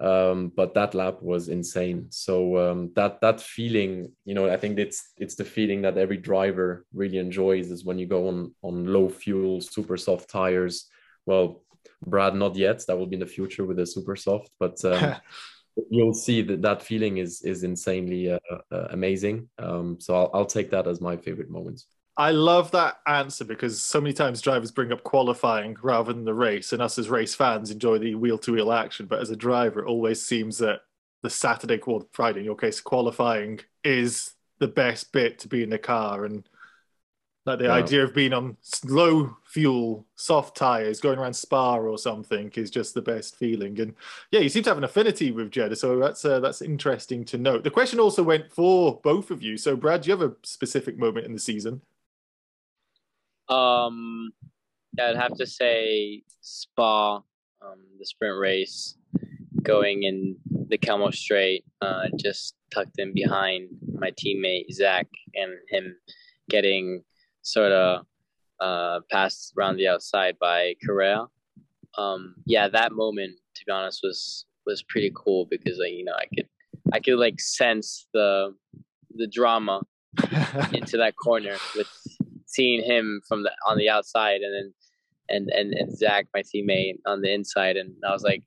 Um, 0.00 0.50
but 0.56 0.72
that 0.74 0.94
lap 0.94 1.20
was 1.20 1.48
insane. 1.48 2.06
So 2.08 2.56
um, 2.56 2.92
that 2.96 3.20
that 3.20 3.40
feeling, 3.40 4.12
you 4.24 4.34
know, 4.34 4.50
I 4.50 4.56
think 4.56 4.78
it's 4.78 5.12
it's 5.18 5.34
the 5.34 5.44
feeling 5.44 5.82
that 5.82 5.98
every 5.98 6.16
driver 6.16 6.86
really 6.94 7.18
enjoys 7.18 7.70
is 7.70 7.84
when 7.84 7.98
you 7.98 8.06
go 8.06 8.28
on 8.28 8.54
on 8.62 8.86
low 8.86 9.10
fuel, 9.10 9.60
super 9.60 9.98
soft 9.98 10.30
tires. 10.30 10.88
Well, 11.26 11.62
Brad, 12.06 12.34
not 12.34 12.56
yet. 12.56 12.84
That 12.86 12.98
will 12.98 13.06
be 13.06 13.16
in 13.16 13.20
the 13.20 13.26
future 13.26 13.64
with 13.64 13.76
the 13.76 13.86
super 13.86 14.16
soft, 14.16 14.50
but 14.58 14.84
um, 14.84 15.16
you'll 15.90 16.14
see 16.14 16.42
that 16.42 16.62
that 16.62 16.82
feeling 16.82 17.18
is 17.18 17.42
is 17.42 17.64
insanely 17.64 18.32
uh, 18.32 18.38
uh, 18.70 18.88
amazing. 18.90 19.48
Um, 19.58 19.98
so 20.00 20.14
I'll, 20.14 20.30
I'll 20.34 20.46
take 20.46 20.70
that 20.70 20.86
as 20.86 21.00
my 21.00 21.16
favorite 21.16 21.50
moment. 21.50 21.82
I 22.16 22.30
love 22.30 22.72
that 22.72 22.96
answer 23.06 23.44
because 23.44 23.80
so 23.80 24.00
many 24.00 24.12
times 24.12 24.42
drivers 24.42 24.70
bring 24.70 24.92
up 24.92 25.02
qualifying 25.02 25.76
rather 25.82 26.12
than 26.12 26.24
the 26.24 26.34
race, 26.34 26.72
and 26.72 26.82
us 26.82 26.98
as 26.98 27.08
race 27.08 27.34
fans 27.34 27.70
enjoy 27.70 27.98
the 27.98 28.14
wheel 28.14 28.38
to 28.38 28.52
wheel 28.52 28.72
action. 28.72 29.06
But 29.06 29.20
as 29.20 29.30
a 29.30 29.36
driver, 29.36 29.80
it 29.80 29.88
always 29.88 30.24
seems 30.24 30.58
that 30.58 30.80
the 31.22 31.30
Saturday, 31.30 31.80
well, 31.86 32.06
Friday 32.12 32.40
in 32.40 32.44
your 32.44 32.56
case, 32.56 32.80
qualifying 32.80 33.60
is 33.82 34.34
the 34.58 34.68
best 34.68 35.12
bit 35.12 35.38
to 35.40 35.48
be 35.48 35.62
in 35.62 35.70
the 35.70 35.78
car. 35.78 36.24
And 36.24 36.46
like 37.44 37.58
the 37.58 37.64
Yeah. 37.64 37.72
idea 37.72 38.04
of 38.04 38.14
being 38.14 38.32
on 38.32 38.56
low 38.84 39.36
fuel, 39.44 40.06
soft 40.14 40.56
tires, 40.56 41.00
going 41.00 41.18
around 41.18 41.34
Spa 41.34 41.76
or 41.76 41.98
something 41.98 42.52
is 42.54 42.70
just 42.70 42.94
the 42.94 43.02
best 43.02 43.36
feeling. 43.36 43.80
And 43.80 43.94
yeah, 44.30 44.40
you 44.40 44.48
seem 44.48 44.62
to 44.62 44.70
have 44.70 44.78
an 44.78 44.84
affinity 44.84 45.32
with 45.32 45.50
Jeddah, 45.50 45.76
so 45.76 45.98
that's 45.98 46.24
uh, 46.24 46.38
that's 46.40 46.62
interesting 46.62 47.24
to 47.26 47.38
note. 47.38 47.64
The 47.64 47.70
question 47.70 47.98
also 47.98 48.22
went 48.22 48.52
for 48.52 49.00
both 49.02 49.30
of 49.30 49.42
you. 49.42 49.56
So, 49.56 49.76
Brad, 49.76 50.02
do 50.02 50.10
you 50.10 50.16
have 50.16 50.30
a 50.30 50.36
specific 50.44 50.96
moment 50.98 51.26
in 51.26 51.32
the 51.32 51.40
season? 51.40 51.82
Um, 53.48 54.32
I'd 55.00 55.16
have 55.16 55.34
to 55.36 55.46
say 55.46 56.22
Spa, 56.40 57.16
um, 57.16 57.84
the 57.98 58.06
sprint 58.06 58.38
race, 58.38 58.96
going 59.62 60.04
in 60.04 60.36
the 60.68 60.78
Kemmel 60.78 61.12
Straight, 61.12 61.64
uh, 61.80 62.04
just 62.16 62.54
tucked 62.72 62.98
in 62.98 63.12
behind 63.12 63.68
my 63.92 64.10
teammate 64.12 64.70
Zach, 64.72 65.06
and 65.34 65.52
him 65.68 65.96
getting 66.48 67.02
sort 67.42 67.72
of 67.72 68.06
uh, 68.60 69.00
passed 69.10 69.52
around 69.58 69.76
the 69.76 69.88
outside 69.88 70.36
by 70.40 70.74
Correa. 70.84 71.26
Um, 71.98 72.34
yeah, 72.46 72.68
that 72.68 72.92
moment, 72.92 73.34
to 73.56 73.64
be 73.66 73.72
honest, 73.72 74.00
was 74.02 74.46
was 74.64 74.82
pretty 74.82 75.12
cool 75.14 75.46
because 75.50 75.78
like 75.78 75.92
you 75.92 76.04
know 76.04 76.14
I 76.16 76.26
could 76.34 76.48
I 76.92 77.00
could 77.00 77.18
like 77.18 77.40
sense 77.40 78.06
the 78.14 78.54
the 79.14 79.26
drama 79.26 79.82
into 80.72 80.96
that 80.96 81.14
corner 81.22 81.56
with 81.76 81.88
seeing 82.46 82.82
him 82.82 83.20
from 83.28 83.42
the 83.42 83.50
on 83.66 83.78
the 83.78 83.90
outside 83.90 84.40
and 84.40 84.54
then 84.54 84.74
and 85.28 85.50
and, 85.50 85.72
and 85.72 85.96
Zach, 85.96 86.26
my 86.34 86.42
teammate, 86.42 86.98
on 87.06 87.22
the 87.22 87.32
inside, 87.32 87.76
and 87.76 87.94
I 88.06 88.12
was 88.12 88.22
like, 88.22 88.42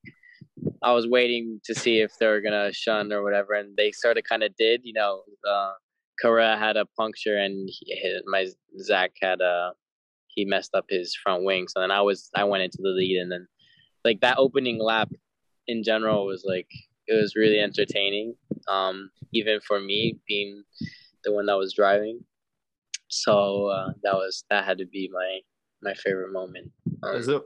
I 0.82 0.94
was 0.94 1.08
waiting 1.08 1.60
to 1.66 1.76
see 1.76 2.00
if 2.00 2.12
they 2.20 2.28
were 2.28 2.42
gonna 2.42 2.72
shun 2.72 3.12
or 3.12 3.24
whatever, 3.24 3.54
and 3.54 3.76
they 3.76 3.92
sort 3.92 4.18
of 4.18 4.24
kind 4.24 4.44
of 4.44 4.56
did. 4.56 4.82
You 4.84 4.94
know, 4.94 5.22
uh, 5.50 5.72
Correa 6.22 6.58
had 6.58 6.78
a 6.78 6.86
puncture, 6.98 7.38
and 7.38 7.70
he, 7.72 7.96
his, 7.96 8.22
my 8.26 8.48
Zach 8.80 9.12
had 9.22 9.42
a 9.42 9.72
he 10.28 10.46
messed 10.46 10.76
up 10.76 10.86
his 10.90 11.16
front 11.16 11.44
wing, 11.44 11.68
so 11.68 11.80
then 11.80 11.92
I 11.92 12.02
was 12.02 12.30
I 12.36 12.44
went 12.44 12.64
into 12.64 12.80
the 12.82 12.90
lead, 12.90 13.20
and 13.20 13.32
then 13.32 13.48
like 14.04 14.22
that 14.22 14.38
opening 14.38 14.80
lap 14.80 15.10
in 15.68 15.84
general 15.84 16.26
was 16.26 16.46
like 16.48 16.70
it 17.08 17.14
was 17.14 17.36
really 17.36 17.60
entertaining, 17.60 18.36
um, 18.68 19.10
even 19.34 19.60
for 19.62 19.80
me 19.80 20.20
being 20.28 20.64
the 21.24 21.32
one 21.32 21.46
that 21.48 21.58
was 21.58 21.74
driving. 21.74 22.20
So 23.10 23.68
uh, 23.68 23.92
that 24.04 24.14
was 24.14 24.44
that 24.50 24.66
had 24.66 24.78
to 24.80 24.86
be 24.86 25.10
my 25.14 25.40
my 25.82 25.94
favorite 25.94 26.32
moment. 26.32 26.72
Um, 27.04 27.16
Is 27.16 27.28
it 27.28 27.42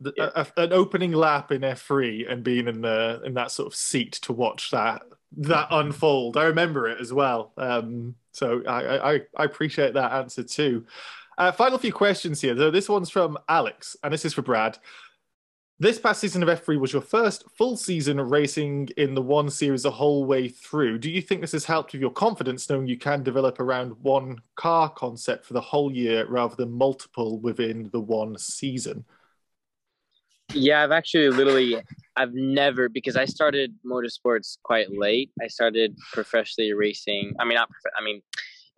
the, 0.00 0.12
Yeah. 0.16 0.30
a, 0.34 0.46
an 0.56 0.72
opening 0.72 1.12
lap 1.12 1.52
in 1.52 1.62
F3 1.62 2.30
and 2.30 2.42
being 2.42 2.68
in 2.68 2.82
the 2.82 3.20
in 3.24 3.34
that 3.34 3.50
sort 3.50 3.66
of 3.66 3.74
seat 3.74 4.12
to 4.22 4.32
watch 4.32 4.70
that 4.70 5.02
that 5.38 5.68
unfold? 5.70 6.36
I 6.36 6.44
remember 6.44 6.88
it 6.88 7.00
as 7.00 7.12
well. 7.12 7.52
Um, 7.56 8.14
so 8.32 8.62
I, 8.66 9.14
I 9.14 9.20
I 9.36 9.44
appreciate 9.44 9.94
that 9.94 10.12
answer 10.12 10.42
too. 10.42 10.86
Uh, 11.38 11.52
final 11.52 11.78
few 11.78 11.92
questions 11.92 12.40
here. 12.40 12.56
So 12.56 12.70
this 12.70 12.88
one's 12.88 13.10
from 13.10 13.38
Alex, 13.48 13.96
and 14.02 14.12
this 14.12 14.24
is 14.24 14.34
for 14.34 14.42
Brad. 14.42 14.78
This 15.82 15.98
past 15.98 16.20
season 16.20 16.44
of 16.44 16.48
F3 16.48 16.78
was 16.78 16.92
your 16.92 17.02
first 17.02 17.44
full 17.58 17.76
season 17.76 18.20
racing 18.20 18.90
in 18.96 19.14
the 19.14 19.22
one 19.22 19.50
series 19.50 19.82
the 19.82 19.90
whole 19.90 20.24
way 20.24 20.46
through. 20.46 20.98
Do 20.98 21.10
you 21.10 21.20
think 21.20 21.40
this 21.40 21.52
has 21.52 21.64
helped 21.64 21.92
with 21.92 22.00
your 22.00 22.12
confidence 22.12 22.70
knowing 22.70 22.86
you 22.86 22.98
can 22.98 23.24
develop 23.24 23.58
around 23.58 23.96
one 24.00 24.40
car 24.54 24.88
concept 24.90 25.44
for 25.44 25.54
the 25.54 25.60
whole 25.60 25.92
year 25.92 26.24
rather 26.28 26.54
than 26.54 26.70
multiple 26.70 27.40
within 27.40 27.90
the 27.90 28.00
one 28.00 28.38
season? 28.38 29.04
Yeah, 30.54 30.82
I've 30.82 30.92
actually 30.92 31.30
literally 31.30 31.82
I've 32.16 32.34
never 32.34 32.88
because 32.88 33.16
I 33.16 33.24
started 33.24 33.74
motorsports 33.86 34.58
quite 34.62 34.88
late. 34.92 35.30
I 35.42 35.46
started 35.46 35.96
professionally 36.12 36.72
racing. 36.74 37.32
I 37.40 37.44
mean, 37.44 37.54
not 37.54 37.70
prof- 37.70 37.94
I 37.98 38.04
mean, 38.04 38.20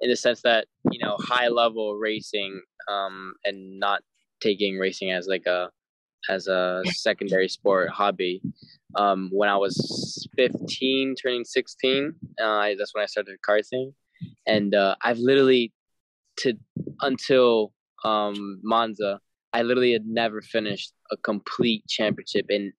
in 0.00 0.08
the 0.08 0.16
sense 0.16 0.42
that 0.42 0.66
you 0.90 0.98
know 1.00 1.16
high 1.18 1.48
level 1.48 1.94
racing, 1.94 2.60
um, 2.88 3.34
and 3.44 3.80
not 3.80 4.02
taking 4.40 4.78
racing 4.78 5.10
as 5.10 5.26
like 5.26 5.46
a 5.46 5.70
as 6.28 6.46
a 6.46 6.82
secondary 6.92 7.48
sport 7.48 7.90
hobby. 7.90 8.40
Um, 8.96 9.28
when 9.32 9.48
I 9.48 9.56
was 9.56 10.28
15, 10.36 11.16
turning 11.16 11.44
16, 11.44 12.14
uh, 12.40 12.68
that's 12.78 12.94
when 12.94 13.02
I 13.02 13.06
started 13.06 13.36
karting, 13.46 13.92
and 14.46 14.74
uh, 14.74 14.94
I've 15.02 15.18
literally 15.18 15.72
to 16.38 16.54
until 17.00 17.72
um, 18.04 18.60
Monza. 18.62 19.20
I 19.54 19.62
literally 19.62 19.92
had 19.92 20.06
never 20.06 20.42
finished 20.42 20.92
a 21.12 21.16
complete 21.16 21.86
championship 21.86 22.46
in 22.48 22.72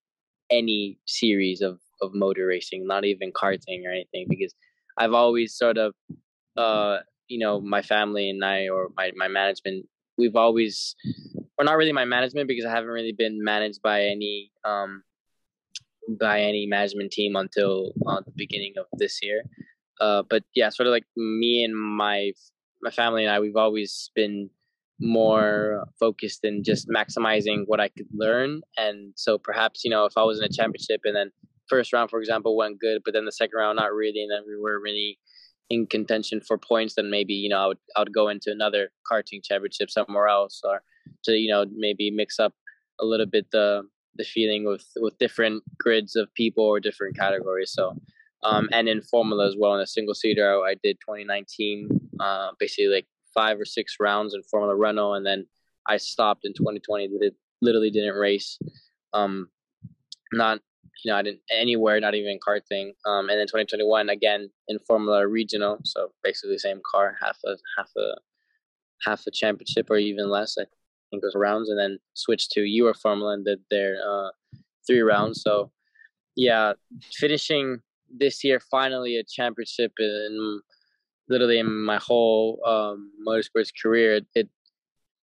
any 0.50 0.98
series 1.06 1.62
of, 1.62 1.80
of 2.02 2.14
motor 2.14 2.46
racing, 2.46 2.86
not 2.86 3.04
even 3.06 3.32
karting 3.32 3.86
or 3.86 3.90
anything, 3.90 4.26
because 4.28 4.54
I've 4.98 5.14
always 5.14 5.56
sort 5.56 5.78
of, 5.78 5.94
uh, 6.56 6.98
you 7.28 7.38
know, 7.38 7.60
my 7.60 7.80
family 7.80 8.28
and 8.28 8.44
I 8.44 8.68
or 8.68 8.90
my 8.96 9.10
my 9.16 9.26
management, 9.26 9.86
we've 10.18 10.36
always, 10.36 10.94
or 11.58 11.64
not 11.64 11.78
really 11.78 11.92
my 11.92 12.04
management 12.04 12.46
because 12.46 12.66
I 12.66 12.70
haven't 12.70 12.90
really 12.90 13.12
been 13.12 13.42
managed 13.42 13.80
by 13.82 14.04
any 14.04 14.52
um 14.64 15.02
by 16.20 16.42
any 16.42 16.66
management 16.66 17.10
team 17.10 17.36
until 17.36 17.92
uh, 18.06 18.20
the 18.24 18.32
beginning 18.36 18.74
of 18.78 18.86
this 18.98 19.18
year. 19.22 19.42
Uh, 20.00 20.22
but 20.28 20.44
yeah, 20.54 20.68
sort 20.68 20.86
of 20.86 20.92
like 20.92 21.06
me 21.16 21.64
and 21.64 21.74
my 21.74 22.32
my 22.82 22.90
family 22.90 23.24
and 23.24 23.32
I, 23.32 23.40
we've 23.40 23.56
always 23.56 24.10
been 24.14 24.50
more 25.00 25.84
focused 26.00 26.44
in 26.44 26.64
just 26.64 26.88
maximizing 26.88 27.64
what 27.66 27.80
I 27.80 27.88
could 27.88 28.08
learn. 28.12 28.62
And 28.76 29.12
so 29.16 29.38
perhaps, 29.38 29.84
you 29.84 29.90
know, 29.90 30.04
if 30.04 30.14
I 30.16 30.22
was 30.22 30.38
in 30.38 30.44
a 30.44 30.48
championship 30.48 31.02
and 31.04 31.14
then 31.14 31.30
first 31.68 31.92
round, 31.92 32.10
for 32.10 32.18
example, 32.18 32.56
went 32.56 32.80
good, 32.80 33.02
but 33.04 33.14
then 33.14 33.24
the 33.24 33.32
second 33.32 33.58
round, 33.58 33.76
not 33.76 33.92
really. 33.92 34.22
And 34.22 34.30
then 34.30 34.42
we 34.46 34.60
were 34.60 34.80
really 34.80 35.18
in 35.68 35.86
contention 35.86 36.40
for 36.40 36.56
points, 36.56 36.94
then 36.94 37.10
maybe, 37.10 37.34
you 37.34 37.48
know, 37.48 37.58
I 37.58 37.66
would, 37.66 37.78
I 37.96 38.00
would 38.00 38.14
go 38.14 38.28
into 38.28 38.50
another 38.50 38.90
karting 39.10 39.42
championship 39.42 39.90
somewhere 39.90 40.28
else 40.28 40.60
or 40.64 40.82
to, 41.24 41.32
you 41.32 41.50
know, 41.50 41.66
maybe 41.74 42.10
mix 42.10 42.38
up 42.38 42.54
a 43.00 43.04
little 43.04 43.26
bit 43.26 43.50
the, 43.50 43.82
the 44.14 44.24
feeling 44.24 44.64
with, 44.64 44.86
with 44.96 45.18
different 45.18 45.62
grids 45.78 46.16
of 46.16 46.32
people 46.34 46.64
or 46.64 46.80
different 46.80 47.16
categories. 47.16 47.72
So, 47.72 47.96
um, 48.44 48.68
and 48.72 48.88
in 48.88 49.02
formula 49.02 49.46
as 49.48 49.56
well 49.58 49.74
in 49.74 49.80
a 49.80 49.86
single 49.86 50.14
seater, 50.14 50.62
I 50.62 50.76
did 50.82 50.98
2019, 51.00 51.88
uh, 52.20 52.50
basically 52.58 52.86
like 52.86 53.06
five 53.36 53.60
or 53.60 53.64
six 53.64 53.96
rounds 54.00 54.34
in 54.34 54.42
Formula 54.42 54.74
Renault, 54.74 55.14
and 55.14 55.26
then 55.26 55.46
I 55.86 55.98
stopped 55.98 56.44
in 56.44 56.52
2020. 56.54 57.08
Did 57.20 57.34
literally 57.62 57.90
didn't 57.90 58.16
race, 58.16 58.58
um, 59.12 59.48
not 60.32 60.60
you 61.04 61.12
know 61.12 61.18
I 61.18 61.22
didn't 61.22 61.40
anywhere, 61.50 62.00
not 62.00 62.14
even 62.14 62.38
karting. 62.46 62.92
Um, 63.04 63.28
and 63.28 63.38
then 63.38 63.46
2021 63.46 64.08
again 64.08 64.50
in 64.68 64.78
Formula 64.80 65.26
Regional, 65.28 65.78
so 65.84 66.12
basically 66.24 66.58
same 66.58 66.80
car, 66.90 67.16
half 67.22 67.38
a 67.44 67.56
half 67.76 67.90
a 67.96 68.14
half 69.04 69.26
a 69.26 69.30
championship 69.30 69.90
or 69.90 69.98
even 69.98 70.30
less. 70.30 70.56
I 70.58 70.64
think 71.10 71.22
it 71.22 71.26
was 71.26 71.36
rounds, 71.36 71.68
and 71.68 71.78
then 71.78 71.98
switched 72.14 72.50
to 72.52 72.62
Euro 72.62 72.94
Formula 72.94 73.34
and 73.34 73.44
did 73.44 73.60
their 73.70 73.96
uh, 74.04 74.30
three 74.86 75.00
rounds. 75.00 75.42
So 75.42 75.70
yeah, 76.36 76.72
finishing 77.12 77.80
this 78.08 78.44
year 78.44 78.60
finally 78.60 79.16
a 79.16 79.24
championship 79.24 79.92
in 79.98 80.60
literally 81.28 81.58
in 81.58 81.84
my 81.84 81.98
whole 81.98 82.60
um, 82.66 83.10
motorsports 83.26 83.70
career, 83.80 84.20
it 84.34 84.48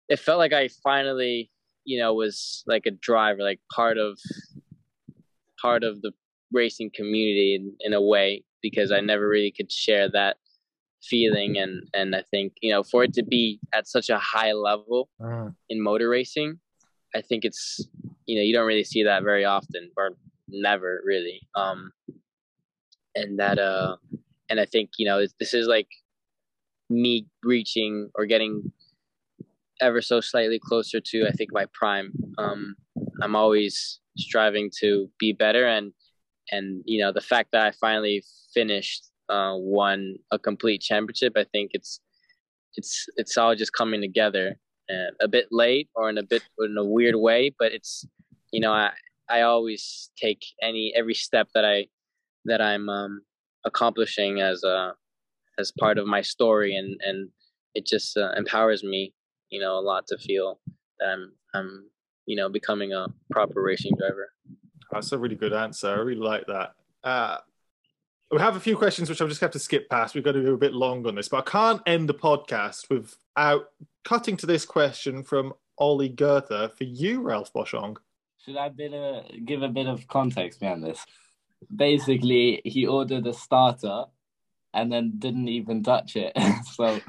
it 0.09 0.19
felt 0.19 0.39
like 0.39 0.53
I 0.53 0.69
finally, 0.69 1.51
you 1.85 1.99
know, 1.99 2.15
was 2.15 2.63
like 2.67 2.87
a 2.87 2.91
driver, 2.91 3.43
like 3.43 3.61
part 3.73 3.99
of 3.99 4.19
part 5.61 5.85
of 5.85 6.03
the 6.03 6.13
racing 6.53 6.91
community 6.95 7.55
in, 7.55 7.75
in 7.81 7.93
a 7.93 8.01
way 8.01 8.45
because 8.63 8.93
I 8.93 9.01
never 9.01 9.29
really 9.29 9.51
could 9.51 9.71
share 9.71 10.09
that 10.11 10.37
feeling 11.03 11.57
and 11.59 11.83
and 11.95 12.17
I 12.17 12.23
think 12.31 12.55
you 12.63 12.73
know 12.73 12.83
for 12.83 13.05
it 13.05 13.13
to 13.15 13.23
be 13.23 13.61
at 13.73 13.87
such 13.87 14.09
a 14.11 14.19
high 14.19 14.53
level 14.53 15.09
uh-huh. 15.23 15.51
in 15.69 15.83
motor 15.83 16.09
racing, 16.09 16.59
I 17.15 17.21
think 17.23 17.45
it's 17.45 17.87
you 18.27 18.37
know 18.37 18.43
you 18.43 18.53
don't 18.53 18.67
really 18.67 18.85
see 18.85 19.05
that 19.05 19.23
very 19.23 19.45
often 19.45 19.91
or 19.97 20.11
never 20.49 21.03
really. 21.05 21.41
Um, 21.55 21.93
and 23.15 23.39
that 23.39 23.59
uh 23.59 23.97
and 24.49 24.61
I 24.61 24.65
think 24.65 24.91
you 24.99 25.07
know 25.07 25.25
this 25.39 25.55
is 25.55 25.67
like 25.67 25.89
me 26.89 27.27
reaching 27.43 28.11
or 28.15 28.27
getting 28.27 28.73
ever 29.81 30.01
so 30.01 30.21
slightly 30.21 30.59
closer 30.59 31.01
to 31.01 31.27
I 31.27 31.33
think 31.33 31.53
my 31.53 31.67
prime. 31.73 32.13
Um, 32.39 32.77
I'm 33.23 33.37
always 33.37 34.01
striving 34.17 34.71
to 34.81 35.11
be 35.19 35.33
better, 35.33 35.67
and 35.67 35.93
and 36.51 36.83
you 36.87 37.01
know 37.01 37.13
the 37.13 37.21
fact 37.21 37.51
that 37.53 37.67
I 37.67 37.73
finally 37.73 38.23
finished 38.55 39.11
uh, 39.29 39.55
won 39.57 40.17
a 40.31 40.39
complete 40.39 40.81
championship. 40.81 41.35
I 41.37 41.45
think 41.45 41.71
it's 41.75 42.01
it's 42.77 43.07
it's 43.17 43.37
all 43.37 43.55
just 43.55 43.73
coming 43.73 44.01
together, 44.01 44.57
uh, 44.91 45.13
a 45.21 45.29
bit 45.29 45.49
late 45.51 45.89
or 45.95 46.09
in 46.09 46.19
a 46.19 46.23
bit 46.23 46.43
in 46.61 46.77
a 46.79 46.85
weird 46.85 47.17
way, 47.17 47.55
but 47.59 47.73
it's 47.73 48.07
you 48.53 48.61
know 48.61 48.73
I 48.73 48.91
I 49.29 49.43
always 49.43 50.11
take 50.17 50.45
any 50.63 50.93
every 50.95 51.15
step 51.15 51.49
that 51.55 51.65
I 51.65 51.87
that 52.45 52.61
I'm 52.61 52.89
um, 52.89 53.23
accomplishing 53.67 54.41
as 54.41 54.63
a 54.65 54.95
as 55.59 55.73
part 55.79 55.99
of 55.99 56.07
my 56.07 56.23
story, 56.23 56.77
and 56.77 56.99
and 57.05 57.29
it 57.75 57.87
just 57.87 58.17
uh, 58.17 58.33
empowers 58.37 58.83
me, 58.83 59.13
you 59.51 59.61
know, 59.61 59.79
a 59.79 59.81
lot 59.81 60.07
to 60.09 60.19
feel 60.19 60.59
that 60.99 61.09
I'm 61.09 61.33
I'm 61.55 61.91
you 62.25 62.37
know 62.37 62.49
becoming 62.49 62.93
a 62.93 63.09
proper 63.31 63.63
racing 63.63 63.97
driver. 63.99 64.33
That's 64.91 65.13
a 65.13 65.19
really 65.19 65.37
good 65.37 65.53
answer. 65.53 65.89
I 65.89 65.99
really 65.99 66.21
like 66.21 66.47
that. 66.47 66.75
Uh, 67.03 67.39
we 68.31 68.39
have 68.39 68.57
a 68.57 68.61
few 68.61 68.77
questions 68.77 69.09
which 69.09 69.21
I'll 69.21 69.29
just 69.29 69.41
have 69.41 69.53
to 69.53 69.59
skip 69.59 69.89
past. 69.89 70.15
We've 70.15 70.25
got 70.25 70.33
to 70.33 70.43
go 70.43 70.55
a 70.55 70.59
bit 70.59 70.73
long 70.73 71.07
on 71.07 71.15
this, 71.15 71.29
but 71.29 71.47
I 71.47 71.51
can't 71.51 71.83
end 71.87 72.09
the 72.09 72.15
podcast 72.15 72.91
without 72.91 73.69
cutting 74.05 74.37
to 74.39 74.47
this 74.47 74.65
question 74.65 75.23
from 75.23 75.53
Ollie 75.79 76.09
Goethe 76.09 76.73
for 76.77 76.85
you, 76.85 77.21
Ralph 77.21 77.53
Boschung. 77.53 77.97
Should 78.45 78.57
I 78.57 78.69
bit 78.69 78.93
a, 78.93 79.25
give 79.45 79.63
a 79.63 79.69
bit 79.69 79.87
of 79.87 80.07
context 80.09 80.61
behind 80.61 80.83
this? 80.83 81.05
Basically 81.75 82.61
he 82.65 82.87
ordered 82.87 83.27
a 83.27 83.33
starter 83.33 84.05
and 84.75 84.93
then 84.93 85.15
didn't 85.19 85.49
even 85.49 85.83
touch 85.83 86.17
it. 86.17 86.33
so 86.75 87.01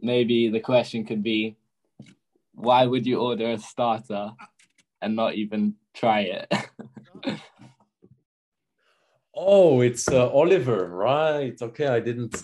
maybe 0.00 0.48
the 0.48 0.60
question 0.60 1.04
could 1.04 1.22
be 1.22 1.56
why 2.56 2.86
would 2.86 3.06
you 3.06 3.20
order 3.20 3.50
a 3.50 3.58
starter 3.58 4.30
and 5.02 5.14
not 5.14 5.34
even 5.34 5.74
try 5.94 6.20
it? 6.20 6.52
oh, 9.34 9.82
it's 9.82 10.08
uh, 10.08 10.28
Oliver, 10.30 10.88
right? 10.88 11.56
Okay, 11.60 11.86
I 11.86 12.00
didn't. 12.00 12.42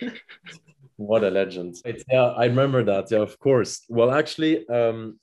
what 0.96 1.22
a 1.22 1.30
legend! 1.30 1.76
It's, 1.84 2.02
yeah, 2.10 2.32
I 2.32 2.46
remember 2.46 2.82
that. 2.84 3.10
Yeah, 3.10 3.18
of 3.18 3.38
course. 3.38 3.82
Well, 3.88 4.10
actually, 4.10 4.66
um, 4.68 5.20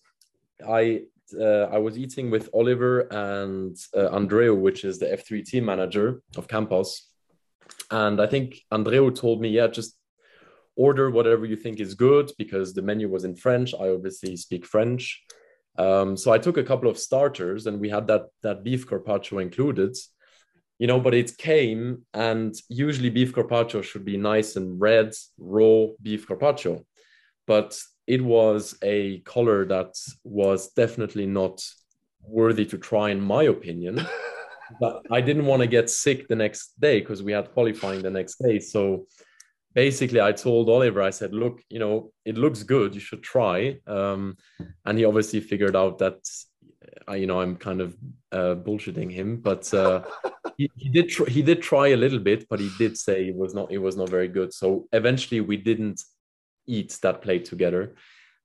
I 0.68 1.02
uh, 1.34 1.70
I 1.72 1.78
was 1.78 1.98
eating 1.98 2.30
with 2.30 2.50
Oliver 2.54 3.02
and 3.12 3.78
uh, 3.96 4.10
Andreu, 4.10 4.58
which 4.58 4.84
is 4.84 5.00
the 5.00 5.08
F3 5.08 5.46
team 5.46 5.66
manager 5.66 6.22
of 6.38 6.48
Campos. 6.48 7.08
And 7.92 8.22
I 8.22 8.28
think 8.28 8.60
Andreu 8.72 9.14
told 9.16 9.42
me, 9.42 9.50
yeah, 9.50 9.68
just 9.68 9.98
order 10.76 11.10
whatever 11.12 11.46
you 11.46 11.56
think 11.56 11.80
is 11.80 11.94
good 11.94 12.32
because 12.38 12.74
the 12.74 12.82
menu 12.82 13.10
was 13.10 13.26
in 13.26 13.36
French. 13.36 13.74
I 13.74 13.90
obviously 13.90 14.38
speak 14.38 14.66
French. 14.66 15.22
Um, 15.78 16.18
so 16.18 16.32
I 16.32 16.38
took 16.38 16.58
a 16.58 16.64
couple 16.64 16.90
of 16.90 16.98
starters 16.98 17.68
and 17.68 17.80
we 17.80 17.90
had 17.90 18.08
that, 18.08 18.28
that 18.44 18.64
beef 18.64 18.88
carpaccio 18.88 19.40
included, 19.40 19.96
you 20.78 20.88
know, 20.88 21.00
but 21.00 21.14
it 21.14 21.38
came 21.38 22.06
and 22.14 22.56
usually 22.70 23.10
beef 23.10 23.34
carpaccio 23.34 23.82
should 23.82 24.06
be 24.06 24.18
nice 24.18 24.56
and 24.56 24.80
red, 24.80 25.14
raw 25.38 25.88
beef 26.02 26.28
carpaccio. 26.28 26.84
But 27.46 27.80
it 28.10 28.24
was 28.24 28.76
a 28.82 29.20
color 29.20 29.66
that 29.66 29.94
was 30.24 30.72
definitely 30.72 31.28
not 31.28 31.64
worthy 32.24 32.66
to 32.66 32.78
try, 32.80 33.12
in 33.12 33.22
my 33.22 33.44
opinion. 33.44 34.02
but 34.82 35.06
I 35.12 35.22
didn't 35.22 35.46
want 35.46 35.62
to 35.62 35.68
get 35.68 35.92
sick 35.92 36.28
the 36.28 36.36
next 36.36 36.80
day 36.80 37.02
because 37.02 37.22
we 37.22 37.34
had 37.34 37.54
qualifying 37.54 38.02
the 38.02 38.10
next 38.10 38.38
day. 38.42 38.58
So 38.60 39.06
basically, 39.76 40.20
I 40.20 40.32
told 40.32 40.70
Oliver, 40.70 41.04
I 41.04 41.12
said, 41.12 41.36
look, 41.36 41.62
you 41.70 41.78
know, 41.78 42.12
it 42.26 42.36
looks 42.36 42.64
good. 42.64 42.96
You 42.96 43.00
should 43.00 43.22
try. 43.22 43.78
Um, 43.86 44.38
and 44.86 44.98
he 44.98 45.06
obviously 45.06 45.40
figured 45.40 45.76
out 45.76 46.00
that, 46.00 46.28
uh, 47.08 47.14
you 47.14 47.28
know, 47.28 47.40
I'm 47.40 47.58
kind 47.58 47.80
of 47.80 47.96
uh, 48.32 48.56
bullshitting 48.56 49.12
him, 49.12 49.38
but 49.38 49.72
uh, 49.72 50.02
he, 50.58 50.72
he, 50.76 50.90
did 50.90 51.10
tr- 51.10 51.30
he 51.30 51.44
did 51.44 51.62
try 51.62 51.90
a 51.90 51.98
little 51.98 52.20
bit, 52.20 52.48
but 52.50 52.60
he 52.60 52.72
did 52.80 52.98
say 52.98 53.28
it 53.28 53.36
was 53.36 53.54
not 53.54 53.72
it 53.72 53.78
was 53.78 53.96
not 53.96 54.10
very 54.10 54.28
good. 54.28 54.52
So 54.52 54.88
eventually, 54.94 55.42
we 55.42 55.58
didn't 55.58 56.02
eat 56.70 56.98
that 57.02 57.22
plate 57.22 57.46
together. 57.46 57.96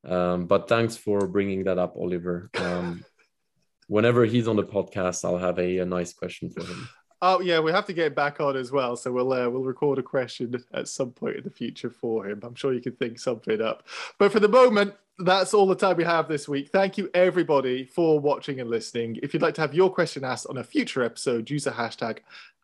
Um, 0.04 0.46
but 0.46 0.68
thanks 0.68 0.96
for 0.96 1.26
bringing 1.26 1.64
that 1.64 1.78
up, 1.78 1.96
Oliver. 1.96 2.50
Um, 2.54 3.04
whenever 3.88 4.24
he's 4.24 4.48
on 4.48 4.56
the 4.56 4.64
podcast, 4.64 5.24
I'll 5.24 5.38
have 5.38 5.58
a, 5.58 5.78
a, 5.78 5.84
nice 5.84 6.12
question 6.12 6.50
for 6.50 6.64
him. 6.64 6.88
Oh 7.22 7.40
yeah, 7.40 7.60
we 7.60 7.72
have 7.72 7.86
to 7.86 7.94
get 7.94 8.14
back 8.14 8.40
on 8.40 8.56
as 8.56 8.70
well. 8.70 8.96
So 8.96 9.10
we'll 9.10 9.32
uh, 9.32 9.48
we'll 9.48 9.62
record 9.62 9.98
a 9.98 10.02
question 10.02 10.54
at 10.74 10.88
some 10.88 11.10
point 11.10 11.36
in 11.36 11.44
the 11.44 11.50
future 11.50 11.88
for 11.88 12.28
him. 12.28 12.40
I'm 12.42 12.54
sure 12.54 12.74
you 12.74 12.82
can 12.82 12.96
think 12.96 13.18
something 13.18 13.62
up. 13.62 13.84
But 14.18 14.30
for 14.30 14.40
the 14.40 14.48
moment, 14.48 14.94
that's 15.18 15.54
all 15.54 15.66
the 15.66 15.74
time 15.74 15.96
we 15.96 16.04
have 16.04 16.28
this 16.28 16.48
week. 16.48 16.68
Thank 16.70 16.98
you 16.98 17.08
everybody 17.14 17.86
for 17.86 18.20
watching 18.20 18.60
and 18.60 18.68
listening. 18.68 19.18
If 19.22 19.32
you'd 19.32 19.42
like 19.42 19.54
to 19.54 19.62
have 19.62 19.74
your 19.74 19.90
question 19.90 20.24
asked 20.24 20.48
on 20.48 20.58
a 20.58 20.64
future 20.64 21.02
episode, 21.02 21.48
use 21.48 21.64
the 21.64 21.70
hashtag 21.70 22.18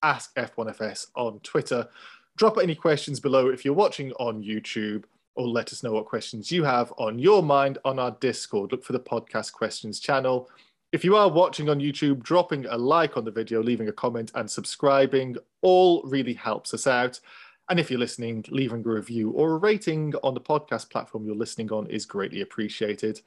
AskF1FS 0.04 1.06
on 1.14 1.40
Twitter. 1.40 1.88
Drop 2.36 2.58
any 2.58 2.74
questions 2.74 3.18
below 3.20 3.48
if 3.48 3.64
you're 3.64 3.72
watching 3.72 4.12
on 4.12 4.42
YouTube 4.42 5.04
or 5.34 5.48
let 5.48 5.72
us 5.72 5.82
know 5.82 5.92
what 5.92 6.06
questions 6.06 6.50
you 6.50 6.64
have 6.64 6.92
on 6.98 7.18
your 7.18 7.42
mind 7.42 7.78
on 7.84 7.98
our 7.98 8.12
Discord. 8.20 8.72
Look 8.72 8.84
for 8.84 8.92
the 8.92 9.00
podcast 9.00 9.52
questions 9.52 10.00
channel. 10.00 10.48
If 10.92 11.04
you 11.04 11.16
are 11.16 11.30
watching 11.30 11.68
on 11.68 11.78
YouTube, 11.78 12.22
dropping 12.22 12.66
a 12.66 12.76
like 12.76 13.16
on 13.16 13.24
the 13.24 13.30
video, 13.30 13.62
leaving 13.62 13.88
a 13.88 13.92
comment, 13.92 14.32
and 14.34 14.50
subscribing 14.50 15.36
all 15.62 16.02
really 16.02 16.34
helps 16.34 16.74
us 16.74 16.86
out. 16.86 17.20
And 17.68 17.78
if 17.78 17.90
you're 17.90 18.00
listening, 18.00 18.44
leaving 18.48 18.84
a 18.84 18.88
review 18.88 19.30
or 19.30 19.52
a 19.52 19.58
rating 19.58 20.14
on 20.24 20.34
the 20.34 20.40
podcast 20.40 20.90
platform 20.90 21.24
you're 21.24 21.36
listening 21.36 21.70
on 21.70 21.86
is 21.86 22.04
greatly 22.04 22.40
appreciated. 22.40 23.20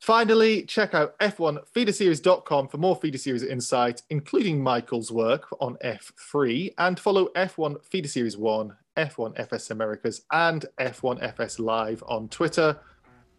Finally, 0.00 0.62
check 0.62 0.94
out 0.94 1.18
f1feederseries.com 1.18 2.68
for 2.68 2.78
more 2.78 2.96
feeder 2.96 3.18
series 3.18 3.42
insight, 3.42 4.02
including 4.10 4.62
Michael's 4.62 5.10
work 5.10 5.46
on 5.60 5.76
F3, 5.84 6.74
and 6.78 6.98
follow 6.98 7.28
F1 7.36 7.84
Feeder 7.84 8.08
Series 8.08 8.36
1, 8.36 8.76
F1 8.98 9.38
FS 9.38 9.70
Americas, 9.70 10.22
and 10.32 10.66
F1 10.78 11.22
FS 11.22 11.58
Live 11.58 12.02
on 12.06 12.28
Twitter. 12.28 12.78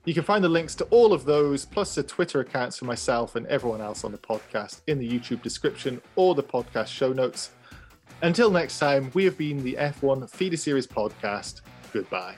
You 0.05 0.13
can 0.13 0.23
find 0.23 0.43
the 0.43 0.49
links 0.49 0.73
to 0.75 0.85
all 0.85 1.13
of 1.13 1.25
those, 1.25 1.65
plus 1.65 1.93
the 1.93 2.03
Twitter 2.03 2.39
accounts 2.39 2.77
for 2.77 2.85
myself 2.85 3.35
and 3.35 3.45
everyone 3.47 3.81
else 3.81 4.03
on 4.03 4.11
the 4.11 4.17
podcast 4.17 4.81
in 4.87 4.97
the 4.97 5.07
YouTube 5.07 5.41
description 5.43 6.01
or 6.15 6.33
the 6.33 6.43
podcast 6.43 6.87
show 6.87 7.13
notes. 7.13 7.51
Until 8.21 8.49
next 8.49 8.79
time, 8.79 9.11
we 9.13 9.25
have 9.25 9.37
been 9.37 9.63
the 9.63 9.75
F1 9.79 10.29
Feeder 10.29 10.57
Series 10.57 10.87
podcast. 10.87 11.61
Goodbye. 11.93 12.35